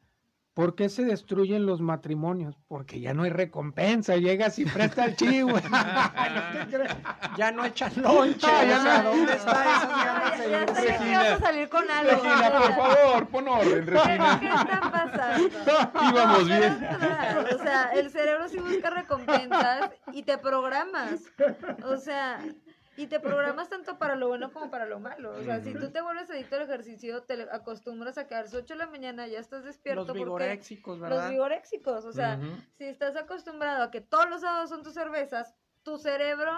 ¿por 0.53 0.75
qué 0.75 0.91
se 0.91 1.07
destruyen 1.07 1.65
los 1.65 1.81
matrimonios? 1.81 2.55
Porque 2.69 3.01
ya 3.01 3.15
no 3.15 3.23
hay 3.23 3.31
recompensa, 3.31 4.19
llegas 4.19 4.59
y 4.59 4.67
presta 4.67 5.07
el 5.07 5.17
chivo. 5.17 5.59
ya 7.39 7.51
no 7.51 7.65
echan 7.65 7.91
lonche. 7.97 8.47
ya 8.47 9.07
que 10.99 11.13
vas 11.17 11.29
a 11.31 11.39
salir 11.39 11.71
con 11.71 11.91
algo. 11.91 12.11
Regina, 12.11 12.53
por 12.61 12.75
favor, 12.75 13.29
pon 13.29 13.49
orden, 13.49 13.87
Regina. 13.87 14.39
¿Qué 14.39 14.49
está 14.49 14.81
pasando? 14.93 15.49
Íbamos 16.13 16.47
bien. 16.47 16.89
O 17.55 17.63
sea, 17.63 17.91
el 17.95 18.11
cerebro 18.11 18.51
sí 18.51 18.59
busca 18.59 18.91
recompensas 18.91 19.93
y 20.13 20.25
te 20.25 20.37
programas. 20.37 21.23
O 21.87 21.97
sea, 21.97 22.39
y 22.99 23.07
te 23.07 23.21
programas 23.21 23.69
tanto 23.69 23.99
para 23.99 24.17
lo 24.17 24.29
bueno 24.29 24.53
como 24.53 24.71
para 24.71 24.85
lo 24.87 24.99
malo. 25.01 25.31
O 25.33 25.43
sea, 25.43 25.61
si 25.61 25.73
tú 25.73 25.91
te 25.91 26.01
vuelves 26.03 26.29
adicto 26.31 26.57
al 26.57 26.63
ejercicio, 26.63 27.23
te 27.23 27.41
acostumbras 27.51 28.19
a 28.19 28.27
quedarse 28.27 28.57
8 28.57 28.75
de 28.75 28.79
la 28.79 28.87
mañana, 28.87 29.27
ya 29.27 29.39
estás 29.39 29.65
despierto. 29.65 30.05
Los 30.05 30.13
vigoréxicos, 30.13 31.01
¿verdad? 31.01 31.17
Los 31.23 31.31
vigoréxicos. 31.31 32.05
O 32.05 32.13
sea, 32.13 32.39
si 32.77 32.85
estás 32.85 33.17
acostumbrado 33.17 33.83
a 33.85 33.91
que 33.91 34.01
todos 34.01 34.29
los 34.29 34.41
sábados 34.43 34.69
son 34.69 34.83
tus 34.83 34.95
cervezas, 34.95 35.55
tu 35.83 35.97
cerebro 35.99 36.53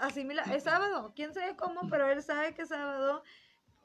asimila, 0.00 0.42
es 0.52 0.64
sábado, 0.64 1.12
quién 1.14 1.32
sabe 1.32 1.56
cómo, 1.56 1.88
pero 1.88 2.10
él 2.10 2.22
sabe 2.22 2.54
que 2.54 2.62
es 2.62 2.68
sábado. 2.68 3.22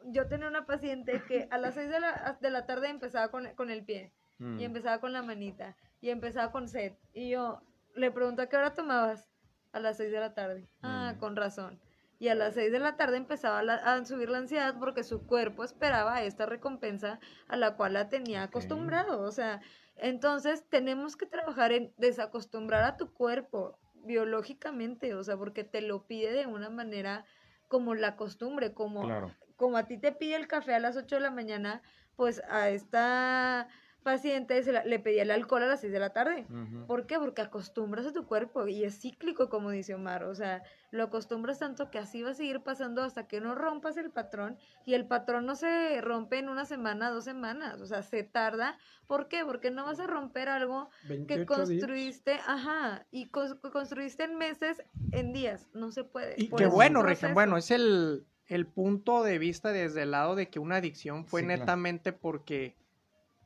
Yo 0.06 0.28
tenía 0.28 0.48
una 0.48 0.66
paciente 0.66 1.22
que 1.28 1.48
a 1.52 1.58
las 1.60 1.76
6 1.76 1.90
de 1.90 2.00
la, 2.00 2.38
de 2.42 2.50
la 2.50 2.66
tarde 2.66 2.90
empezaba 2.90 3.30
con, 3.30 3.48
con 3.56 3.70
el 3.70 3.84
pie, 3.86 4.12
Mm. 4.40 4.60
y 4.60 4.64
empezaba 4.66 5.00
con 5.00 5.14
la 5.14 5.22
manita, 5.22 5.78
y 6.02 6.10
empezaba 6.10 6.52
con 6.52 6.68
sed. 6.68 6.94
Y 7.14 7.30
yo 7.30 7.62
le 7.94 8.10
pregunto, 8.10 8.42
¿a 8.42 8.48
qué 8.48 8.58
hora 8.58 8.74
tomabas? 8.74 9.30
A 9.72 9.80
las 9.80 9.98
6 9.98 10.12
de 10.12 10.20
la 10.20 10.34
tarde. 10.34 10.68
Ah, 10.82 11.14
Mm. 11.16 11.20
con 11.20 11.36
razón. 11.36 11.80
Y 12.22 12.28
a 12.28 12.36
las 12.36 12.54
6 12.54 12.72
de 12.72 12.78
la 12.78 12.98
tarde 12.98 13.18
empezaba 13.18 13.64
la- 13.64 13.74
a 13.78 14.06
subir 14.06 14.30
la 14.30 14.38
ansiedad 14.38 14.76
porque 14.80 15.04
su 15.04 15.26
cuerpo 15.26 15.64
esperaba 15.64 16.22
esta 16.22 16.46
recompensa 16.46 17.20
a 17.48 17.56
la 17.58 17.76
cual 17.76 17.94
la 17.94 18.10
tenía 18.10 18.44
acostumbrado. 18.44 19.22
O 19.24 19.32
sea, 19.32 19.60
entonces 19.96 20.64
tenemos 20.70 21.16
que 21.16 21.26
trabajar 21.26 21.72
en 21.72 21.96
desacostumbrar 21.98 22.84
a 22.84 22.96
tu 22.96 23.12
cuerpo 23.12 23.80
biológicamente, 24.04 25.16
o 25.16 25.24
sea, 25.24 25.36
porque 25.36 25.64
te 25.64 25.82
lo 25.82 26.06
pide 26.06 26.32
de 26.32 26.46
una 26.46 26.70
manera 26.70 27.26
como 27.68 27.96
la 27.96 28.16
costumbre, 28.16 28.72
como, 28.72 29.02
Claro. 29.02 29.36
como 29.56 29.78
a 29.78 29.88
ti 29.88 29.98
te 29.98 30.12
pide 30.12 30.36
el 30.36 30.48
café 30.48 30.76
a 30.76 30.80
las 30.80 30.98
8 30.98 31.16
de 31.16 31.22
la 31.22 31.32
mañana, 31.32 31.82
pues 32.16 32.44
a 32.50 32.70
esta 32.70 33.68
paciente 34.02 34.62
se 34.64 34.72
la- 34.72 34.84
le 34.84 35.00
pedía 35.00 35.22
el 35.24 35.32
alcohol 35.32 35.64
a 35.64 35.68
las 35.68 35.82
6 35.82 35.94
de 35.94 36.00
la 36.00 36.12
tarde. 36.12 36.46
¿Por 36.88 37.06
qué? 37.06 37.18
Porque 37.20 37.42
acostumbras 37.42 38.06
a 38.06 38.14
tu 38.14 38.26
cuerpo 38.26 38.68
y 38.68 38.84
es 38.84 39.00
cíclico, 39.00 39.50
como 39.50 39.70
dice 39.72 39.94
Omar. 39.96 40.24
O 40.24 40.36
sea, 40.36 40.64
lo 40.92 41.04
acostumbras 41.04 41.60
tanto 41.60 41.90
que 41.92 42.00
así 42.00 42.22
va 42.24 42.32
a 42.32 42.34
seguir 42.34 42.62
pasando 42.62 43.04
hasta 43.04 43.28
que 43.28 43.40
no 43.42 43.56
rompas 43.56 43.98
el 43.98 44.10
patrón. 44.12 44.58
Y 44.86 44.94
el 44.96 45.06
patrón 45.08 45.46
no 45.46 45.56
se 45.56 46.02
rompe 46.02 46.40
en 46.40 46.50
una 46.50 46.66
semana, 46.66 47.10
dos 47.12 47.24
semanas. 47.24 47.80
O 47.82 47.86
sea, 47.86 48.02
se 48.04 48.24
tarda. 48.24 48.78
¿Por 49.08 49.28
qué? 49.28 49.46
Porque 49.46 49.72
no 49.72 49.86
vas 49.86 50.00
a 50.00 50.08
romper 50.08 50.50
algo 50.50 50.90
que 51.04 51.08
28 51.10 51.38
días. 51.38 51.48
construiste, 51.70 52.34
ajá, 52.48 53.06
y 53.12 53.26
que 53.28 53.70
construiste 53.72 54.24
en 54.24 54.38
meses, 54.38 54.82
en 55.12 55.34
días. 55.34 55.70
No 55.74 55.92
se 55.92 56.04
puede. 56.04 56.36
Y 56.38 56.50
qué 56.50 56.66
bueno, 56.66 57.02
proceso. 57.02 57.34
Bueno, 57.34 57.58
es 57.58 57.72
el, 57.72 58.26
el 58.48 58.66
punto 58.68 59.24
de 59.24 59.38
vista 59.38 59.72
desde 59.72 60.04
el 60.04 60.12
lado 60.12 60.36
de 60.36 60.50
que 60.50 60.60
una 60.60 60.78
adicción 60.78 61.26
fue 61.26 61.42
Sí, 61.42 61.46
claro. 61.48 61.60
netamente 61.60 62.12
porque 62.14 62.76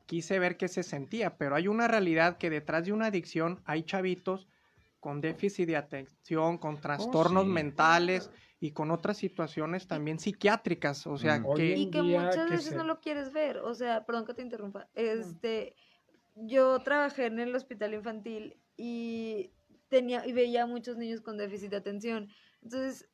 quise 0.06 0.38
ver 0.38 0.56
qué 0.56 0.68
se 0.68 0.82
sentía, 0.82 1.36
pero 1.36 1.54
hay 1.56 1.68
una 1.68 1.88
realidad 1.88 2.38
que 2.38 2.48
detrás 2.50 2.84
de 2.86 2.92
una 2.92 3.06
adicción 3.06 3.60
hay 3.64 3.82
chavitos 3.82 4.46
con 5.00 5.20
déficit 5.20 5.66
de 5.66 5.76
atención, 5.76 6.58
con 6.58 6.80
trastornos 6.80 7.44
sí. 7.44 7.50
mentales 7.50 8.30
y 8.58 8.70
con 8.72 8.90
otras 8.90 9.16
situaciones 9.18 9.86
también 9.86 10.18
psiquiátricas, 10.18 11.06
o 11.06 11.18
sea, 11.18 11.38
Mm. 11.40 11.54
Que 11.54 11.76
y 11.76 11.90
que 11.90 12.02
muchas 12.02 12.46
que 12.46 12.50
veces 12.50 12.70
se- 12.70 12.76
no 12.76 12.84
lo 12.84 13.00
quieres 13.00 13.32
ver. 13.32 13.58
O 13.58 13.74
sea, 13.74 14.04
perdón 14.04 14.24
que 14.26 14.34
te 14.34 14.42
interrumpa. 14.42 14.88
Este, 14.94 15.74
yo 16.34 16.78
trabajé 16.80 17.26
en 17.26 17.38
el 17.38 17.54
hospital 17.54 17.94
infantil 17.94 18.56
y 18.76 19.50
tenía 19.88 20.26
y 20.26 20.32
veía 20.32 20.62
a 20.64 20.66
muchos 20.66 20.96
niños 20.96 21.20
con 21.20 21.36
déficit 21.36 21.70
de 21.70 21.76
atención. 21.76 22.28
Entonces, 22.62 23.08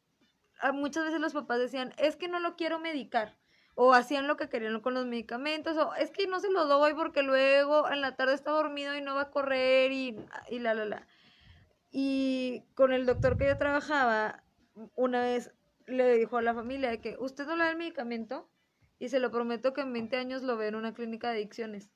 a 0.60 0.72
muchas 0.72 1.04
veces 1.04 1.20
los 1.20 1.32
papás 1.34 1.58
decían, 1.58 1.92
es 1.98 2.16
que 2.16 2.28
no 2.28 2.38
lo 2.38 2.56
quiero 2.56 2.78
medicar. 2.78 3.36
O 3.74 3.94
hacían 3.94 4.26
lo 4.26 4.36
que 4.36 4.48
querían 4.48 4.80
con 4.80 4.94
los 4.94 5.06
medicamentos, 5.06 5.76
o 5.78 5.94
es 5.94 6.10
que 6.10 6.26
no 6.26 6.40
se 6.40 6.50
lo 6.50 6.66
doy 6.66 6.94
porque 6.94 7.22
luego 7.22 7.90
en 7.90 8.00
la 8.02 8.16
tarde 8.16 8.34
está 8.34 8.50
dormido 8.50 8.94
y 8.94 9.00
no 9.00 9.14
va 9.14 9.22
a 9.22 9.30
correr 9.30 9.92
y, 9.92 10.16
y 10.50 10.58
la, 10.58 10.74
la, 10.74 10.84
la. 10.84 11.06
Y 11.90 12.62
con 12.74 12.92
el 12.92 13.06
doctor 13.06 13.36
que 13.36 13.46
yo 13.46 13.56
trabajaba, 13.56 14.42
una 14.94 15.22
vez 15.22 15.52
le 15.86 16.16
dijo 16.16 16.36
a 16.38 16.42
la 16.42 16.54
familia 16.54 16.90
de 16.90 17.00
que 17.00 17.16
usted 17.18 17.46
no 17.46 17.56
le 17.56 17.64
da 17.64 17.70
el 17.70 17.76
medicamento 17.76 18.48
y 18.98 19.08
se 19.08 19.18
lo 19.18 19.30
prometo 19.30 19.72
que 19.72 19.80
en 19.80 19.92
20 19.92 20.16
años 20.16 20.42
lo 20.42 20.56
ve 20.56 20.68
en 20.68 20.74
una 20.74 20.94
clínica 20.94 21.30
de 21.30 21.36
adicciones. 21.38 21.90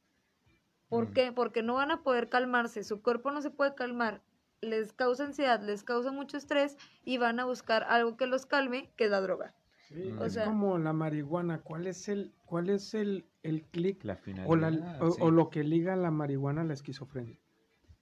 ¿Por 0.89 1.11
Mm. 1.11 1.12
qué? 1.12 1.33
Porque 1.33 1.62
no 1.62 1.74
van 1.74 1.91
a 1.91 2.03
poder 2.03 2.29
calmarse, 2.29 2.85
su 2.85 3.03
cuerpo 3.03 3.31
no 3.31 3.43
se 3.43 3.51
puede 3.51 3.74
calmar, 3.74 4.22
les 4.61 4.93
causa 4.93 5.24
ansiedad, 5.24 5.61
les 5.61 5.83
causa 5.83 6.11
mucho 6.11 6.37
estrés 6.37 6.77
y 7.05 7.18
van 7.18 7.41
a 7.41 7.45
buscar 7.45 7.85
algo 7.85 8.16
que 8.16 8.27
los 8.27 8.47
calme, 8.47 8.91
que 8.97 9.05
es 9.05 9.11
la 9.11 9.20
droga. 9.20 9.55
Sí, 9.89 10.12
O 10.18 10.24
es 10.24 10.32
sea- 10.34 10.47
como 10.47 10.78
la 10.78 10.93
marihuana. 10.93 11.61
¿Cuál 11.62 11.87
es 11.87 12.09
el, 12.09 12.32
cuál 12.45 12.70
es 12.70 12.95
el, 12.95 13.24
el 13.43 13.62
clic 13.64 14.03
La 14.05 14.18
o, 14.47 14.57
la, 14.57 14.99
o, 15.01 15.11
sí. 15.12 15.20
o 15.22 15.30
lo 15.30 15.49
que 15.51 15.62
liga 15.64 15.95
la 15.97 16.11
marihuana 16.11 16.62
a 16.62 16.64
la 16.64 16.74
esquizofrenia? 16.74 17.39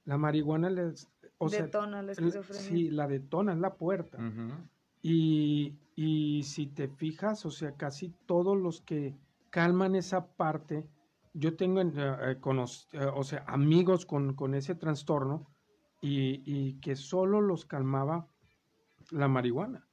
La 0.05 0.17
marihuana 0.19 0.71
les, 0.71 1.09
o 1.39 1.49
sea, 1.49 1.63
Detona 1.63 2.03
la 2.03 2.13
el- 2.13 2.19
esquizofrenia. 2.19 2.63
sí, 2.63 2.91
la 2.91 3.07
detona, 3.07 3.53
es 3.53 3.59
la 3.59 3.75
puerta. 3.75 4.19
Y, 5.03 5.75
y 5.97 6.43
si 6.45 6.67
te 6.67 6.89
fijas, 6.89 7.45
o 7.45 7.51
sea, 7.51 7.73
casi 7.73 8.15
todos 8.27 8.57
los 8.57 8.81
que 8.81 9.15
calman 9.51 9.95
esa 9.95 10.27
parte, 10.27 10.87
yo 11.35 11.57
tengo 11.57 11.81
en, 11.81 11.89
eh, 11.99 12.17
eh, 12.23 12.37
conoc- 12.41 12.87
eh, 12.93 13.11
o 13.15 13.23
sea, 13.25 13.45
amigos 13.47 14.07
con, 14.07 14.35
con 14.35 14.55
ese 14.55 14.75
trastorno 14.75 15.47
y, 16.01 16.43
y 16.47 16.75
que 16.81 16.97
solo 16.97 17.41
los 17.41 17.67
calmaba 17.67 18.27
la 19.11 19.29
marihuana. 19.29 19.87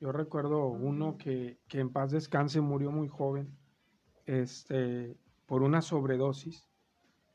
Yo 0.00 0.12
recuerdo 0.12 0.66
uno 0.68 1.16
que, 1.18 1.58
que 1.68 1.80
en 1.80 1.90
paz 1.90 2.10
descanse 2.10 2.60
murió 2.60 2.90
muy 2.90 3.08
joven 3.08 3.56
este, 4.26 5.16
por 5.46 5.62
una 5.62 5.82
sobredosis. 5.82 6.68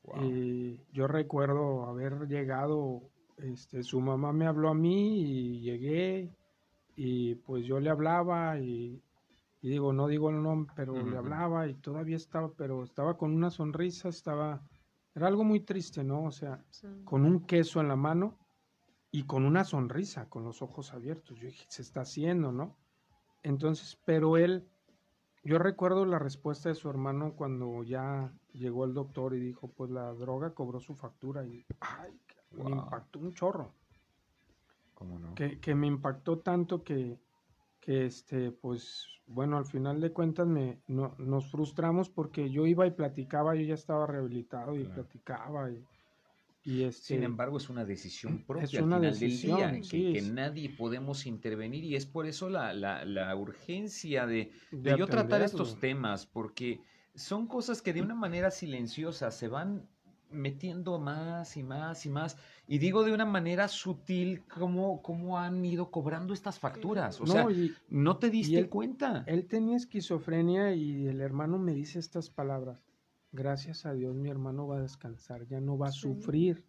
Wow. 0.03 0.23
Y 0.23 0.81
yo 0.91 1.07
recuerdo 1.07 1.85
haber 1.85 2.27
llegado, 2.27 3.01
este, 3.37 3.83
su 3.83 4.01
mamá 4.01 4.33
me 4.33 4.45
habló 4.47 4.69
a 4.69 4.73
mí 4.73 5.21
y 5.21 5.59
llegué 5.61 6.29
y 6.95 7.35
pues 7.35 7.65
yo 7.65 7.79
le 7.79 7.89
hablaba 7.89 8.59
y, 8.59 9.01
y 9.61 9.69
digo, 9.69 9.93
no 9.93 10.07
digo 10.07 10.29
el 10.29 10.41
nombre, 10.43 10.73
pero 10.75 10.93
le 10.93 11.17
hablaba 11.17 11.67
y 11.67 11.75
todavía 11.75 12.17
estaba, 12.17 12.51
pero 12.51 12.83
estaba 12.83 13.17
con 13.17 13.33
una 13.33 13.49
sonrisa, 13.49 14.09
estaba, 14.09 14.61
era 15.15 15.27
algo 15.27 15.43
muy 15.43 15.61
triste, 15.61 16.03
¿no? 16.03 16.25
O 16.25 16.31
sea, 16.31 16.63
Sí. 16.69 16.87
con 17.05 17.25
un 17.25 17.39
queso 17.45 17.79
en 17.79 17.87
la 17.87 17.95
mano 17.95 18.37
y 19.13 19.23
con 19.27 19.45
una 19.45 19.63
sonrisa, 19.63 20.27
con 20.27 20.43
los 20.43 20.63
ojos 20.63 20.91
abiertos. 20.91 21.37
Yo 21.39 21.45
dije, 21.45 21.65
se 21.69 21.83
está 21.83 22.01
haciendo, 22.01 22.51
¿no? 22.51 22.75
Entonces, 23.43 23.95
pero 24.05 24.37
él, 24.37 24.67
yo 25.43 25.59
recuerdo 25.59 26.03
la 26.05 26.17
respuesta 26.17 26.69
de 26.69 26.75
su 26.75 26.89
hermano 26.89 27.33
cuando 27.35 27.83
ya 27.83 28.33
llegó 28.53 28.85
el 28.85 28.95
doctor 28.95 29.35
y 29.35 29.39
dijo, 29.39 29.67
pues 29.67 29.91
la 29.91 30.11
droga 30.13 30.55
cobró 30.55 30.79
su 30.79 30.95
factura 30.95 31.45
y, 31.45 31.63
ay, 31.79 32.19
me 32.51 32.71
impactó 32.71 33.19
un 33.19 33.33
chorro. 33.33 33.71
¿Cómo 34.95 35.19
no? 35.19 35.35
Que, 35.35 35.59
que 35.59 35.75
me 35.75 35.85
impactó 35.85 36.39
tanto 36.39 36.83
que, 36.83 37.19
que 37.81 38.07
este, 38.07 38.51
pues, 38.51 39.05
bueno, 39.27 39.57
al 39.57 39.65
final 39.65 40.01
de 40.01 40.11
cuentas 40.11 40.47
me, 40.47 40.81
no- 40.87 41.13
nos 41.19 41.51
frustramos 41.51 42.09
porque 42.09 42.49
yo 42.49 42.65
iba 42.65 42.87
y 42.87 42.91
platicaba, 42.91 43.53
yo 43.53 43.61
ya 43.61 43.75
estaba 43.75 44.07
rehabilitado 44.07 44.75
y 44.75 44.85
Claro. 44.85 45.03
platicaba 45.03 45.69
y, 45.69 45.85
y 46.63 46.83
este... 46.83 47.07
Sin 47.15 47.23
embargo, 47.23 47.57
es 47.57 47.69
una 47.69 47.85
decisión 47.85 48.43
propia 48.45 48.63
Es 48.65 48.73
al 48.75 48.83
final 48.85 49.01
decisión, 49.01 49.59
del 49.59 49.69
día, 49.71 49.79
que- 49.81 49.83
sí, 49.83 50.11
que, 50.13 50.19
es- 50.19 50.31
nadie 50.31 50.69
podemos 50.69 51.25
intervenir 51.25 51.83
y 51.83 51.95
es 51.95 52.05
por 52.05 52.25
eso 52.25 52.49
la, 52.49 52.73
la- 52.73 53.05
la 53.05 53.35
urgencia 53.35 54.25
de, 54.25 54.51
de 54.71 54.91
de 54.91 54.97
yo 54.97 55.07
tratar 55.07 55.41
estos 55.41 55.79
temas, 55.79 56.25
porque 56.25 56.79
son 57.15 57.47
cosas 57.47 57.81
que 57.81 57.93
de 57.93 58.01
una 58.01 58.15
manera 58.15 58.49
silenciosa 58.51 59.31
se 59.31 59.47
van 59.47 59.87
metiendo 60.31 60.97
más 60.99 61.57
y 61.57 61.63
más 61.63 62.05
y 62.07 62.09
más. 62.09 62.37
Y 62.67 62.79
digo 62.79 63.03
de 63.03 63.13
una 63.13 63.25
manera 63.25 63.67
sutil 63.67 64.43
cómo, 64.47 65.01
cómo 65.03 65.37
han 65.37 65.63
ido 65.63 65.91
cobrando 65.91 66.33
estas 66.33 66.57
facturas. 66.57 67.21
O 67.21 67.25
No, 67.25 67.33
sea, 67.33 67.51
y 67.51 67.71
no 67.89 68.17
te 68.17 68.31
diste 68.31 68.57
él- 68.57 68.69
cuenta. 68.69 69.23
él 69.27 69.45
tenía 69.45 69.77
esquizofrenia 69.77 70.73
y 70.73 71.05
el 71.07 71.21
hermano 71.21 71.59
me 71.59 71.73
dice 71.73 71.99
estas 71.99 72.31
palabras. 72.31 72.79
Gracias 73.33 73.85
a 73.85 73.93
Dios 73.93 74.15
mi 74.15 74.29
hermano 74.29 74.67
va 74.67 74.77
a 74.77 74.81
descansar, 74.81 75.45
ya 75.47 75.59
no 75.59 75.77
va 75.77 75.87
a 75.87 75.91
Sí. 75.91 76.01
sufrir, 76.01 76.63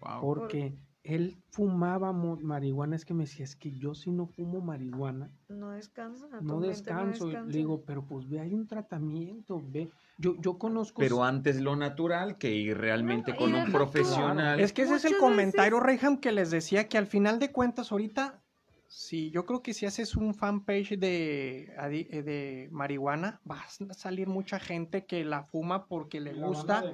Wow. 0.00 0.20
porque 0.22 0.74
él 1.04 1.36
fumaba 1.50 2.12
marihuana, 2.12 2.96
es 2.96 3.04
que 3.04 3.14
me 3.14 3.24
decía, 3.24 3.44
es 3.44 3.56
que 3.56 3.70
yo 3.70 3.94
si 3.94 4.10
no 4.10 4.26
fumo 4.26 4.60
marihuana, 4.60 5.30
No 5.48 5.70
descansa. 5.70 6.26
no 6.42 6.60
descanso. 6.60 7.26
Y 7.26 7.30
descansa. 7.30 7.50
Le 7.52 7.58
digo, 7.58 7.82
pero 7.84 8.04
pues 8.06 8.28
ve, 8.28 8.40
hay 8.40 8.52
un 8.54 8.66
tratamiento, 8.66 9.62
ve. 9.70 9.90
Yo, 10.18 10.34
yo 10.40 10.58
conozco... 10.58 11.00
Pero 11.00 11.24
antes 11.24 11.60
lo 11.60 11.76
natural 11.76 12.36
que 12.38 12.54
ir 12.54 12.76
realmente 12.78 13.30
No, 13.32 13.36
y 13.36 13.38
con 13.38 13.54
un 13.54 13.70
profesional. 13.72 14.60
Es 14.60 14.72
que 14.72 14.82
ese 14.82 14.96
es 14.96 15.04
el 15.04 15.16
comentario, 15.18 15.76
veces- 15.76 15.86
Reyham, 15.86 16.18
que 16.18 16.32
les 16.32 16.50
decía 16.50 16.88
que 16.88 16.98
al 16.98 17.06
final 17.06 17.38
de 17.38 17.52
cuentas 17.52 17.90
ahorita, 17.92 18.37
sí, 18.88 19.30
yo 19.30 19.46
creo 19.46 19.62
que 19.62 19.74
si 19.74 19.86
haces 19.86 20.16
un 20.16 20.34
fanpage 20.34 20.98
de, 20.98 21.72
eh, 21.78 22.22
de 22.22 22.68
marihuana, 22.72 23.40
va 23.48 23.60
a 23.60 23.94
salir 23.94 24.26
mucha 24.26 24.58
gente 24.58 25.04
que 25.04 25.24
la 25.24 25.44
fuma 25.44 25.86
porque 25.86 26.20
le 26.20 26.32
gusta. 26.34 26.84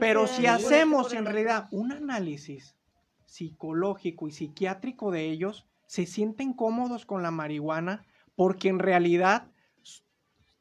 Pero 0.00 0.26
si 0.26 0.46
hacemos 0.46 1.14
en 1.14 1.24
realidad 1.24 1.68
un 1.70 1.92
análisis 1.92 2.76
psicológico 3.24 4.28
y 4.28 4.32
psiquiátrico 4.32 5.10
de 5.10 5.30
ellos, 5.30 5.66
se 5.86 6.04
sienten 6.04 6.52
cómodos 6.52 7.06
con 7.06 7.22
la 7.22 7.30
marihuana 7.30 8.04
porque 8.36 8.68
en 8.68 8.78
realidad 8.78 9.48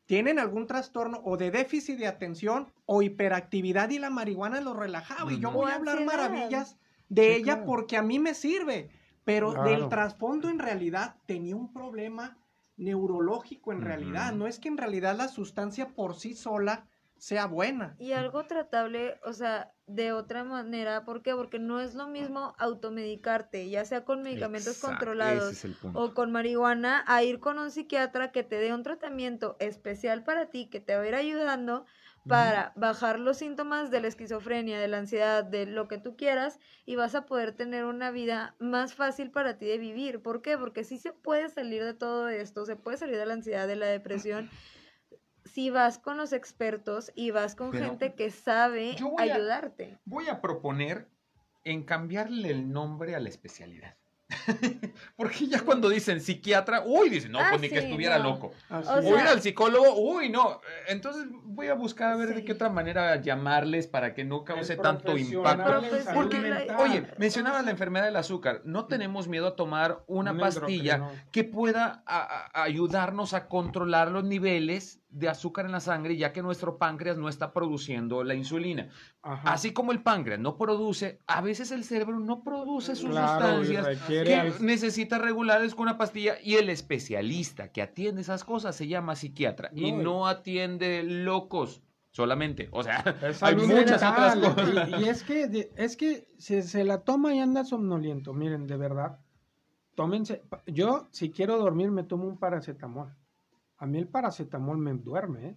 tienen 0.05 0.39
algún 0.39 0.67
trastorno 0.67 1.21
o 1.25 1.35
de 1.35 1.51
déficit 1.51 1.97
de 1.97 2.07
atención 2.07 2.71
o 2.85 3.01
hiperactividad 3.01 3.89
y 3.89 3.99
la 3.99 4.09
marihuana 4.09 4.61
los 4.61 4.75
relajaba. 4.75 5.31
Y 5.33 5.39
yo 5.39 5.51
voy 5.51 5.69
a 5.69 5.75
hablar 5.75 6.03
maravillas 6.05 6.77
de 7.09 7.23
Sí, 7.23 7.41
ella 7.41 7.55
claro. 7.55 7.65
porque 7.65 7.97
a 7.97 8.01
mí 8.01 8.17
me 8.17 8.33
sirve. 8.33 8.89
Pero 9.27 9.55
Claro. 9.55 9.57
del 9.57 9.89
trasfondo 9.89 10.49
en 10.49 10.59
realidad 10.59 11.17
tenía 11.27 11.55
un 11.57 11.71
problema 11.73 12.39
neurológico 12.77 13.71
en 13.73 13.81
realidad. 13.81 14.33
No 14.33 14.47
es 14.47 14.59
que 14.59 14.69
en 14.69 14.77
realidad 14.77 15.17
la 15.17 15.27
sustancia 15.27 15.93
por 15.95 16.15
sí 16.15 16.33
sola 16.33 16.87
sea 17.17 17.45
buena. 17.47 17.99
Y 17.99 18.11
algo 18.13 18.45
tratable, 18.45 19.19
o 19.23 19.33
sea, 19.33 19.73
de 19.87 20.11
otra 20.13 20.43
manera, 20.43 21.03
¿por 21.03 21.23
qué? 21.23 21.33
Porque 21.33 21.57
no 21.57 21.79
es 21.81 21.95
lo 21.95 22.07
mismo 22.07 22.53
automedicarte, 22.59 23.69
ya 23.71 23.85
sea 23.85 24.05
con 24.05 24.21
medicamentos 24.21 24.77
Exacto, 24.77 24.77
controlados 24.77 25.55
es 25.55 25.65
o 25.93 26.13
con 26.13 26.31
marihuana, 26.31 27.03
a 27.07 27.23
ir 27.23 27.39
con 27.39 27.57
un 27.57 27.71
psiquiatra 27.71 28.31
que 28.31 28.43
te 28.43 28.57
dé 28.59 28.71
un 28.73 28.83
tratamiento 28.83 29.57
especial 29.59 30.23
para 30.23 30.51
ti, 30.51 30.69
que 30.69 30.79
te 30.79 30.95
va 30.95 31.01
a 31.01 31.07
ir 31.07 31.15
ayudando 31.15 31.85
para 32.27 32.73
bajar 32.75 33.19
los 33.19 33.37
síntomas 33.37 33.89
de 33.91 34.01
la 34.01 34.07
esquizofrenia, 34.07 34.79
de 34.79 34.87
la 34.87 34.97
ansiedad, 34.97 35.43
de 35.43 35.65
lo 35.65 35.87
que 35.87 35.97
tú 35.97 36.15
quieras, 36.15 36.59
y 36.85 36.95
vas 36.95 37.15
a 37.15 37.25
poder 37.25 37.53
tener 37.53 37.85
una 37.85 38.11
vida 38.11 38.55
más 38.59 38.93
fácil 38.93 39.31
para 39.31 39.57
ti 39.57 39.65
de 39.65 39.77
vivir. 39.77 40.21
¿Por 40.21 40.41
qué? 40.41 40.57
Porque 40.57 40.83
sí 40.83 40.97
se 40.97 41.13
puede 41.13 41.49
salir 41.49 41.83
de 41.83 41.93
todo 41.93 42.29
esto, 42.29 42.65
se 42.65 42.75
puede 42.75 42.97
salir 42.97 43.17
de 43.17 43.25
la 43.25 43.33
ansiedad, 43.33 43.67
de 43.67 43.75
la 43.75 43.87
depresión, 43.87 44.49
si 45.45 45.69
vas 45.69 45.97
con 45.97 46.17
los 46.17 46.33
expertos 46.33 47.11
y 47.15 47.31
vas 47.31 47.55
con 47.55 47.71
Pero 47.71 47.85
gente 47.85 48.13
que 48.15 48.29
sabe 48.29 48.95
yo 48.95 49.09
voy 49.09 49.29
a- 49.29 49.35
ayudarte. 49.35 49.97
Voy 50.05 50.27
a 50.27 50.41
proponer 50.41 51.07
en 51.63 51.83
cambiarle 51.83 52.49
el 52.51 52.71
nombre 52.71 53.15
a 53.15 53.19
la 53.19 53.29
especialidad. 53.29 53.95
Porque 55.15 55.47
ya 55.47 55.61
cuando 55.61 55.89
dicen 55.89 56.19
psiquiatra, 56.21 56.83
uy, 56.85 57.09
dicen, 57.09 57.31
no, 57.31 57.39
Ah, 57.39 57.47
pues 57.51 57.61
ni 57.61 57.69
que 57.69 57.79
estuviera 57.79 58.17
no. 58.17 58.31
loco. 58.31 58.51
Así 58.69 58.89
O 59.07 59.15
ir 59.17 59.25
al 59.25 59.41
psicólogo, 59.41 59.93
uy, 59.99 60.29
no. 60.29 60.59
Entonces 60.87 61.25
voy 61.43 61.67
a 61.67 61.73
buscar 61.75 62.11
a 62.11 62.15
ver 62.17 62.35
de 62.35 62.43
qué 62.43 62.51
otra 62.53 62.69
manera 62.69 63.15
llamarles 63.21 63.87
para 63.87 64.13
que 64.13 64.23
no 64.25 64.43
cause 64.43 64.75
tanto 64.75 65.17
impacto. 65.17 65.81
salud 65.81 66.13
Porque, 66.13 66.39
mental. 66.39 66.75
oye, 66.79 67.07
mencionabas 67.17 67.63
la 67.65 67.71
enfermedad 67.71 68.05
del 68.05 68.15
azúcar. 68.17 68.61
No 68.65 68.85
tenemos 68.85 69.27
miedo 69.27 69.47
a 69.47 69.55
tomar 69.55 70.03
una 70.07 70.31
Un 70.33 70.39
pastilla 70.39 71.09
que 71.31 71.43
pueda 71.43 72.03
a- 72.05 72.49
a- 72.53 72.63
ayudarnos 72.63 73.33
a 73.33 73.47
controlar 73.47 74.11
los 74.11 74.23
niveles 74.23 75.01
de 75.09 75.29
azúcar 75.29 75.65
en 75.65 75.71
la 75.71 75.79
sangre, 75.79 76.17
ya 76.17 76.33
que 76.33 76.41
nuestro 76.41 76.77
páncreas 76.77 77.17
no 77.17 77.29
está 77.29 77.53
produciendo 77.53 78.23
la 78.23 78.35
insulina. 78.35 78.89
Ajá. 79.21 79.53
Así 79.53 79.71
como 79.71 79.91
el 79.91 80.03
páncreas 80.03 80.39
no 80.39 80.57
produce, 80.57 81.19
a 81.27 81.41
veces 81.41 81.71
el 81.71 81.83
cerebro 81.85 82.19
no 82.19 82.43
produce 82.43 82.95
sus 82.95 83.11
Claro, 83.11 83.63
sustancias 83.63 83.99
que 84.07 84.51
necesita 84.59 85.17
regularles 85.17 85.75
con 85.75 85.83
una 85.83 85.97
pastilla 85.97 86.35
y 86.43 86.55
el 86.55 86.69
especialista 86.69 87.71
que 87.71 87.81
atiende 87.81 88.21
esas 88.21 88.43
cosas 88.43 88.75
se 88.75 88.87
llama 88.87 89.15
psiquiatra 89.15 89.69
y 89.73 89.91
No, 89.93 89.99
y- 89.99 90.03
no 90.03 90.27
atiende 90.27 91.03
locos 91.03 91.81
solamente. 92.11 92.67
O 92.71 92.83
sea, 92.83 93.03
Es 93.21 93.41
hay 93.41 93.55
muchas 93.55 94.03
otras 94.03 94.35
cosas. 94.35 94.89
Y, 94.89 95.03
y 95.03 95.09
es 95.09 95.23
que, 95.23 95.71
es 95.77 95.95
que 95.95 96.27
si 96.37 96.61
se 96.63 96.83
la 96.83 97.01
toma 97.05 97.33
y 97.33 97.39
anda 97.39 97.63
somnoliento, 97.63 98.33
miren, 98.33 98.67
de 98.67 98.75
verdad, 98.75 99.19
tómense, 99.95 100.43
yo 100.65 101.07
si 101.11 101.31
quiero 101.31 101.57
dormir 101.57 101.91
me 101.91 102.03
tomo 102.03 102.27
un 102.27 102.37
paracetamol. 102.37 103.13
A 103.77 103.85
mí 103.85 103.97
el 103.99 104.07
paracetamol 104.07 104.77
me 104.77 104.93
duerme, 104.93 105.47
¿eh? 105.49 105.55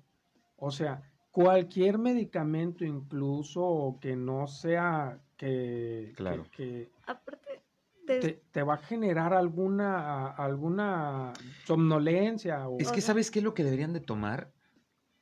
O 0.56 0.70
sea, 0.70 1.02
cualquier 1.30 1.98
medicamento 1.98 2.84
incluso 2.84 3.98
que 4.00 4.14
no 4.16 4.46
sea 4.46 5.18
que, 5.36 6.12
Claro. 6.16 6.44
que, 6.44 6.50
que 6.50 6.90
Aparte, 7.06 7.62
te- 8.06 8.20
te, 8.20 8.42
te 8.50 8.62
va 8.62 8.74
a 8.74 8.78
generar 8.78 9.32
alguna, 9.32 10.28
alguna 10.32 11.32
somnolencia 11.64 12.68
o... 12.68 12.78
Es 12.78 12.92
que 12.92 13.00
¿sabes 13.00 13.30
qué 13.30 13.38
es 13.38 13.44
lo 13.44 13.54
que 13.54 13.64
deberían 13.64 13.92
de 13.92 14.00
tomar? 14.00 14.52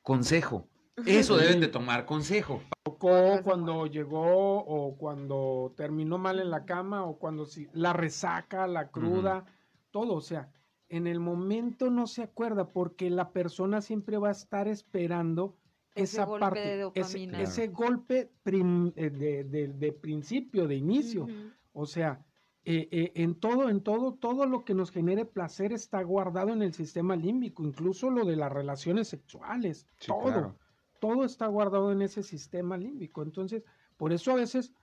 Consejo. 0.01 0.67
Eso 1.05 1.37
deben 1.37 1.61
de 1.61 1.69
tomar, 1.69 2.05
consejo. 2.05 2.61
tocó 2.83 3.41
cuando 3.43 3.85
llegó 3.87 4.57
o 4.57 4.97
cuando 4.97 5.73
terminó 5.77 6.17
mal 6.17 6.39
en 6.39 6.49
la 6.49 6.65
cama 6.65 7.05
o 7.05 7.17
cuando 7.17 7.45
si, 7.45 7.69
la 7.71 7.93
resaca, 7.93 8.67
la 8.67 8.89
cruda, 8.89 9.45
todo, 9.91 10.15
o 10.15 10.21
sea, 10.21 10.49
en 10.89 11.07
el 11.07 11.19
momento 11.19 11.89
no 11.89 12.07
se 12.07 12.23
acuerda 12.23 12.67
porque 12.69 13.09
la 13.09 13.31
persona 13.31 13.81
siempre 13.81 14.17
va 14.17 14.29
a 14.29 14.31
estar 14.31 14.67
esperando 14.67 15.55
Ese 15.95 16.17
esa 16.17 16.25
golpe 16.25 16.39
parte, 16.41 16.59
de 16.59 16.73
ese, 16.73 16.81
dopamina. 16.81 17.41
ese 17.41 17.67
golpe 17.67 18.31
prim- 18.43 18.91
eh, 18.95 19.09
de, 19.09 19.43
de- 19.43 19.67
de 19.69 19.91
principio, 19.93 20.67
de 20.67 20.75
inicio, 20.75 21.27
o 21.73 21.85
sea, 21.85 22.25
eh, 22.65 22.87
eh, 22.91 23.11
en 23.15 23.35
todo, 23.35 23.69
en 23.69 23.81
todo, 23.81 24.13
todo 24.15 24.45
lo 24.45 24.65
que 24.65 24.73
nos 24.73 24.91
genere 24.91 25.25
placer 25.25 25.71
está 25.73 26.01
guardado 26.03 26.49
en 26.49 26.61
el 26.61 26.73
sistema 26.73 27.15
límbico, 27.15 27.63
incluso 27.63 28.09
lo 28.09 28.25
de 28.25 28.35
las 28.35 28.51
relaciones 28.51 29.07
sexuales, 29.07 29.87
Sí, 29.99 30.07
todo 30.07 30.23
claro. 30.25 30.55
todo 30.99 31.23
está 31.23 31.47
guardado 31.47 31.91
en 31.93 32.01
ese 32.01 32.23
sistema 32.23 32.75
límbico. 32.77 33.21
Entonces, 33.23 33.63
por 33.95 34.11
eso 34.11 34.31
a 34.33 34.35
veces 34.35 34.73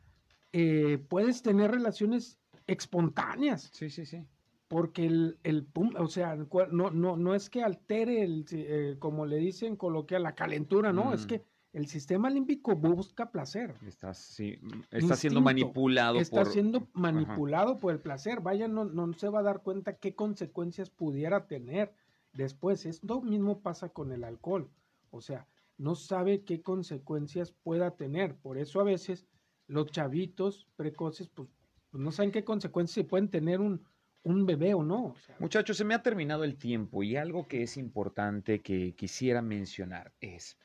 eh, 0.52 0.96
puedes 1.10 1.42
tener 1.42 1.70
relaciones 1.70 2.38
espontáneas, 2.66 3.70
Sí, 3.74 3.90
sí, 3.90 4.06
sí. 4.06 4.24
Porque 4.68 5.06
el, 5.06 5.38
el 5.44 5.64
pum, 5.64 5.92
o 5.98 6.08
sea, 6.08 6.36
no, 6.36 6.90
no, 6.90 7.16
no 7.16 7.34
es 7.34 7.48
que 7.50 7.62
altere, 7.62 8.22
el, 8.22 8.44
eh, 8.50 8.96
como 8.98 9.24
le 9.26 9.36
dicen 9.36 9.76
coloquial, 9.76 10.22
la 10.24 10.34
calentura, 10.34 10.92
no, 10.92 11.12
es 11.14 11.24
Mm. 11.24 11.28
que 11.28 11.44
el 11.72 11.86
sistema 11.86 12.30
límbico 12.30 12.74
busca 12.74 13.30
placer. 13.30 13.74
Está, 13.86 14.14
sí, 14.14 14.58
está 14.90 15.14
siendo 15.14 15.40
Instinto. 15.40 15.40
manipulado 15.42 16.18
Está 16.18 16.42
por... 16.42 16.52
siendo 16.52 16.88
manipulado 16.94 17.78
por 17.78 17.92
el 17.92 18.00
placer. 18.00 18.40
Vaya, 18.40 18.66
no, 18.66 18.84
no 18.86 19.12
se 19.12 19.28
va 19.28 19.40
a 19.40 19.42
dar 19.44 19.62
cuenta 19.62 19.98
qué 19.98 20.14
consecuencias 20.14 20.88
pudiera 20.90 21.46
tener 21.46 21.92
después. 22.32 22.86
Esto 22.86 23.20
mismo 23.20 23.60
pasa 23.60 23.90
con 23.90 24.10
el 24.10 24.24
alcohol. 24.24 24.70
O 25.10 25.20
sea, 25.20 25.46
no 25.76 25.94
sabe 25.94 26.44
qué 26.44 26.62
consecuencias 26.62 27.52
pueda 27.52 27.90
tener. 27.96 28.36
Por 28.36 28.56
eso 28.56 28.80
a 28.80 28.84
veces 28.84 29.26
los 29.66 29.86
chavitos 29.90 30.66
precoces, 30.76 31.28
pues, 31.28 31.50
pues 31.90 32.02
no 32.02 32.10
saben 32.10 32.32
qué 32.32 32.42
consecuencias 32.42 33.04
pueden 33.06 33.28
tener 33.28 33.60
un, 33.60 33.84
un 34.26 34.44
bebé 34.44 34.74
o 34.74 34.82
no. 34.82 35.14
Muchachos, 35.38 35.76
se 35.76 35.84
me 35.84 35.94
ha 35.94 36.02
terminado 36.02 36.42
el 36.42 36.56
tiempo 36.56 37.04
y 37.04 37.16
algo 37.16 37.46
que 37.46 37.62
es 37.62 37.76
importante 37.76 38.60
que 38.60 38.96
quisiera 38.96 39.40
mencionar 39.40 40.12
es, 40.20 40.58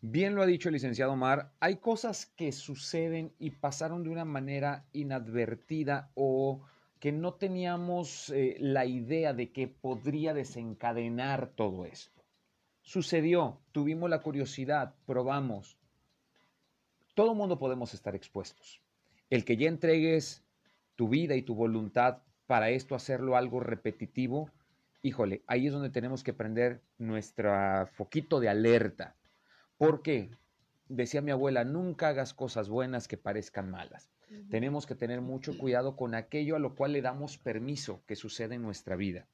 bien 0.00 0.34
lo 0.34 0.42
ha 0.42 0.46
dicho 0.46 0.68
el 0.68 0.72
licenciado 0.72 1.12
Omar, 1.12 1.52
hay 1.60 1.76
cosas 1.76 2.26
que 2.26 2.50
suceden 2.50 3.32
y 3.38 3.50
pasaron 3.50 4.02
de 4.02 4.10
una 4.10 4.24
manera 4.24 4.84
inadvertida 4.92 6.10
o 6.14 6.64
que 6.98 7.12
no 7.12 7.34
teníamos 7.34 8.30
eh, 8.30 8.56
la 8.58 8.84
idea 8.84 9.32
de 9.32 9.52
que 9.52 9.68
podría 9.68 10.34
desencadenar 10.34 11.52
todo 11.54 11.84
esto. 11.84 12.24
Sucedió, 12.80 13.60
tuvimos 13.70 14.10
la 14.10 14.22
curiosidad, 14.22 14.96
probamos. 15.06 15.78
Todo 17.14 17.36
mundo 17.36 17.60
podemos 17.60 17.94
estar 17.94 18.16
expuestos. 18.16 18.80
El 19.30 19.44
que 19.44 19.56
ya 19.56 19.68
entregues 19.68 20.44
tu 20.96 21.08
vida 21.08 21.36
y 21.36 21.42
tu 21.42 21.54
voluntad 21.54 22.22
para 22.46 22.70
esto 22.70 22.94
hacerlo 22.94 23.36
algo 23.36 23.60
repetitivo, 23.60 24.50
híjole, 25.02 25.42
ahí 25.46 25.66
es 25.66 25.72
donde 25.72 25.90
tenemos 25.90 26.22
que 26.22 26.32
prender 26.32 26.80
nuestro 26.98 27.86
foquito 27.94 28.40
de 28.40 28.48
alerta. 28.48 29.16
¿Por 29.76 30.02
qué? 30.02 30.30
Decía 30.88 31.22
mi 31.22 31.30
abuela, 31.30 31.64
nunca 31.64 32.08
hagas 32.08 32.34
cosas 32.34 32.68
buenas 32.68 33.08
que 33.08 33.16
parezcan 33.16 33.70
malas. 33.70 34.10
Tenemos 34.50 34.86
que 34.86 34.94
tener 34.94 35.20
mucho 35.20 35.58
cuidado 35.58 35.96
con 35.96 36.14
aquello 36.14 36.56
a 36.56 36.58
lo 36.58 36.74
cual 36.74 36.92
le 36.92 37.02
damos 37.02 37.36
permiso 37.36 38.02
que 38.06 38.16
suceda 38.16 38.54
en 38.54 38.62
nuestra 38.62 38.96
vida. 38.96 39.26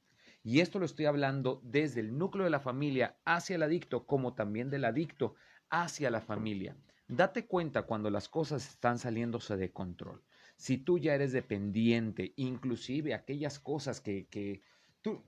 Y 0.42 0.60
esto 0.60 0.78
lo 0.78 0.86
estoy 0.86 1.06
hablando 1.06 1.60
desde 1.62 2.00
el 2.00 2.16
núcleo 2.16 2.44
de 2.44 2.50
la 2.50 2.60
familia 2.60 3.16
hacia 3.24 3.56
el 3.56 3.62
adicto, 3.62 4.06
como 4.06 4.34
también 4.34 4.70
del 4.70 4.84
adicto 4.84 5.34
hacia 5.70 6.10
la 6.10 6.20
familia. 6.20 6.76
Date 7.06 7.46
cuenta 7.46 7.82
cuando 7.82 8.10
las 8.10 8.28
cosas 8.28 8.68
están 8.68 8.98
saliéndose 8.98 9.56
de 9.56 9.72
control. 9.72 10.22
Si 10.58 10.76
tú 10.76 10.98
ya 10.98 11.14
eres 11.14 11.32
dependiente, 11.32 12.32
inclusive 12.36 13.14
aquellas 13.14 13.60
cosas 13.60 14.00
que, 14.00 14.26
que 14.26 14.60
tú, 15.00 15.22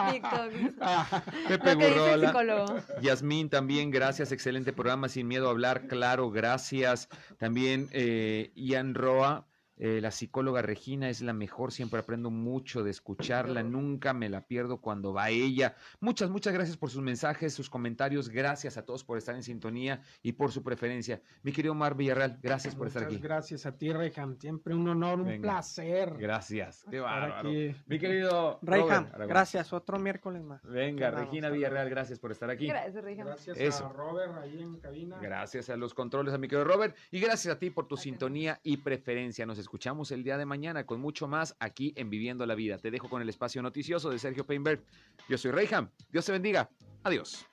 Pepe 1.48 1.74
Gurrola. 1.76 2.84
Yasmín 3.00 3.48
también, 3.48 3.90
gracias. 3.90 4.32
Excelente 4.32 4.74
programa. 4.74 5.08
Sin 5.08 5.28
miedo 5.28 5.48
a 5.48 5.50
hablar, 5.50 5.86
claro, 5.86 6.30
gracias. 6.30 7.08
También 7.38 7.88
eh, 7.92 8.52
Ian 8.82 8.94
Roa. 8.94 9.51
Eh, 9.78 10.00
la 10.00 10.10
psicóloga 10.10 10.62
Regina 10.62 11.08
es 11.08 11.22
la 11.22 11.32
mejor, 11.32 11.72
siempre 11.72 12.00
aprendo 12.00 12.30
mucho 12.30 12.82
de 12.84 12.90
escucharla, 12.90 13.62
nunca 13.62 14.12
me 14.12 14.28
la 14.28 14.46
pierdo 14.46 14.80
cuando 14.80 15.12
va 15.12 15.30
ella. 15.30 15.74
Muchas, 16.00 16.30
muchas 16.30 16.52
gracias 16.52 16.76
por 16.76 16.90
sus 16.90 17.02
mensajes, 17.02 17.54
sus 17.54 17.70
comentarios, 17.70 18.28
gracias 18.28 18.76
a 18.76 18.84
todos 18.84 19.02
por 19.02 19.18
estar 19.18 19.34
en 19.34 19.42
sintonía 19.42 20.02
y 20.22 20.32
por 20.32 20.52
su 20.52 20.62
preferencia. 20.62 21.20
Mi 21.42 21.52
querido 21.52 21.72
Omar 21.72 21.96
Villarreal, 21.96 22.38
gracias 22.42 22.74
por 22.74 22.86
Muchas 22.86 23.02
estar 23.02 23.12
aquí. 23.12 23.22
Gracias 23.22 23.66
a 23.66 23.76
ti, 23.76 23.92
Reyham, 23.92 24.38
siempre 24.38 24.74
un 24.74 24.88
honor, 24.88 25.20
un 25.20 25.26
Venga. 25.26 25.42
placer. 25.42 26.14
Gracias, 26.18 26.84
qué 26.90 27.00
bárbaro. 27.00 27.48
aquí. 27.48 27.74
Mi 27.86 27.98
querido 27.98 28.58
Reyham, 28.62 29.08
gracias. 29.26 29.72
Otro 29.72 29.98
miércoles 29.98 30.42
más. 30.42 30.62
Venga, 30.64 31.10
Regina 31.10 31.48
Villarreal, 31.48 31.88
gracias 31.88 32.18
por 32.18 32.30
estar 32.30 32.50
aquí. 32.50 32.66
Gracias, 32.66 33.02
Regina. 33.02 33.24
Gracias 33.24 33.58
Eso. 33.58 33.86
a 33.86 33.92
Robert 33.92 34.32
ahí 34.42 34.60
en 34.60 34.78
cabina. 34.78 35.18
Gracias 35.20 35.70
a 35.70 35.76
los 35.76 35.94
controles, 35.94 36.34
a 36.34 36.38
mi 36.38 36.46
querido 36.46 36.64
Robert. 36.64 36.94
Y 37.10 37.20
gracias 37.20 37.54
a 37.54 37.58
ti 37.58 37.70
por 37.70 37.88
tu 37.88 37.96
sintonía 37.96 38.60
y 38.62 38.76
preferencia. 38.76 39.46
Nos 39.46 39.58
escuchamos 39.62 40.10
el 40.10 40.22
día 40.22 40.36
de 40.36 40.46
mañana 40.46 40.84
con 40.84 41.00
mucho 41.00 41.26
más 41.26 41.56
aquí 41.58 41.92
en 41.96 42.10
Viviendo 42.10 42.44
la 42.46 42.54
Vida. 42.54 42.78
Te 42.78 42.90
dejo 42.90 43.08
con 43.08 43.22
el 43.22 43.28
espacio 43.28 43.62
noticioso 43.62 44.10
de 44.10 44.18
Sergio 44.18 44.46
Peinberg. 44.46 44.82
Yo 45.28 45.38
soy 45.38 45.50
Reyham. 45.50 45.88
Dios 46.10 46.26
te 46.26 46.32
bendiga. 46.32 46.68
Adiós. 47.04 47.46